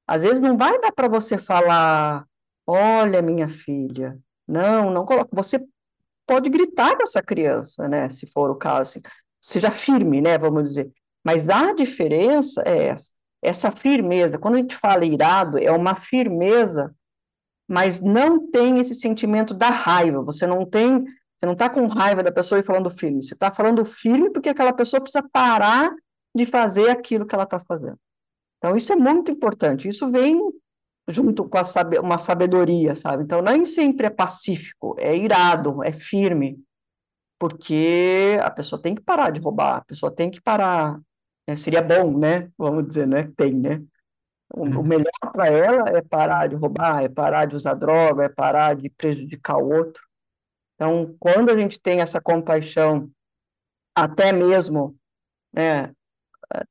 às 0.07 0.23
vezes 0.23 0.41
não 0.41 0.57
vai 0.57 0.81
dar 0.81 0.91
para 0.91 1.07
você 1.07 1.39
falar, 1.39 2.27
olha, 2.67 3.23
minha 3.23 3.49
filha, 3.49 4.19
não, 4.49 4.91
não 4.91 5.05
coloca. 5.07 5.29
Você 5.33 5.65
pode 6.27 6.51
gritar 6.51 6.97
com 6.97 7.05
essa 7.05 7.23
criança, 7.23 7.87
né, 7.89 8.11
se 8.11 8.27
for 8.27 8.51
o 8.51 8.57
caso, 8.57 8.91
assim, 8.91 9.01
seja 9.41 9.71
firme, 9.71 10.21
né, 10.21 10.37
vamos 10.37 10.65
dizer. 10.65 10.93
Mas 11.25 11.49
a 11.49 11.73
diferença 11.73 12.63
é 12.67 12.89
essa, 12.89 13.13
essa 13.43 13.71
firmeza. 13.71 14.39
Quando 14.39 14.55
a 14.55 14.59
gente 14.59 14.77
fala 14.77 15.05
irado, 15.05 15.59
é 15.59 15.71
uma 15.71 15.95
firmeza, 15.95 16.95
mas 17.69 18.01
não 18.01 18.51
tem 18.51 18.79
esse 18.79 18.95
sentimento 18.95 19.55
da 19.55 19.71
raiva. 19.71 20.23
Você 20.23 20.47
não 20.47 20.67
tem, 20.67 21.05
você 21.05 21.47
não 21.47 21.53
está 21.53 21.71
com 21.71 21.87
raiva 21.87 22.23
da 22.23 22.33
pessoa 22.33 22.61
e 22.61 22.65
falando 22.65 22.91
firme. 22.91 23.23
Você 23.23 23.35
está 23.35 23.53
falando 23.53 23.85
firme 23.85 24.31
porque 24.31 24.49
aquela 24.49 24.73
pessoa 24.73 25.01
precisa 25.01 25.27
parar 25.33 25.93
de 26.35 26.47
fazer 26.47 26.91
aquilo 26.91 27.27
que 27.27 27.35
ela 27.35 27.45
está 27.45 27.59
fazendo. 27.61 27.99
Então, 28.59 28.77
isso 28.77 28.93
é 28.93 28.97
muito 28.97 29.31
importante. 29.31 29.89
Isso 29.89 30.11
vem 30.11 30.39
junto 31.09 31.49
com 31.49 31.65
sabe 31.65 31.99
uma 31.99 32.19
sabedoria, 32.19 32.95
sabe? 32.95 33.25
Então, 33.25 33.43
nem 33.43 33.65
sempre 33.65 34.07
é 34.07 34.11
pacífico, 34.11 34.95
é 34.99 35.17
irado, 35.17 35.83
é 35.83 35.93
firme, 35.93 36.63
porque 37.39 38.39
a 38.43 38.51
pessoa 38.51 38.81
tem 38.81 38.95
que 38.95 39.03
parar 39.03 39.31
de 39.31 39.41
roubar, 39.41 39.79
a 39.79 39.85
pessoa 39.85 40.15
tem 40.15 40.31
que 40.31 40.41
parar. 40.41 41.01
Né? 41.51 41.57
Seria 41.57 41.83
bom, 41.83 42.17
né? 42.17 42.49
Vamos 42.57 42.87
dizer, 42.87 43.09
né? 43.09 43.31
Tem, 43.37 43.53
né? 43.53 43.83
O, 44.55 44.63
o 44.63 44.77
uhum. 44.77 44.83
melhor 44.85 45.11
para 45.33 45.49
ela 45.49 45.89
é 45.91 46.01
parar 46.01 46.49
de 46.49 46.55
roubar, 46.55 47.03
é 47.03 47.09
parar 47.09 47.47
de 47.47 47.57
usar 47.57 47.75
droga, 47.75 48.25
é 48.25 48.29
parar 48.29 48.77
de 48.77 48.89
prejudicar 48.89 49.57
o 49.57 49.69
outro. 49.69 50.03
Então, 50.75 51.15
quando 51.19 51.51
a 51.51 51.59
gente 51.59 51.81
tem 51.81 52.01
essa 52.01 52.21
compaixão, 52.21 53.11
até 53.95 54.33
mesmo, 54.33 54.97
né, 55.53 55.93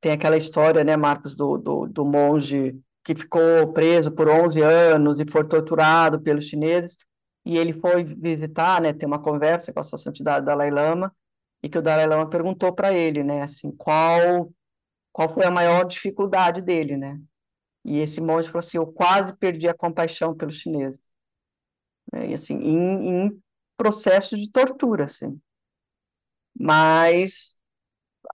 tem 0.00 0.12
aquela 0.12 0.36
história, 0.36 0.82
né, 0.82 0.96
Marcos, 0.96 1.36
do, 1.36 1.58
do, 1.58 1.86
do 1.86 2.04
monge 2.04 2.78
que 3.04 3.14
ficou 3.14 3.72
preso 3.72 4.10
por 4.10 4.28
11 4.28 4.62
anos 4.62 5.20
e 5.20 5.30
foi 5.30 5.46
torturado 5.46 6.20
pelos 6.20 6.46
chineses, 6.46 6.96
e 7.44 7.58
ele 7.58 7.72
foi 7.74 8.04
visitar, 8.04 8.80
né, 8.80 8.92
ter 8.92 9.06
uma 9.06 9.20
conversa 9.20 9.72
com 9.72 9.80
a 9.80 9.82
sua 9.82 9.98
santidade 9.98 10.44
Dalai 10.44 10.70
Lama, 10.70 11.14
e 11.62 11.68
que 11.68 11.78
o 11.78 11.82
Dalai 11.82 12.06
Lama 12.06 12.28
perguntou 12.28 12.72
para 12.72 12.92
ele, 12.92 13.22
né, 13.22 13.42
assim, 13.42 13.70
qual 13.70 14.50
qual 15.12 15.32
foi 15.32 15.44
a 15.44 15.50
maior 15.50 15.84
dificuldade 15.84 16.60
dele, 16.60 16.96
né? 16.96 17.20
E 17.84 17.98
esse 17.98 18.20
monge 18.20 18.48
falou 18.48 18.60
assim, 18.60 18.78
eu 18.78 18.86
quase 18.86 19.36
perdi 19.36 19.68
a 19.68 19.74
compaixão 19.74 20.34
pelos 20.34 20.56
chineses. 20.56 21.00
Né, 22.12 22.30
e 22.30 22.34
assim, 22.34 22.54
em, 22.56 23.26
em 23.26 23.42
processo 23.76 24.36
de 24.36 24.50
tortura, 24.50 25.04
assim. 25.06 25.40
Mas 26.58 27.56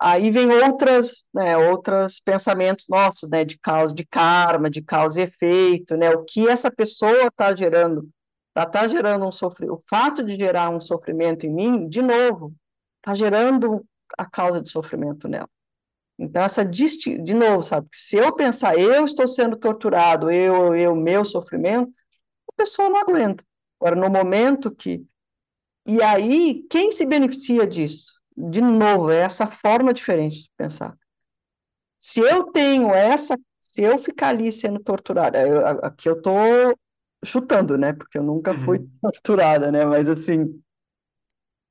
aí 0.01 0.31
vem 0.31 0.51
outras, 0.51 1.24
né, 1.33 1.57
outros 1.57 2.20
pensamentos 2.20 2.87
nossos, 2.89 3.29
né, 3.31 3.45
de 3.45 3.59
causa, 3.59 3.95
de 3.95 4.05
karma, 4.05 4.68
de 4.70 4.83
causa 4.83 5.20
e 5.20 5.24
efeito, 5.24 5.97
né, 5.97 6.11
o 6.11 6.24
que 6.24 6.49
essa 6.49 6.70
pessoa 6.70 7.29
está 7.29 7.55
gerando, 7.55 8.09
está 8.57 8.89
gerando 8.89 9.27
um 9.27 9.33
sofrimento, 9.33 9.77
o 9.77 9.83
fato 9.89 10.24
de 10.24 10.37
gerar 10.37 10.70
um 10.70 10.81
sofrimento 10.81 11.47
em 11.47 11.53
mim, 11.53 11.89
de 11.89 12.03
novo, 12.03 12.55
está 12.99 13.14
gerando 13.14 13.85
a 14.18 14.29
causa 14.29 14.61
de 14.61 14.70
sofrimento 14.70 15.29
nela. 15.29 15.49
Então, 16.19 16.43
essa 16.43 16.64
de 16.64 17.35
novo, 17.35 17.62
sabe, 17.62 17.89
se 17.93 18.17
eu 18.17 18.35
pensar, 18.35 18.79
eu 18.79 19.05
estou 19.05 19.29
sendo 19.29 19.57
torturado, 19.57 20.31
eu, 20.31 20.75
eu, 20.75 20.95
meu 20.95 21.25
sofrimento, 21.25 21.93
a 22.49 22.53
pessoa 22.57 22.89
não 22.89 22.99
aguenta. 22.99 23.45
Agora, 23.79 23.97
no 23.97 24.09
momento 24.09 24.75
que. 24.75 25.05
E 25.87 26.03
aí, 26.03 26.64
quem 26.71 26.91
se 26.91 27.05
beneficia 27.05 27.67
disso? 27.67 28.17
de 28.37 28.61
novo, 28.61 29.11
é 29.11 29.21
essa 29.21 29.47
forma 29.47 29.95
diferente 29.95 30.43
de 30.43 30.51
pensar. 30.57 30.97
Se 31.99 32.21
eu 32.21 32.45
tenho 32.53 32.91
essa, 32.91 33.39
se 33.59 33.83
eu 33.83 33.99
ficar 33.99 34.29
ali 34.29 34.53
sendo 34.53 34.79
torturada, 34.79 35.41
eu, 35.47 35.67
aqui 35.67 36.09
eu 36.09 36.19
estou 36.19 36.79
chutando, 37.25 37.79
né? 37.79 37.95
Porque 37.95 38.19
eu 38.19 38.23
nunca 38.23 38.55
fui 38.61 38.79
uhum. 38.79 38.91
torturada, 39.01 39.73
né? 39.73 39.85
Mas 39.87 40.09
assim, 40.09 40.62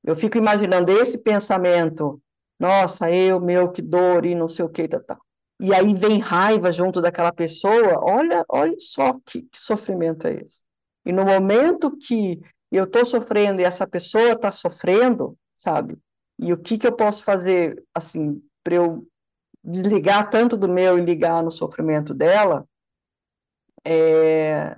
eu 0.04 0.16
fico 0.16 0.36
imaginando 0.36 0.90
esse 0.90 1.22
pensamento, 1.22 2.20
nossa, 2.58 3.10
eu, 3.10 3.40
meu, 3.40 3.70
que 3.70 3.82
dor 3.82 4.24
e 4.24 4.34
não 4.34 4.48
sei 4.48 4.64
o 4.64 4.68
que, 4.68 4.88
tá, 4.88 5.00
tá. 5.00 5.18
E 5.60 5.74
aí 5.74 5.94
vem 5.94 6.18
raiva 6.18 6.70
junto 6.70 7.00
daquela 7.00 7.32
pessoa, 7.32 7.98
olha, 8.02 8.44
olha 8.48 8.76
só 8.78 9.14
que, 9.24 9.42
que 9.42 9.58
sofrimento 9.58 10.26
é 10.26 10.34
esse. 10.42 10.60
E 11.04 11.12
no 11.12 11.24
momento 11.24 11.96
que 11.96 12.40
eu 12.70 12.84
estou 12.84 13.04
sofrendo 13.04 13.60
e 13.60 13.64
essa 13.64 13.86
pessoa 13.86 14.32
está 14.32 14.50
sofrendo, 14.50 15.38
sabe? 15.54 15.96
E 16.38 16.52
o 16.52 16.58
que, 16.58 16.76
que 16.76 16.86
eu 16.86 16.92
posso 16.92 17.22
fazer, 17.22 17.82
assim, 17.94 18.42
para 18.62 18.74
eu 18.74 19.06
desligar 19.64 20.28
tanto 20.30 20.56
do 20.56 20.68
meu 20.68 20.98
e 20.98 21.04
ligar 21.04 21.42
no 21.42 21.50
sofrimento 21.50 22.12
dela, 22.12 22.66
é, 23.84 24.76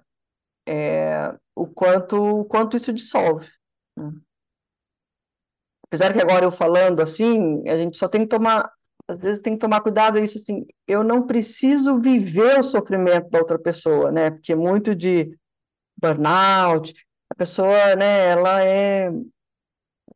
é 0.67 1.35
o 1.55 1.67
quanto, 1.67 2.41
o 2.41 2.45
quanto 2.45 2.77
isso 2.77 2.93
dissolve. 2.93 3.49
Né? 3.97 4.13
Apesar 5.89 6.13
que 6.13 6.21
agora 6.21 6.45
eu 6.45 6.51
falando 6.51 7.01
assim, 7.01 7.67
a 7.69 7.77
gente 7.77 7.97
só 7.99 8.07
tem 8.07 8.23
que 8.23 8.29
tomar, 8.29 8.71
às 9.09 9.19
vezes 9.19 9.41
tem 9.41 9.55
que 9.55 9.59
tomar 9.59 9.81
cuidado 9.81 10.19
isso 10.19 10.37
assim, 10.37 10.67
eu 10.87 11.03
não 11.03 11.27
preciso 11.27 11.99
viver 11.99 12.59
o 12.59 12.63
sofrimento 12.63 13.31
da 13.31 13.39
outra 13.39 13.59
pessoa, 13.59 14.13
né? 14.13 14.31
Porque 14.31 14.55
muito 14.55 14.95
de 14.95 15.35
burnout, 16.01 16.95
a 17.31 17.35
pessoa, 17.35 17.97
né, 17.97 18.29
ela 18.29 18.63
é, 18.63 19.11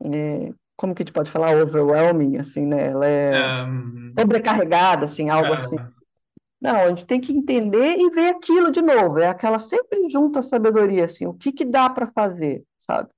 é 0.04 0.52
como 0.76 0.94
que 0.94 1.02
a 1.02 1.04
gente 1.04 1.14
pode 1.14 1.30
falar, 1.30 1.56
overwhelming, 1.56 2.38
assim, 2.38 2.66
né? 2.66 2.88
Ela 2.88 3.06
é 3.06 3.64
um... 3.64 4.12
sobrecarregada, 4.18 5.04
assim, 5.06 5.30
algo 5.30 5.52
assim. 5.52 5.76
Não, 6.60 6.76
a 6.76 6.88
gente 6.88 7.06
tem 7.06 7.20
que 7.20 7.32
entender 7.32 7.96
e 7.96 8.10
ver 8.10 8.30
aquilo 8.30 8.70
de 8.70 8.80
novo. 8.80 9.18
É 9.18 9.26
aquela 9.26 9.58
sempre 9.58 10.08
junta 10.08 10.38
a 10.38 10.42
sabedoria, 10.42 11.04
assim, 11.04 11.26
o 11.26 11.34
que 11.34 11.50
que 11.50 11.64
dá 11.64 11.88
para 11.88 12.06
fazer, 12.12 12.62
sabe? 12.76 13.08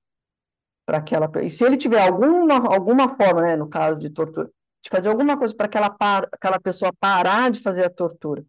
Para 0.85 0.99
aquela 0.99 1.31
e 1.43 1.49
se 1.49 1.63
ele 1.63 1.77
tiver 1.77 1.99
alguma 1.99 2.73
alguma 2.73 3.15
forma, 3.15 3.41
né, 3.41 3.55
no 3.55 3.67
caso 3.67 3.99
de 3.99 4.09
tortura, 4.09 4.51
de 4.83 4.89
fazer 4.89 5.09
alguma 5.09 5.35
coisa 5.35 5.55
para 5.55 5.65
aquela 5.65 5.89
par, 5.89 6.29
aquela 6.31 6.59
pessoa 6.59 6.93
parar 6.99 7.49
de 7.49 7.59
fazer 7.59 7.85
a 7.85 7.89
tortura, 7.89 8.45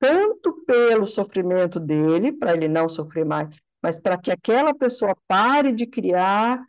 tanto 0.00 0.64
pelo 0.66 1.06
sofrimento 1.06 1.78
dele, 1.78 2.32
para 2.32 2.54
ele 2.54 2.66
não 2.66 2.88
sofrer 2.88 3.24
mais, 3.24 3.54
mas 3.80 3.96
para 3.96 4.18
que 4.18 4.32
aquela 4.32 4.74
pessoa 4.74 5.16
pare 5.28 5.70
de 5.70 5.86
criar 5.86 6.66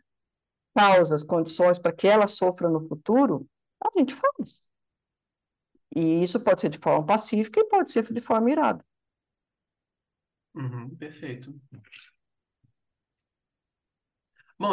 causas, 0.72 1.24
condições 1.24 1.80
para 1.80 1.92
que 1.92 2.06
ela 2.06 2.28
sofra 2.28 2.68
no 2.68 2.86
futuro, 2.86 3.44
a 3.84 3.98
gente 3.98 4.14
faz. 4.14 4.68
E 5.94 6.22
isso 6.22 6.38
pode 6.38 6.60
ser 6.60 6.68
de 6.68 6.78
forma 6.78 7.04
pacífica 7.04 7.60
e 7.60 7.64
pode 7.64 7.90
ser 7.90 8.04
de 8.12 8.20
forma 8.20 8.50
irada. 8.50 8.84
Uhum, 10.54 10.94
perfeito. 10.96 11.54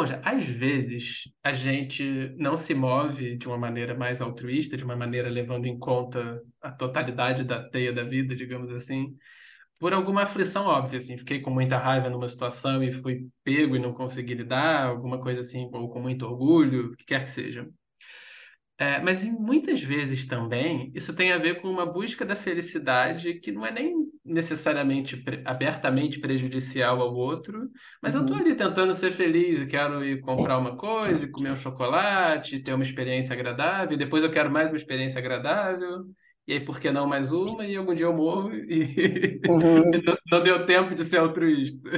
Já, 0.06 0.20
às 0.24 0.44
vezes 0.44 1.22
a 1.44 1.52
gente 1.52 2.34
não 2.36 2.58
se 2.58 2.74
move 2.74 3.36
de 3.36 3.46
uma 3.46 3.56
maneira 3.56 3.94
mais 3.94 4.20
altruísta, 4.20 4.76
de 4.76 4.82
uma 4.84 4.96
maneira 4.96 5.28
levando 5.28 5.66
em 5.66 5.78
conta 5.78 6.42
a 6.60 6.72
totalidade 6.72 7.44
da 7.44 7.68
teia 7.68 7.92
da 7.92 8.02
vida, 8.02 8.34
digamos 8.34 8.70
assim, 8.72 9.16
por 9.78 9.92
alguma 9.92 10.24
aflição 10.24 10.66
óbvia, 10.66 10.98
assim, 10.98 11.18
fiquei 11.18 11.40
com 11.40 11.50
muita 11.50 11.78
raiva 11.78 12.10
numa 12.10 12.28
situação 12.28 12.82
e 12.82 12.92
fui 12.92 13.28
pego 13.44 13.76
e 13.76 13.78
não 13.78 13.94
consegui 13.94 14.34
lidar, 14.34 14.86
alguma 14.86 15.20
coisa 15.20 15.40
assim, 15.40 15.68
ou 15.72 15.90
com 15.90 16.00
muito 16.00 16.26
orgulho, 16.26 16.92
o 16.92 16.96
que 16.96 17.04
quer 17.04 17.24
que 17.24 17.30
seja. 17.30 17.68
É, 18.78 19.00
mas 19.00 19.22
muitas 19.24 19.80
vezes 19.80 20.26
também 20.26 20.92
isso 20.94 21.14
tem 21.14 21.32
a 21.32 21.38
ver 21.38 21.62
com 21.62 21.70
uma 21.70 21.86
busca 21.86 22.26
da 22.26 22.36
felicidade 22.36 23.34
que 23.40 23.50
não 23.50 23.64
é 23.64 23.70
nem 23.72 24.05
necessariamente 24.26 25.22
abertamente 25.44 26.18
prejudicial 26.18 27.00
ao 27.00 27.14
outro, 27.14 27.68
mas 28.02 28.14
uhum. 28.14 28.20
eu 28.20 28.26
estou 28.26 28.38
ali 28.38 28.54
tentando 28.54 28.92
ser 28.92 29.12
feliz, 29.12 29.60
eu 29.60 29.68
quero 29.68 30.04
ir 30.04 30.20
comprar 30.20 30.58
uma 30.58 30.76
coisa, 30.76 31.28
comer 31.28 31.52
um 31.52 31.56
chocolate, 31.56 32.60
ter 32.60 32.74
uma 32.74 32.84
experiência 32.84 33.32
agradável, 33.32 33.94
e 33.94 33.98
depois 33.98 34.22
eu 34.22 34.30
quero 34.30 34.50
mais 34.50 34.70
uma 34.70 34.76
experiência 34.76 35.18
agradável, 35.18 36.04
e 36.46 36.52
aí 36.52 36.60
por 36.60 36.78
que 36.78 36.90
não 36.90 37.06
mais 37.06 37.32
uma? 37.32 37.66
E 37.66 37.76
algum 37.76 37.94
dia 37.94 38.06
eu 38.06 38.12
morro 38.12 38.54
e, 38.54 39.40
uhum. 39.48 39.90
não, 40.04 40.18
não, 40.30 40.42
deu 40.42 40.66
tempo 40.66 40.94
de 40.94 41.04
ser 41.04 41.18
altruísta. 41.18 41.90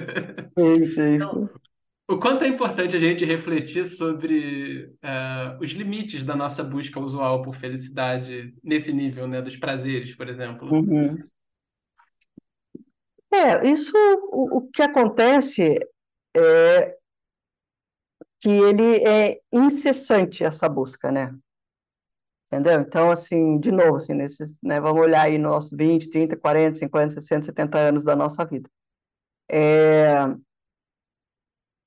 Isso, 0.56 1.02
isso. 1.02 1.24
Então, 1.26 1.50
o 2.10 2.16
quanto 2.16 2.42
é 2.42 2.48
importante 2.48 2.96
a 2.96 3.00
gente 3.00 3.22
refletir 3.26 3.86
sobre 3.86 4.86
uh, 5.04 5.60
os 5.60 5.70
limites 5.72 6.24
da 6.24 6.34
nossa 6.34 6.64
busca 6.64 6.98
usual 6.98 7.42
por 7.42 7.54
felicidade 7.56 8.54
nesse 8.64 8.94
nível, 8.94 9.28
né, 9.28 9.42
dos 9.42 9.56
prazeres, 9.56 10.16
por 10.16 10.26
exemplo. 10.26 10.72
Uhum. 10.72 11.18
É, 13.30 13.68
isso, 13.68 13.92
o, 14.30 14.58
o 14.58 14.70
que 14.70 14.82
acontece 14.82 15.78
é 16.34 16.96
que 18.40 18.48
ele 18.48 19.04
é 19.04 19.40
incessante 19.52 20.44
essa 20.44 20.68
busca, 20.68 21.10
né? 21.10 21.36
entendeu? 22.48 22.80
Então, 22.80 23.10
assim, 23.10 23.58
de 23.58 23.70
novo, 23.70 23.96
assim, 23.96 24.14
nesses, 24.14 24.58
né, 24.62 24.80
vamos 24.80 25.02
olhar 25.02 25.22
aí 25.22 25.38
nos 25.38 25.52
nossos 25.52 25.76
20, 25.76 26.10
30, 26.10 26.36
40, 26.36 26.78
50, 26.78 27.10
60, 27.14 27.46
70 27.46 27.78
anos 27.78 28.04
da 28.04 28.16
nossa 28.16 28.44
vida. 28.44 28.68
É... 29.50 30.26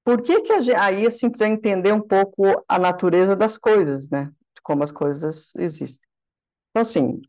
Por 0.03 0.21
que 0.21 0.41
que 0.41 0.51
a 0.51 0.61
gente, 0.61 0.75
aí, 0.75 1.05
assim, 1.05 1.29
precisa 1.29 1.49
entender 1.49 1.91
um 1.91 2.01
pouco 2.01 2.43
a 2.67 2.79
natureza 2.79 3.35
das 3.35 3.57
coisas, 3.57 4.09
né, 4.09 4.25
de 4.55 4.61
como 4.63 4.83
as 4.83 4.91
coisas 4.91 5.53
existem. 5.55 6.07
Então, 6.69 6.81
assim, 6.81 7.21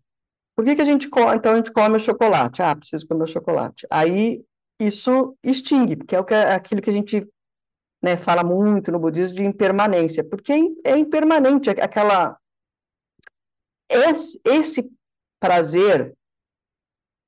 por 0.55 0.65
que 0.65 0.77
que 0.77 0.83
a 0.83 0.87
gente 0.87 1.09
come, 1.09 1.37
então 1.37 1.53
a 1.53 1.57
gente 1.57 1.73
come 1.73 1.97
o 1.97 2.01
chocolate? 2.01 2.63
Ah, 2.63 2.77
preciso 2.77 3.07
comer 3.07 3.25
o 3.25 3.27
chocolate. 3.27 3.87
Aí, 3.91 4.45
isso 4.79 5.37
extingue, 5.43 5.97
porque 5.97 6.15
é, 6.15 6.21
o 6.21 6.25
que, 6.25 6.35
é 6.35 6.55
aquilo 6.55 6.83
que 6.83 6.91
a 6.91 6.93
gente 6.93 7.27
né, 8.03 8.17
fala 8.17 8.43
muito 8.43 8.91
no 8.91 8.99
budismo 8.99 9.37
de 9.37 9.45
impermanência, 9.45 10.25
porque 10.25 10.53
é 10.85 10.97
impermanente 10.97 11.71
aquela 11.71 12.37
esse, 13.89 14.41
esse 14.45 14.91
prazer 15.39 16.15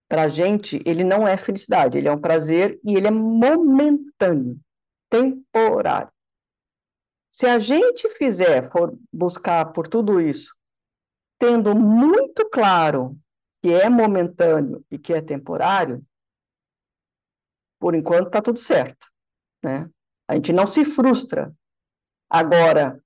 para 0.09 0.22
a 0.22 0.29
gente, 0.29 0.83
ele 0.85 1.05
não 1.05 1.27
é 1.27 1.37
felicidade, 1.37 1.99
ele 1.99 2.09
é 2.09 2.12
um 2.12 2.20
prazer 2.20 2.79
e 2.85 2.97
ele 2.97 3.07
é 3.07 3.11
momentâneo, 3.11 4.59
temporário. 5.11 6.12
Se 7.31 7.47
a 7.47 7.59
gente 7.59 8.09
fizer, 8.11 8.70
for 8.70 8.97
buscar 9.12 9.72
por 9.72 9.89
tudo 9.89 10.20
isso, 10.20 10.55
tendo 11.45 11.77
muito 11.77 12.49
claro 12.49 13.19
que 13.63 13.71
é 13.71 13.89
momentâneo 13.91 14.83
e 14.91 14.99
que 14.99 15.13
é 15.13 15.21
temporário, 15.21 16.03
por 17.79 17.95
enquanto 17.95 18.29
está 18.29 18.41
tudo 18.41 18.59
certo, 18.59 19.07
né? 19.63 19.91
A 20.27 20.37
gente 20.37 20.55
não 20.55 20.67
se 20.67 20.87
frustra. 20.87 21.55
Agora, 22.31 22.99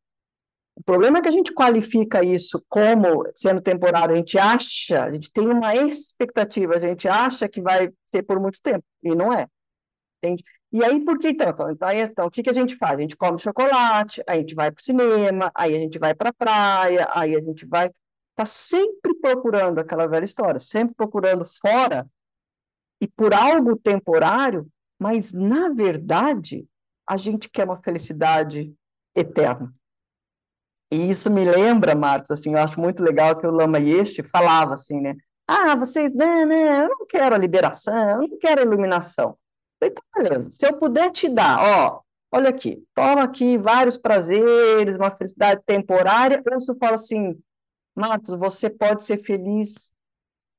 o 0.76 0.82
problema 0.84 1.18
é 1.18 1.22
que 1.22 1.28
a 1.28 1.32
gente 1.32 1.52
qualifica 1.52 2.22
isso 2.22 2.64
como 2.68 3.24
sendo 3.34 3.60
temporário, 3.60 4.14
a 4.14 4.18
gente 4.18 4.38
acha, 4.38 5.02
a 5.02 5.12
gente 5.12 5.32
tem 5.32 5.48
uma 5.48 5.74
expectativa, 5.74 6.76
a 6.76 6.80
gente 6.80 7.08
acha 7.08 7.48
que 7.48 7.60
vai 7.60 7.92
ser 8.06 8.22
por 8.22 8.38
muito 8.38 8.60
tempo, 8.62 8.84
e 9.02 9.16
não 9.16 9.32
é. 9.32 9.48
Entende? 10.22 10.44
E 10.70 10.84
aí, 10.84 11.02
por 11.02 11.18
que 11.18 11.30
então? 11.30 11.70
Então, 11.70 11.90
então, 11.90 12.26
o 12.26 12.30
que, 12.30 12.42
que 12.42 12.50
a 12.50 12.52
gente 12.52 12.76
faz? 12.76 12.98
A 12.98 13.00
gente 13.00 13.16
come 13.16 13.38
chocolate, 13.38 14.22
a 14.26 14.34
gente 14.36 14.54
vai 14.54 14.70
para 14.70 14.80
o 14.80 14.84
cinema, 14.84 15.50
aí 15.54 15.74
a 15.74 15.78
gente 15.78 15.98
vai 15.98 16.14
para 16.14 16.28
a 16.28 16.32
praia, 16.32 17.08
aí 17.14 17.34
a 17.34 17.40
gente 17.40 17.66
vai. 17.66 17.90
Está 18.38 18.46
sempre 18.46 19.14
procurando 19.20 19.80
aquela 19.80 20.06
velha 20.06 20.22
história, 20.22 20.60
sempre 20.60 20.94
procurando 20.94 21.44
fora 21.44 22.08
e 23.02 23.08
por 23.08 23.34
algo 23.34 23.76
temporário, 23.76 24.68
mas, 24.96 25.32
na 25.32 25.70
verdade, 25.70 26.64
a 27.04 27.16
gente 27.16 27.50
quer 27.50 27.64
uma 27.64 27.82
felicidade 27.82 28.72
eterna. 29.12 29.74
E 30.88 31.10
isso 31.10 31.28
me 31.28 31.44
lembra, 31.44 31.96
Marcos, 31.96 32.30
assim, 32.30 32.52
eu 32.52 32.58
acho 32.58 32.80
muito 32.80 33.02
legal 33.02 33.36
que 33.36 33.44
o 33.44 33.50
Lama 33.50 33.80
Yeshe 33.80 34.22
falava 34.22 34.74
assim, 34.74 35.00
né? 35.00 35.16
Ah, 35.44 35.74
você, 35.74 36.08
né, 36.08 36.46
né, 36.46 36.84
eu 36.84 36.90
não 36.90 37.06
quero 37.06 37.34
a 37.34 37.38
liberação, 37.38 38.22
eu 38.22 38.28
não 38.28 38.38
quero 38.38 38.60
a 38.60 38.64
iluminação. 38.64 39.36
Eu 39.80 39.88
falei, 39.88 39.94
tá, 39.94 40.02
beleza, 40.16 40.50
se 40.52 40.64
eu 40.64 40.78
puder 40.78 41.10
te 41.10 41.28
dar, 41.28 41.58
ó, 41.60 42.02
olha 42.30 42.50
aqui, 42.50 42.84
toma 42.94 43.24
aqui 43.24 43.58
vários 43.58 43.96
prazeres, 43.96 44.94
uma 44.94 45.10
felicidade 45.10 45.60
temporária, 45.66 46.40
ou 46.52 46.60
se 46.60 46.70
eu 46.70 46.76
falo 46.76 46.94
assim, 46.94 47.36
Marcos, 47.98 48.38
você 48.38 48.70
pode 48.70 49.02
ser 49.04 49.24
feliz 49.24 49.92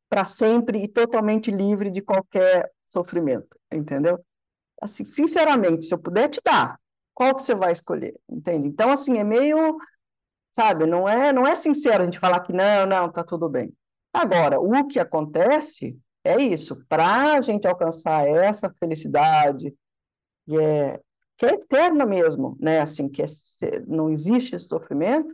para 0.10 0.26
sempre 0.26 0.84
e 0.84 0.88
totalmente 0.88 1.52
livre 1.52 1.90
de 1.90 2.02
qualquer 2.02 2.72
sofrimento, 2.88 3.58
entendeu? 3.72 4.20
Assim, 4.82 5.06
sinceramente, 5.06 5.86
se 5.86 5.94
eu 5.94 6.00
puder 6.00 6.30
te 6.30 6.42
dar, 6.44 6.80
qual 7.14 7.36
que 7.36 7.44
você 7.44 7.54
vai 7.54 7.72
escolher, 7.72 8.20
entende? 8.30 8.68
Então, 8.68 8.92
assim, 8.92 9.18
é 9.18 9.24
meio 9.24 9.78
sabe? 10.52 10.86
Não 10.86 11.08
é, 11.08 11.32
não 11.32 11.48
é 11.48 11.56
sincero 11.56 12.02
a 12.04 12.06
gente 12.06 12.20
falar 12.20 12.42
que 12.42 12.54
não, 12.54 12.86
não, 12.86 13.12
tá 13.12 13.24
tudo 13.24 13.48
bem. 13.48 13.74
Agora, 14.14 14.60
o 14.60 14.88
que 14.88 15.00
acontece 15.00 15.98
é 16.24 16.42
isso, 16.42 16.84
para 16.88 17.36
a 17.36 17.42
gente 17.42 17.68
alcançar 17.68 18.28
essa 18.28 18.70
felicidade, 18.80 19.74
que 20.46 20.58
é, 20.58 21.00
que 21.38 21.46
é 21.46 21.54
eterna 21.54 22.06
mesmo, 22.06 22.58
né? 22.60 22.82
Assim, 22.82 23.08
que 23.08 23.22
é, 23.22 23.26
não 23.88 24.10
existe 24.10 24.60
sofrimento, 24.60 25.34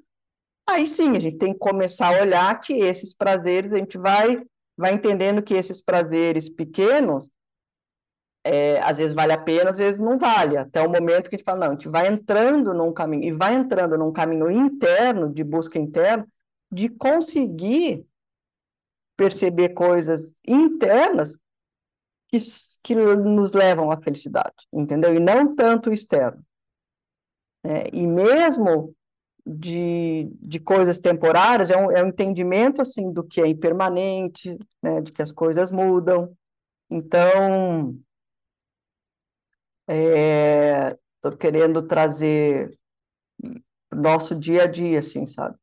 aí 0.68 0.88
sim, 0.88 1.16
a 1.16 1.20
gente 1.20 1.38
tem 1.38 1.54
que 1.54 1.60
começar 1.60 2.16
a 2.16 2.22
olhar 2.22 2.60
que 2.60 2.74
esses 2.74 3.14
prazeres, 3.14 3.72
a 3.72 3.78
gente 3.78 3.98
vai, 3.98 4.42
vai 4.78 4.94
entendendo 4.94 5.42
que 5.42 5.54
esses 5.54 5.82
prazeres 5.82 6.50
pequenos, 6.50 7.30
é, 8.44 8.80
às 8.82 8.98
vezes 8.98 9.14
vale 9.14 9.34
a 9.34 9.38
pena, 9.38 9.72
às 9.72 9.78
vezes 9.78 10.00
não 10.00 10.18
vale, 10.18 10.58
até 10.58 10.82
o 10.82 10.90
momento 10.90 11.30
que 11.30 11.36
a 11.36 11.38
gente 11.38 11.46
fala, 11.46 11.62
não, 11.62 11.68
a 11.68 11.72
gente 11.72 11.90
vai 11.90 12.08
entrando 12.08 12.74
num 12.74 12.94
caminho, 12.94 13.24
e 13.24 13.32
vai 13.32 13.56
entrando 13.56 13.98
num 13.98 14.12
caminho 14.12 14.50
interno, 14.52 15.34
de 15.34 15.44
busca 15.44 15.80
interna, 15.80 16.28
de 16.72 16.90
conseguir 16.90 18.06
perceber 19.18 19.70
coisas 19.70 20.34
internas 20.46 21.38
que, 22.30 22.38
que 22.84 22.96
nos 22.96 23.54
levam 23.54 23.92
à 23.92 23.98
felicidade, 24.02 24.68
entendeu? 24.74 25.16
E 25.16 25.20
não 25.20 25.56
tanto 25.56 25.92
externo. 25.92 26.44
É, 27.64 27.90
e 27.92 28.06
mesmo 28.06 28.94
de, 29.46 30.30
de 30.42 30.60
coisas 30.60 31.00
temporárias, 31.00 31.70
é 31.70 31.78
um, 31.78 31.92
é 31.92 32.04
um 32.04 32.08
entendimento, 32.08 32.82
assim, 32.82 33.12
do 33.12 33.24
que 33.24 33.42
é 33.42 33.48
impermanente, 33.48 34.58
né, 34.82 35.02
de 35.02 35.12
que 35.12 35.22
as 35.22 35.32
coisas 35.32 35.70
mudam. 35.70 36.36
Então, 36.90 37.96
Estou 39.88 41.34
é, 41.34 41.38
querendo 41.40 41.86
trazer 41.88 42.72
nosso 43.94 44.36
dia 44.36 44.64
a 44.64 44.68
dia, 44.68 45.00
assim, 45.00 45.26
sabe? 45.26 45.56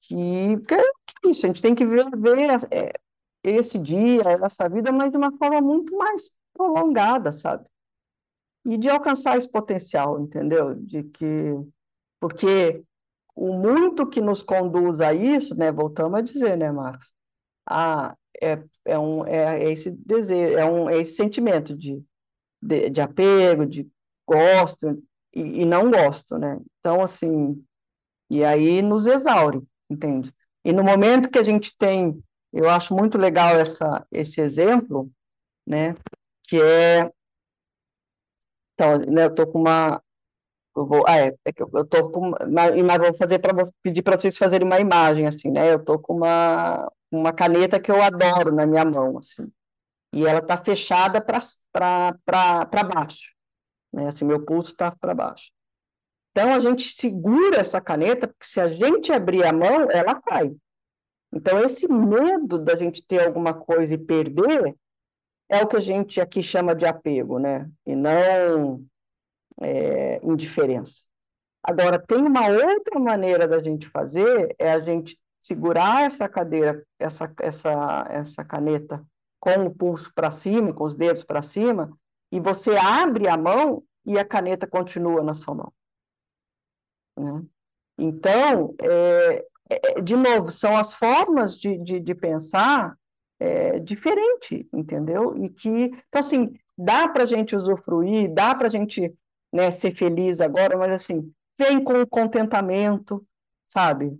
Que, 0.00 0.56
que, 0.66 0.76
que 1.22 1.28
isso, 1.28 1.44
a 1.44 1.48
gente 1.48 1.60
tem 1.60 1.74
que 1.74 1.86
ver, 1.86 2.08
ver 2.16 2.38
é, 2.72 2.92
esse 3.42 3.78
dia, 3.78 4.22
essa 4.42 4.68
vida, 4.68 4.90
mas 4.90 5.10
de 5.10 5.18
uma 5.18 5.36
forma 5.36 5.60
muito 5.60 5.94
mais 5.96 6.30
prolongada, 6.54 7.30
sabe? 7.30 7.66
E 8.64 8.78
de 8.78 8.88
alcançar 8.88 9.36
esse 9.36 9.50
potencial, 9.50 10.20
entendeu? 10.20 10.74
De 10.74 11.02
que, 11.04 11.54
porque 12.20 12.84
o 13.34 13.54
muito 13.54 14.06
que 14.06 14.20
nos 14.20 14.42
conduz 14.42 15.00
a 15.00 15.14
isso, 15.14 15.56
né? 15.56 15.72
Voltamos 15.72 16.18
a 16.18 16.22
dizer, 16.22 16.56
né, 16.56 16.70
Marcos? 16.70 17.12
Ah, 17.66 18.16
é, 18.40 18.62
é, 18.84 18.98
um, 18.98 19.26
é, 19.26 19.64
é 19.64 19.72
esse 19.72 19.90
desejo, 19.90 20.58
é, 20.58 20.64
um, 20.64 20.88
é 20.88 20.98
esse 20.98 21.14
sentimento 21.14 21.76
de 21.76 22.04
de, 22.62 22.90
de 22.90 23.00
apego, 23.00 23.66
de 23.66 23.90
gosto 24.26 25.02
e, 25.34 25.62
e, 25.62 25.64
não 25.64 25.90
gosto, 25.90 26.38
né? 26.38 26.60
Então, 26.78 27.02
assim, 27.02 27.64
e 28.28 28.44
aí 28.44 28.82
nos 28.82 29.06
exaure, 29.06 29.62
entende? 29.88 30.32
E 30.64 30.72
no 30.72 30.84
momento 30.84 31.30
que 31.30 31.38
a 31.38 31.44
gente 31.44 31.76
tem, 31.76 32.22
eu 32.52 32.68
acho 32.68 32.94
muito 32.94 33.16
legal 33.16 33.56
essa, 33.56 34.06
esse 34.10 34.40
exemplo, 34.40 35.10
né? 35.66 35.94
Que 36.44 36.60
é, 36.60 37.10
então, 38.74 38.98
né, 38.98 39.24
eu 39.24 39.34
tô 39.34 39.46
com 39.46 39.60
uma, 39.60 40.02
eu 40.76 40.86
vou, 40.86 41.04
ah, 41.06 41.18
é, 41.18 41.34
é 41.44 41.52
que 41.52 41.62
eu, 41.62 41.70
eu 41.74 41.84
tô 41.84 42.10
com, 42.10 42.32
mas 42.50 42.98
vou 42.98 43.14
fazer 43.14 43.38
para 43.38 43.54
pedir 43.82 44.02
para 44.02 44.18
vocês 44.18 44.36
fazerem 44.38 44.66
uma 44.66 44.80
imagem 44.80 45.26
assim, 45.26 45.50
né? 45.50 45.72
Eu 45.72 45.84
tô 45.84 45.98
com 45.98 46.14
uma 46.16 46.90
uma 47.12 47.32
caneta 47.32 47.80
que 47.80 47.90
eu 47.90 48.00
adoro 48.00 48.54
na 48.54 48.64
minha 48.66 48.84
mão, 48.84 49.18
assim 49.18 49.50
e 50.12 50.26
ela 50.26 50.40
está 50.40 50.56
fechada 50.56 51.20
para 51.20 52.84
baixo. 52.84 53.32
Né? 53.92 54.06
Assim, 54.06 54.24
meu 54.24 54.44
pulso 54.44 54.72
está 54.72 54.90
para 54.90 55.14
baixo. 55.14 55.50
Então, 56.30 56.52
a 56.52 56.60
gente 56.60 56.92
segura 56.92 57.58
essa 57.58 57.80
caneta, 57.80 58.28
porque 58.28 58.46
se 58.46 58.60
a 58.60 58.68
gente 58.68 59.12
abrir 59.12 59.44
a 59.44 59.52
mão, 59.52 59.90
ela 59.90 60.20
cai. 60.20 60.54
Então, 61.32 61.62
esse 61.62 61.88
medo 61.88 62.58
da 62.58 62.76
gente 62.76 63.04
ter 63.04 63.26
alguma 63.26 63.54
coisa 63.54 63.94
e 63.94 63.98
perder 63.98 64.74
é 65.48 65.62
o 65.62 65.66
que 65.66 65.76
a 65.76 65.80
gente 65.80 66.20
aqui 66.20 66.42
chama 66.42 66.74
de 66.74 66.86
apego, 66.86 67.38
né? 67.38 67.68
E 67.84 67.94
não 67.96 68.84
é, 69.60 70.20
indiferença. 70.24 71.08
Agora, 71.62 71.98
tem 71.98 72.18
uma 72.18 72.48
outra 72.48 72.98
maneira 72.98 73.46
da 73.46 73.60
gente 73.60 73.88
fazer, 73.88 74.54
é 74.58 74.72
a 74.72 74.80
gente 74.80 75.18
segurar 75.38 76.04
essa 76.04 76.28
cadeira, 76.28 76.84
essa, 76.98 77.32
essa, 77.40 78.06
essa 78.10 78.44
caneta 78.44 79.04
com 79.38 79.66
o 79.66 79.74
pulso 79.74 80.12
para 80.14 80.30
cima, 80.30 80.72
com 80.72 80.84
os 80.84 80.94
dedos 80.94 81.22
para 81.22 81.42
cima, 81.42 81.90
e 82.32 82.40
você 82.40 82.76
abre 82.76 83.28
a 83.28 83.36
mão 83.36 83.82
e 84.04 84.18
a 84.18 84.24
caneta 84.24 84.66
continua 84.66 85.22
na 85.22 85.34
sua 85.34 85.54
mão. 85.54 85.72
Né? 87.18 87.42
Então, 87.98 88.74
é, 88.80 89.44
é, 89.68 90.00
de 90.00 90.16
novo, 90.16 90.50
são 90.50 90.76
as 90.76 90.92
formas 90.92 91.56
de, 91.56 91.76
de, 91.78 92.00
de 92.00 92.14
pensar 92.14 92.96
é, 93.38 93.78
diferente, 93.78 94.68
entendeu? 94.72 95.36
E 95.36 95.48
que, 95.48 95.86
então, 96.08 96.20
assim, 96.20 96.52
dá 96.76 97.08
para 97.08 97.22
a 97.22 97.26
gente 97.26 97.56
usufruir, 97.56 98.32
dá 98.32 98.54
para 98.54 98.66
a 98.66 98.70
gente 98.70 99.14
né, 99.52 99.70
ser 99.70 99.94
feliz 99.94 100.40
agora, 100.40 100.76
mas, 100.76 100.92
assim, 100.92 101.32
vem 101.58 101.82
com 101.82 102.00
o 102.00 102.06
contentamento, 102.06 103.24
sabe? 103.68 104.18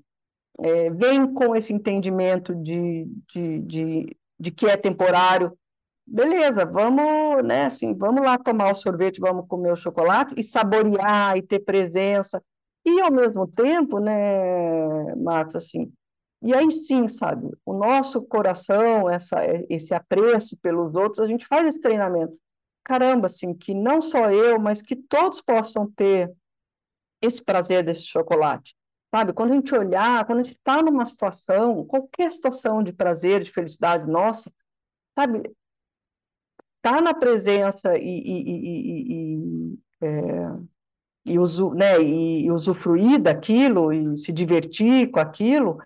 É, 0.61 0.91
vem 0.91 1.33
com 1.33 1.57
esse 1.57 1.73
entendimento 1.73 2.55
de, 2.55 3.07
de, 3.33 3.59
de 3.61 4.17
de 4.41 4.51
que 4.51 4.67
é 4.67 4.77
temporário. 4.77 5.53
Beleza, 6.07 6.65
vamos, 6.65 7.45
né, 7.45 7.67
assim, 7.67 7.95
vamos 7.95 8.23
lá 8.23 8.39
tomar 8.39 8.73
o 8.73 8.75
sorvete, 8.75 9.21
vamos 9.21 9.47
comer 9.47 9.73
o 9.73 9.77
chocolate 9.77 10.35
e 10.37 10.43
saborear 10.43 11.37
e 11.37 11.43
ter 11.43 11.61
presença. 11.61 12.43
E 12.85 13.01
ao 13.01 13.13
mesmo 13.13 13.47
tempo, 13.47 14.01
né, 14.01 15.15
Marcos, 15.17 15.57
assim, 15.57 15.93
E 16.43 16.55
aí 16.55 16.71
sim, 16.71 17.07
sabe, 17.07 17.49
o 17.67 17.75
nosso 17.75 18.23
coração, 18.23 19.11
essa, 19.11 19.37
esse 19.69 19.95
apreço 19.95 20.57
pelos 20.63 20.95
outros, 20.97 21.21
a 21.21 21.29
gente 21.29 21.47
faz 21.47 21.67
esse 21.67 21.81
treinamento. 21.81 22.35
Caramba, 22.85 23.27
assim, 23.27 23.55
que 23.55 23.75
não 23.75 24.01
só 24.01 24.31
eu, 24.31 24.59
mas 24.59 24.83
que 24.83 24.97
todos 24.97 25.41
possam 25.41 25.91
ter 25.91 26.33
esse 27.21 27.45
prazer 27.45 27.85
desse 27.85 28.03
chocolate. 28.03 28.75
Sabe, 29.15 29.33
quando 29.33 29.53
a 29.53 29.55
gente 29.57 29.75
olhar, 29.75 30.25
quando 30.25 30.41
a 30.41 30.43
gente 30.45 30.57
está 30.57 30.83
numa 30.83 31.05
situação, 31.05 31.85
qualquer 31.85 32.33
situação 32.33 32.83
de 32.83 32.93
prazer, 32.93 33.43
de 33.43 33.51
felicidade 33.51 34.09
nossa, 34.09 34.53
sabe, 35.19 35.51
tá 36.81 37.01
na 37.01 37.13
presença 37.13 37.99
e, 37.99 38.03
e, 38.03 38.43
e, 38.49 39.75
e 39.75 39.79
é, 40.03 40.71
e, 41.25 41.39
usu, 41.39 41.75
né, 41.75 42.01
e, 42.01 42.51
usufruir 42.51 43.21
daquilo 43.21 43.93
e 43.93 44.17
se 44.17 44.33
divertir 44.33 45.11
com 45.11 45.21
aquilo 45.21 45.79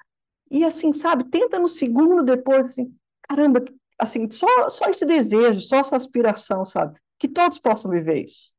e 0.50 0.64
assim 0.64 0.92
sabe 0.92 1.24
tenta 1.24 1.58
no 1.58 1.68
segundo 1.68 2.22
depois 2.22 2.66
assim 2.66 2.94
caramba 3.22 3.64
assim 3.98 4.30
só 4.30 4.68
só 4.70 4.86
esse 4.88 5.06
desejo 5.06 5.60
só 5.60 5.78
essa 5.78 5.96
aspiração 5.96 6.64
sabe? 6.64 6.98
Que 7.18 7.28
todos 7.28 7.58
possam 7.58 7.90
viver 7.90 8.24
isso. 8.24 8.52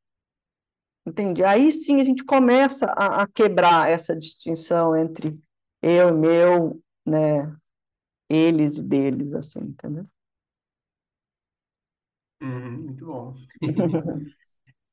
Entende? 1.05 1.43
Aí 1.43 1.71
sim 1.71 2.01
a 2.01 2.05
gente 2.05 2.23
começa 2.23 2.87
a, 2.87 3.23
a 3.23 3.27
quebrar 3.27 3.89
essa 3.89 4.15
distinção 4.15 4.95
entre 4.95 5.39
eu 5.81 6.09
e 6.09 6.11
meu 6.13 6.81
né? 7.05 7.55
Eles 8.29 8.77
e 8.77 8.83
deles 8.83 9.33
assim 9.33 9.59
entendeu? 9.59 10.03
Uhum, 12.41 12.83
muito 12.83 13.05
bom. 13.05 13.35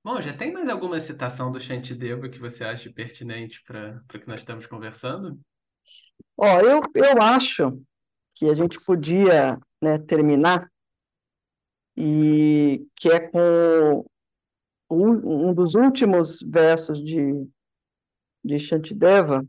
Bom, 0.05 0.20
já 0.20 0.36
tem 0.36 0.53
mais 0.53 0.68
alguma 0.68 0.99
citação 0.99 1.53
do 1.53 1.61
Shantideva 1.61 2.28
que 2.28 2.40
você 2.40 2.64
acha 2.64 2.93
pertinente 2.93 3.62
para 3.64 4.03
o 4.12 4.18
que 4.18 4.26
nós 4.26 4.40
estamos 4.40 4.66
conversando? 4.66 5.40
Ó, 6.36 6.61
eu, 6.61 6.82
eu 6.93 7.22
acho 7.22 7.80
que 8.34 8.47
a 8.47 8.55
gente 8.55 8.80
podia 8.80 9.61
né, 9.83 9.99
terminar 9.99 10.70
e 11.97 12.87
que 12.97 13.11
é 13.11 13.20
com 13.20 14.05
um, 14.91 15.55
dos 15.55 15.74
últimos 15.74 16.41
versos 16.41 17.03
de, 17.05 17.49
de 18.45 18.59
Shantideva, 18.59 19.47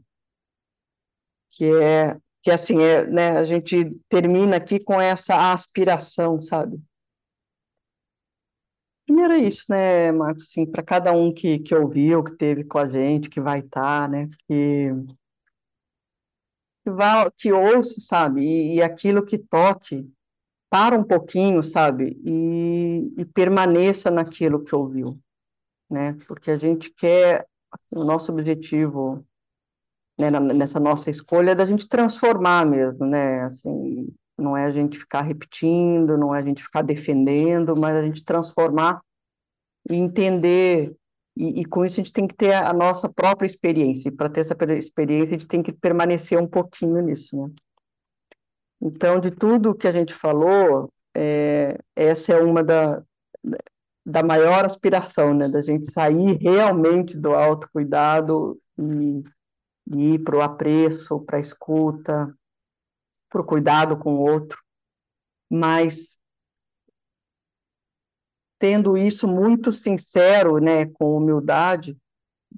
que 1.50 1.66
é 1.66 2.18
que 2.42 2.52
assim 2.52 2.82
é, 2.82 3.08
né, 3.08 3.38
a 3.38 3.46
gente 3.46 3.90
termina 4.10 4.58
aqui 4.58 4.78
com 4.78 5.00
essa 5.00 5.54
aspiração, 5.54 6.42
sabe? 6.42 6.78
Primeiro 9.06 9.34
é 9.34 9.38
isso, 9.38 9.66
né, 9.70 10.12
Marcos, 10.12 10.44
assim, 10.44 10.66
para 10.66 10.84
cada 10.84 11.14
um 11.14 11.34
que, 11.34 11.60
que 11.60 11.74
ouviu, 11.74 12.22
que 12.22 12.36
teve 12.36 12.66
com 12.66 12.78
a 12.78 12.90
gente, 12.90 13.30
que 13.30 13.40
vai 13.40 13.60
estar, 13.60 13.82
tá, 13.82 14.08
né, 14.10 14.28
que, 14.46 14.90
que, 16.84 16.92
vá, 16.92 17.32
que 17.32 17.52
ouça, 17.54 18.02
sabe, 18.02 18.42
e, 18.42 18.76
e 18.76 18.82
aquilo 18.82 19.26
que 19.26 19.38
toque, 19.38 20.06
para 20.74 20.98
um 20.98 21.04
pouquinho, 21.04 21.62
sabe, 21.62 22.20
e, 22.26 23.14
e 23.16 23.26
permaneça 23.26 24.10
naquilo 24.10 24.64
que 24.64 24.74
ouviu, 24.74 25.20
né, 25.88 26.18
porque 26.28 26.50
a 26.50 26.58
gente 26.58 26.90
quer, 26.90 27.46
assim, 27.72 27.96
o 27.96 28.04
nosso 28.04 28.32
objetivo, 28.32 29.24
né, 30.18 30.32
nessa 30.32 30.80
nossa 30.80 31.12
escolha 31.12 31.52
é 31.52 31.56
da 31.56 31.68
gente 31.68 31.88
transformar 31.88 32.66
mesmo, 32.66 33.06
né, 33.06 33.44
assim, 33.44 34.12
não 34.36 34.58
é 34.58 34.66
a 34.66 34.72
gente 34.72 34.98
ficar 34.98 35.22
repetindo, 35.22 36.18
não 36.18 36.34
é 36.34 36.40
a 36.40 36.44
gente 36.44 36.64
ficar 36.64 36.82
defendendo, 36.82 37.80
mas 37.80 37.96
a 37.96 38.02
gente 38.02 38.26
transformar 38.26 39.00
e 39.88 39.94
entender, 39.94 40.92
e, 41.38 41.62
e 41.62 41.66
com 41.66 41.86
isso 41.86 42.02
a 42.02 42.04
gente 42.04 42.14
tem 42.14 42.26
que 42.26 42.34
ter 42.34 42.56
a, 42.56 42.74
nossa 42.74 43.08
própria 43.08 43.46
experiência, 43.46 44.10
e 44.10 44.12
para 44.12 44.28
ter 44.28 44.42
essa 44.42 44.58
experiência 44.76 45.36
a 45.36 45.38
gente 45.38 45.48
tem 45.48 45.62
que 45.62 45.72
permanecer 45.72 46.40
um 46.40 46.48
pouquinho 46.48 47.00
nisso, 47.00 47.38
né? 47.38 47.52
Então, 48.86 49.18
de 49.18 49.32
tudo 49.32 49.74
que 49.74 49.88
a 49.88 49.92
gente 49.94 50.14
falou, 50.14 50.92
é, 51.16 51.80
essa 51.96 52.34
é 52.34 52.44
uma 52.44 52.62
da, 52.62 53.02
da 54.06 54.22
maior 54.22 54.66
aspiração, 54.66 55.34
né, 55.34 55.48
da 55.48 55.62
gente 55.62 55.90
sair 55.90 56.34
realmente 56.36 57.18
do 57.18 57.34
autocuidado 57.34 58.60
e, 58.78 59.24
e 59.88 60.14
ir 60.16 60.20
para 60.20 60.36
o 60.36 60.42
apreço, 60.42 61.22
para 61.22 61.38
a 61.38 61.40
escuta, 61.40 62.36
para 63.30 63.40
o 63.40 63.46
cuidado 63.46 63.98
com 63.98 64.16
o 64.16 64.30
outro, 64.30 64.62
mas 65.50 66.20
tendo 68.60 68.98
isso 68.98 69.30
muito 69.30 69.72
sincero, 69.72 70.58
né, 70.60 70.88
com 70.88 71.16
humildade, 71.16 71.98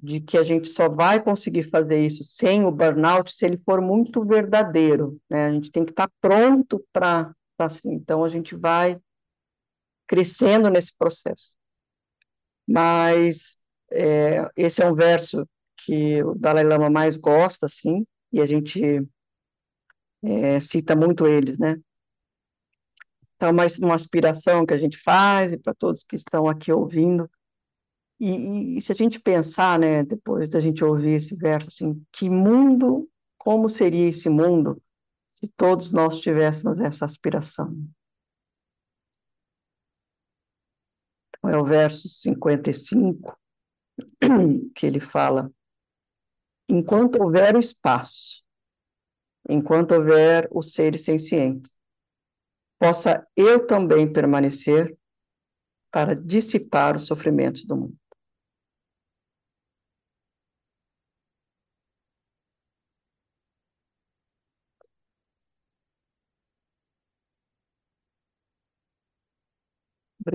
de 0.02 0.20
que 0.20 0.36
a 0.36 0.42
gente 0.42 0.68
só 0.68 0.88
vai 0.88 1.22
conseguir 1.22 1.70
fazer 1.70 2.04
isso 2.04 2.22
sem 2.22 2.64
o 2.64 2.70
burnout 2.70 3.34
se 3.34 3.44
ele 3.44 3.56
for 3.58 3.80
muito 3.80 4.24
verdadeiro, 4.24 5.20
né? 5.28 5.46
A 5.46 5.52
gente 5.52 5.70
tem 5.70 5.84
que 5.84 5.92
estar 5.92 6.10
pronto 6.20 6.84
para 6.92 7.34
assim. 7.58 7.92
Então 7.92 8.22
a 8.22 8.28
gente 8.28 8.54
vai 8.54 8.98
crescendo 10.06 10.70
nesse 10.70 10.94
processo. 10.96 11.56
Mas 12.66 13.58
é, 13.90 14.48
esse 14.56 14.82
é 14.82 14.86
um 14.86 14.94
verso 14.94 15.48
que 15.76 16.22
o 16.22 16.34
Dalai 16.34 16.64
Lama 16.64 16.90
mais 16.90 17.16
gosta, 17.16 17.66
assim, 17.66 18.06
e 18.32 18.40
a 18.40 18.46
gente 18.46 19.06
é, 20.22 20.60
cita 20.60 20.96
muito 20.96 21.26
eles, 21.26 21.58
né? 21.58 21.76
Então, 23.36 23.52
mais 23.52 23.78
uma 23.78 23.94
aspiração 23.94 24.64
que 24.64 24.72
a 24.72 24.78
gente 24.78 24.98
faz, 24.98 25.52
e 25.52 25.58
para 25.58 25.74
todos 25.74 26.02
que 26.02 26.16
estão 26.16 26.48
aqui 26.48 26.72
ouvindo. 26.72 27.30
E, 28.18 28.76
e, 28.76 28.80
se 28.80 28.92
a 28.92 28.94
gente 28.94 29.20
pensar, 29.20 29.78
né, 29.78 30.02
depois 30.02 30.48
da 30.48 30.60
gente 30.60 30.82
ouvir 30.82 31.12
esse 31.12 31.34
verso, 31.34 31.68
assim, 31.68 32.04
que 32.10 32.30
mundo, 32.30 33.08
como 33.36 33.68
seria 33.68 34.08
esse 34.08 34.28
mundo 34.28 34.82
se 35.28 35.48
todos 35.48 35.92
nós 35.92 36.20
tivéssemos 36.20 36.80
essa 36.80 37.04
aspiração? 37.04 37.76
Então, 41.38 41.50
é 41.50 41.58
o 41.58 41.64
verso 41.64 42.08
55, 42.08 43.38
que 44.74 44.86
ele 44.86 45.00
fala: 45.00 45.52
enquanto 46.68 47.22
houver 47.22 47.54
o 47.54 47.60
espaço, 47.60 48.42
enquanto 49.48 49.92
houver 49.92 50.48
os 50.50 50.72
seres 50.72 51.04
sencientes. 51.04 51.72
Possa 52.78 53.26
eu 53.34 53.66
também 53.66 54.12
permanecer 54.12 54.96
para 55.90 56.14
dissipar 56.14 56.96
os 56.96 57.06
sofrimentos 57.06 57.64
do 57.64 57.76
mundo. 57.76 57.96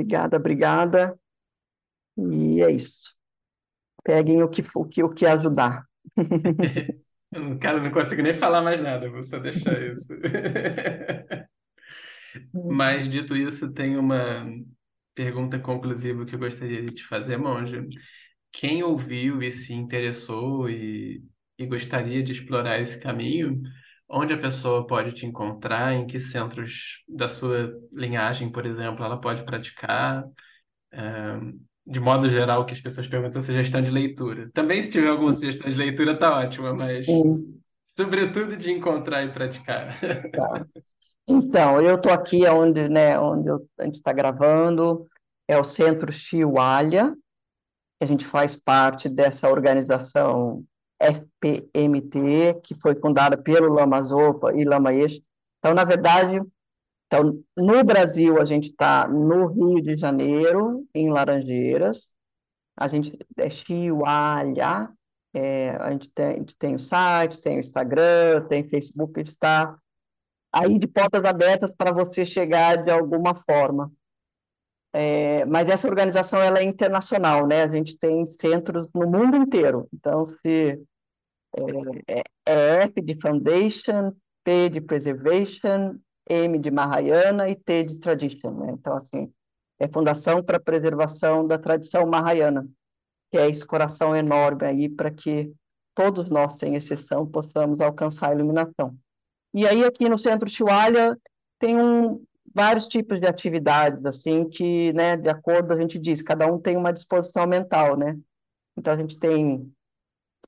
Obrigada, 0.02 0.38
obrigada. 0.38 1.20
E 2.18 2.62
é 2.62 2.72
isso. 2.72 3.16
Peguem 4.04 4.42
o 4.44 4.50
que, 4.50 4.64
o 4.76 4.86
que, 4.86 5.04
o 5.04 5.10
que 5.10 5.26
ajudar. 5.26 5.86
Cara, 7.62 7.80
não 7.82 7.92
consigo 7.92 8.22
nem 8.22 8.34
falar 8.34 8.62
mais 8.62 8.82
nada, 8.82 9.10
vou 9.10 9.24
só 9.24 9.40
deixar 9.40 9.82
isso. 9.82 10.06
Mas, 12.54 13.10
dito 13.10 13.36
isso, 13.36 13.72
tem 13.74 13.98
uma 13.98 14.46
pergunta 15.14 15.60
conclusiva 15.60 16.26
que 16.26 16.36
eu 16.36 16.40
gostaria 16.40 16.82
de 16.82 16.94
te 16.96 17.04
fazer, 17.08 17.38
Monja. 17.38 17.86
Quem 18.52 18.84
ouviu 18.84 19.42
e 19.44 19.52
se 19.52 19.74
interessou 19.74 20.70
e, 20.70 21.24
e 21.58 21.66
gostaria 21.66 22.24
de 22.24 22.34
explorar 22.34 22.82
esse 22.82 23.00
caminho, 23.00 23.62
onde 24.12 24.34
a 24.34 24.38
pessoa 24.38 24.86
pode 24.86 25.14
te 25.14 25.26
encontrar, 25.26 25.94
em 25.94 26.06
que 26.06 26.20
centros 26.20 27.04
da 27.08 27.30
sua 27.30 27.74
linhagem, 27.92 28.52
por 28.52 28.66
exemplo, 28.66 29.04
ela 29.04 29.20
pode 29.20 29.44
praticar? 29.44 30.26
de 31.86 32.00
modo 32.00 32.30
geral, 32.30 32.66
que 32.66 32.74
as 32.74 32.82
pessoas 32.82 33.08
perguntam 33.08 33.42
sugestão 33.42 33.82
de 33.82 33.90
leitura. 33.90 34.50
Também, 34.54 34.82
se 34.84 34.92
tiver 34.92 35.10
alguma 35.10 35.32
sugestão 35.32 35.70
de 35.72 35.78
leitura, 35.78 36.18
tá 36.18 36.40
ótima, 36.40 36.74
mas 36.74 37.06
Sim. 37.06 37.60
sobretudo 37.84 38.56
de 38.56 38.72
encontrar 38.72 39.24
e 39.24 39.32
praticar. 39.32 40.00
Tá. 40.32 40.66
Então, 41.28 41.80
eu 41.82 41.96
estou 41.96 42.12
aqui 42.12 42.48
onde, 42.48 42.90
né, 42.90 43.18
onde 43.20 43.48
eu, 43.48 43.66
a 43.80 43.86
gente 43.86 43.96
está 43.96 44.12
gravando, 44.12 45.08
é 45.48 45.58
o 45.58 45.64
Centro 45.64 46.12
Chihualha, 46.12 47.16
a 48.02 48.06
gente 48.06 48.26
faz 48.26 48.56
parte 48.56 49.08
dessa 49.08 49.50
organização 49.50 50.64
FPMT, 51.02 52.62
que 52.64 52.76
foi 52.76 52.96
fundada 52.96 53.38
pelo 53.38 53.74
Lama 53.74 54.04
Zopa 54.04 54.54
e 54.54 54.64
Lama 54.64 54.94
Eixo. 54.94 55.22
Então, 55.60 55.74
na 55.74 55.84
verdade, 55.84 56.42
então, 57.08 57.44
no 57.58 57.84
Brasil, 57.84 58.40
a 58.42 58.46
gente 58.46 58.70
está 58.70 59.06
no 59.06 59.48
Rio 59.48 59.82
de 59.82 59.98
Janeiro, 59.98 60.88
em 60.96 61.10
Laranjeiras. 61.10 62.14
A 62.78 62.88
gente 62.88 63.20
é 63.36 63.50
Chihuahua, 63.50 64.94
é, 65.34 65.72
a, 65.72 65.92
gente 65.92 66.10
tem, 66.12 66.26
a 66.26 66.38
gente 66.38 66.56
tem 66.58 66.76
o 66.76 66.80
site, 66.80 67.42
tem 67.42 67.58
o 67.58 67.60
Instagram, 67.60 68.46
tem 68.48 68.68
Facebook, 68.68 69.20
a 69.20 69.24
gente 69.24 69.34
está 69.34 69.78
aí 70.54 70.80
de 70.80 70.88
portas 70.88 71.24
abertas 71.26 71.74
para 71.76 71.92
você 71.92 72.26
chegar 72.26 72.84
de 72.84 72.92
alguma 72.92 73.36
forma. 73.36 73.92
É, 74.94 75.46
mas 75.46 75.70
essa 75.70 75.88
organização 75.88 76.42
ela 76.42 76.60
é 76.60 76.64
internacional, 76.64 77.48
né? 77.48 77.64
A 77.64 77.68
gente 77.68 77.98
tem 77.98 78.26
centros 78.26 78.90
no 78.94 79.06
mundo 79.06 79.38
inteiro. 79.38 79.88
Então, 79.94 80.26
se 80.26 80.82
é, 81.56 82.20
é, 82.20 82.24
é 82.46 82.84
F 82.84 83.02
de 83.02 83.20
Foundation, 83.20 84.14
P 84.44 84.70
de 84.70 84.82
Preservation, 84.82 85.98
M 86.30 86.58
de 86.60 86.72
Mahayana 86.72 87.50
e 87.50 87.56
T 87.56 87.84
de 87.84 87.98
Tradition, 87.98 88.52
né? 88.52 88.72
Então, 88.74 88.96
assim, 88.96 89.32
é 89.80 89.88
Fundação 89.88 90.44
para 90.44 90.58
a 90.58 90.62
Preservação 90.62 91.46
da 91.46 91.58
Tradição 91.58 92.06
Mahayana, 92.06 92.68
que 93.30 93.38
é 93.38 93.50
esse 93.50 93.66
coração 93.66 94.16
enorme 94.16 94.66
aí 94.66 94.90
para 94.90 95.12
que 95.12 95.52
todos 95.96 96.30
nós, 96.30 96.58
sem 96.58 96.76
exceção, 96.76 97.26
possamos 97.26 97.82
alcançar 97.82 98.30
a 98.30 98.34
iluminação. 98.34 98.96
E 99.54 99.68
aí, 99.68 99.84
aqui 99.84 100.08
no 100.08 100.18
Centro 100.18 100.50
Chihuahua, 100.50 101.18
tem 101.60 101.80
um, 101.80 102.24
vários 102.54 102.88
tipos 102.88 103.20
de 103.20 103.28
atividades, 103.28 104.06
assim, 104.06 104.48
que, 104.48 104.94
né, 104.94 105.18
de 105.18 105.30
acordo, 105.30 105.74
a 105.74 105.80
gente 105.80 106.00
diz, 106.00 106.22
cada 106.22 106.48
um 106.48 106.60
tem 106.60 106.78
uma 106.78 106.94
disposição 106.94 107.46
mental, 107.46 107.98
né? 107.98 108.18
Então, 108.78 108.94
a 108.94 108.98
gente 108.98 109.20
tem 109.20 109.70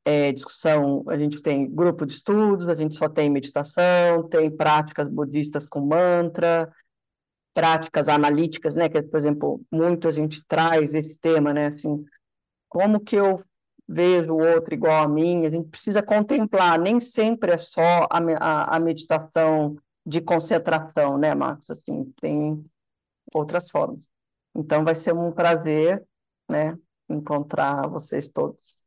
é, 0.05 0.31
discussão, 0.31 1.03
a 1.07 1.17
gente 1.17 1.41
tem 1.41 1.69
grupo 1.69 2.05
de 2.05 2.13
estudos, 2.13 2.67
a 2.67 2.75
gente 2.75 2.95
só 2.95 3.07
tem 3.07 3.29
meditação, 3.29 4.27
tem 4.27 4.51
práticas 4.51 5.09
budistas 5.09 5.65
com 5.65 5.79
mantra, 5.79 6.71
práticas 7.53 8.09
analíticas, 8.09 8.75
né, 8.75 8.89
que, 8.89 9.01
por 9.01 9.17
exemplo, 9.17 9.61
muito 9.71 10.07
a 10.07 10.11
gente 10.11 10.45
traz 10.45 10.93
esse 10.93 11.15
tema, 11.17 11.53
né, 11.53 11.67
assim, 11.67 12.03
como 12.67 12.99
que 12.99 13.15
eu 13.15 13.43
vejo 13.87 14.33
o 14.33 14.41
outro 14.41 14.73
igual 14.73 15.03
a 15.03 15.07
mim, 15.07 15.45
a 15.45 15.49
gente 15.49 15.69
precisa 15.69 16.01
contemplar, 16.01 16.79
nem 16.79 16.99
sempre 16.99 17.51
é 17.51 17.57
só 17.57 18.07
a, 18.09 18.19
a, 18.39 18.75
a 18.75 18.79
meditação 18.79 19.77
de 20.05 20.19
concentração, 20.19 21.17
né, 21.17 21.33
Marcos, 21.35 21.69
assim, 21.69 22.11
tem 22.19 22.65
outras 23.33 23.69
formas. 23.69 24.09
Então, 24.55 24.83
vai 24.83 24.95
ser 24.95 25.13
um 25.13 25.31
prazer, 25.31 26.03
né, 26.49 26.77
encontrar 27.09 27.87
vocês 27.87 28.29
todos. 28.29 28.82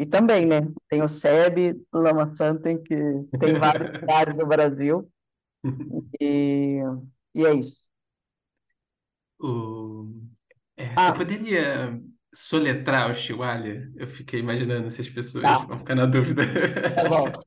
E 0.00 0.06
também, 0.06 0.46
né, 0.46 0.62
tem 0.88 1.02
o 1.02 1.08
SEB, 1.08 1.78
Lama 1.92 2.32
Santen, 2.34 2.82
que 2.82 2.96
tem 3.38 3.58
vários 3.58 4.00
lugares 4.00 4.34
no 4.34 4.46
Brasil, 4.46 5.06
e, 6.18 6.80
e 7.34 7.44
é 7.44 7.54
isso. 7.54 7.86
O... 9.38 10.10
É, 10.74 10.94
ah. 10.96 11.10
Você 11.12 11.18
poderia 11.18 12.00
soletrar 12.34 13.10
o 13.10 13.14
Chihuahua? 13.14 13.90
Eu 13.94 14.08
fiquei 14.08 14.40
imaginando 14.40 14.90
se 14.90 15.02
as 15.02 15.08
pessoas 15.10 15.44
tá. 15.44 15.58
vão 15.66 15.80
ficar 15.80 15.94
na 15.94 16.06
dúvida. 16.06 16.44
Tá 16.94 17.06
bom. 17.06 17.30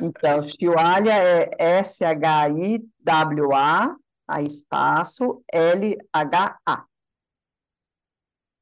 Então, 0.00 0.42
Chihuahua 0.42 1.10
é 1.12 1.50
S-H-I-W-A, 1.80 2.86
a 4.28 4.42
espaço, 4.42 5.42
L-H-A. 5.52 6.84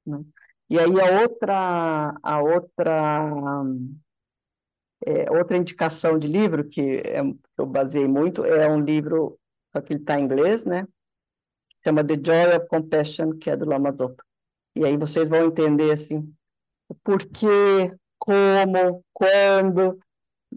Né? 0.06 0.24
E 0.68 0.78
aí 0.78 1.00
a 1.00 1.20
outra, 1.20 2.14
a 2.22 2.42
outra, 2.42 3.64
é, 5.04 5.30
outra 5.30 5.56
indicação 5.56 6.18
de 6.18 6.26
livro 6.26 6.68
que 6.68 6.80
é, 6.80 7.20
eu 7.56 7.66
baseei 7.66 8.08
muito 8.08 8.44
é 8.44 8.68
um 8.68 8.80
livro, 8.80 9.38
só 9.72 9.80
que 9.80 9.92
ele 9.92 10.00
está 10.00 10.18
em 10.18 10.24
inglês, 10.24 10.64
né? 10.64 10.86
Chama 11.84 12.04
The 12.04 12.14
Joy 12.14 12.56
of 12.56 12.66
Compassion, 12.66 13.38
que 13.38 13.48
é 13.48 13.56
do 13.56 13.64
Lama 13.64 13.92
Zopa. 13.92 14.24
E 14.74 14.84
aí 14.84 14.96
vocês 14.96 15.28
vão 15.28 15.44
entender, 15.44 15.92
assim, 15.92 16.34
o 16.88 16.94
porquê, 16.96 17.94
como, 18.18 19.04
quando, 19.12 19.98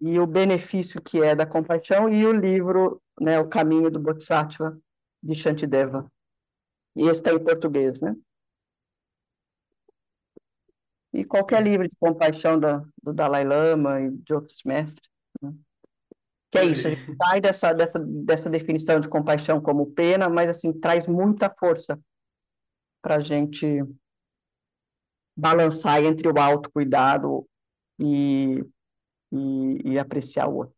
e 0.02 0.20
o 0.20 0.26
benefício 0.26 1.02
que 1.02 1.22
é 1.22 1.36
da 1.36 1.46
compaixão, 1.46 2.10
e 2.10 2.26
o 2.26 2.32
livro, 2.32 3.02
né, 3.22 3.40
O 3.40 3.48
Caminho 3.48 3.92
do 3.92 4.00
Bodhisattva, 4.00 4.78
de 5.22 5.36
Shantideva. 5.36 6.12
E 6.96 7.04
esse 7.04 7.22
está 7.22 7.32
em 7.32 7.44
português, 7.44 8.02
né? 8.02 8.16
E 11.14 11.24
qualquer 11.26 11.64
livro 11.64 11.88
de 11.88 11.96
compaixão 11.98 12.60
do, 12.60 12.88
do 13.02 13.14
Dalai 13.14 13.44
Lama 13.44 14.02
e 14.02 14.12
de 14.12 14.34
outros 14.34 14.62
mestres. 14.64 15.10
Né? 15.42 15.54
Que 16.52 16.60
é 16.60 16.66
isso, 16.66 16.88
a 16.88 16.92
gente 16.92 17.16
sai 17.18 17.42
dessa, 17.42 17.74
dessa, 17.74 18.00
dessa 18.00 18.50
definição 18.50 19.00
de 19.00 19.10
compaixão 19.10 19.62
como 19.62 19.92
pena, 19.92 20.30
mas 20.30 20.50
assim, 20.50 20.72
traz 20.74 21.08
muita 21.08 21.50
força 21.50 22.00
para 23.02 23.16
a 23.16 23.20
gente 23.20 23.84
balançar 25.38 26.04
entre 26.04 26.28
o 26.28 26.40
autocuidado 26.40 27.48
e, 27.98 28.64
e, 29.32 29.92
e 29.92 30.00
apreciar 30.00 30.48
o 30.48 30.58
outro. 30.58 30.76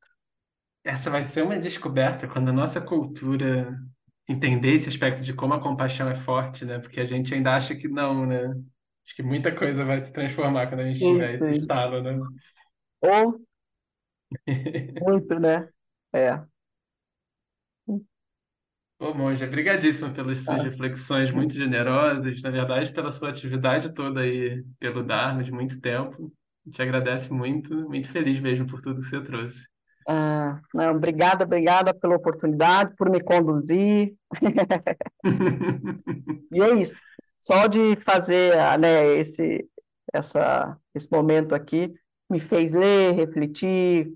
Essa 0.84 1.10
vai 1.10 1.24
ser 1.24 1.44
uma 1.44 1.60
descoberta 1.60 2.28
quando 2.28 2.50
a 2.50 2.54
nossa 2.54 2.82
cultura 2.82 3.80
entender 4.28 4.76
esse 4.76 4.90
aspecto 4.90 5.24
de 5.24 5.34
como 5.34 5.54
a 5.54 5.62
compaixão 5.62 6.10
é 6.10 6.16
forte, 6.16 6.66
né? 6.66 6.80
Porque 6.80 7.00
a 7.00 7.06
gente 7.06 7.34
ainda 7.34 7.56
acha 7.56 7.76
que 7.76 7.88
não, 7.88 8.26
né? 8.26 8.54
Acho 9.12 9.18
que 9.18 9.24
muita 9.24 9.53
coisa 9.53 9.84
vai 9.84 10.01
se 10.01 10.14
transformar 10.14 10.68
quando 10.68 10.80
a 10.80 10.86
gente 10.86 10.99
tiver 10.99 11.34
esse 11.34 11.57
estado, 11.57 12.01
né? 12.01 12.18
Ou 13.01 13.41
muito, 15.05 15.38
né? 15.38 15.68
É. 16.14 16.41
Ô, 18.97 19.14
Monja, 19.14 19.45
brigadíssimo 19.47 20.14
pelas 20.14 20.39
suas 20.39 20.62
ah. 20.62 20.64
reflexões 20.64 21.30
muito 21.30 21.53
generosas, 21.53 22.41
na 22.41 22.51
verdade, 22.51 22.93
pela 22.93 23.12
sua 23.12 23.32
atividade 23.32 23.93
toda 23.93 24.22
aí 24.22 24.64
pelo 24.80 25.03
Dharma 25.03 25.43
de 25.43 25.51
muito 25.51 25.82
tempo. 25.82 26.32
Te 26.72 26.82
agradece 26.82 27.34
muito, 27.34 27.76
muito 27.89 28.09
feliz 28.12 28.39
mesmo 28.39 28.66
por 28.66 28.82
tudo 28.82 29.01
que 29.01 29.09
você 29.09 29.22
trouxe. 29.22 29.59
Ah, 30.07 30.62
não, 30.74 30.95
obrigada, 30.95 31.43
obrigada 31.43 31.93
pela 31.93 32.16
oportunidade, 32.16 32.95
por 32.95 33.09
me 33.09 33.22
conduzir. 33.22 34.16
e 36.53 36.62
é 36.62 36.76
isso 36.76 37.01
só 37.42 37.66
de 37.66 37.96
fazer 38.06 38.56
né, 38.80 39.18
esse, 39.18 39.68
essa, 40.14 40.78
esse 40.94 41.12
momento 41.12 41.56
aqui 41.56 41.92
me 42.30 42.39
fez 42.39 42.72
ler, 42.72 43.14
refletir, 43.14 44.14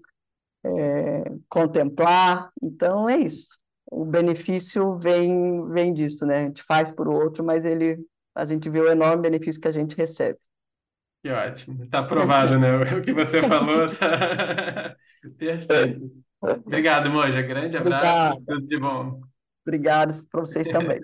é, 0.63 1.23
contemplar. 1.49 2.51
Então 2.61 3.09
é 3.09 3.17
isso. 3.17 3.57
O 3.91 4.05
benefício 4.05 4.97
vem, 4.99 5.67
vem 5.69 5.93
disso, 5.93 6.25
né? 6.25 6.37
A 6.37 6.43
gente 6.43 6.63
faz 6.63 6.91
por 6.91 7.07
outro, 7.07 7.43
mas 7.43 7.65
ele, 7.65 7.97
a 8.33 8.45
gente 8.45 8.69
vê 8.69 8.79
o 8.79 8.89
enorme 8.89 9.23
benefício 9.23 9.59
que 9.59 9.67
a 9.67 9.73
gente 9.73 9.97
recebe. 9.97 10.37
Que 11.23 11.31
ótimo. 11.31 11.83
Está 11.83 11.99
aprovado, 11.99 12.59
né? 12.59 12.69
O 12.95 13.01
que 13.01 13.11
você 13.11 13.41
falou 13.41 13.87
tá... 13.95 14.95
Perfeito. 15.37 16.11
Obrigado, 16.39 17.09
Moja. 17.09 17.41
Grande 17.41 17.75
abraço. 17.75 18.37
Obrigado. 18.37 18.45
Tudo 18.45 18.65
de 18.65 18.79
bom. 18.79 19.21
Obrigado 19.65 20.23
para 20.29 20.41
vocês 20.41 20.67
também. 20.67 21.01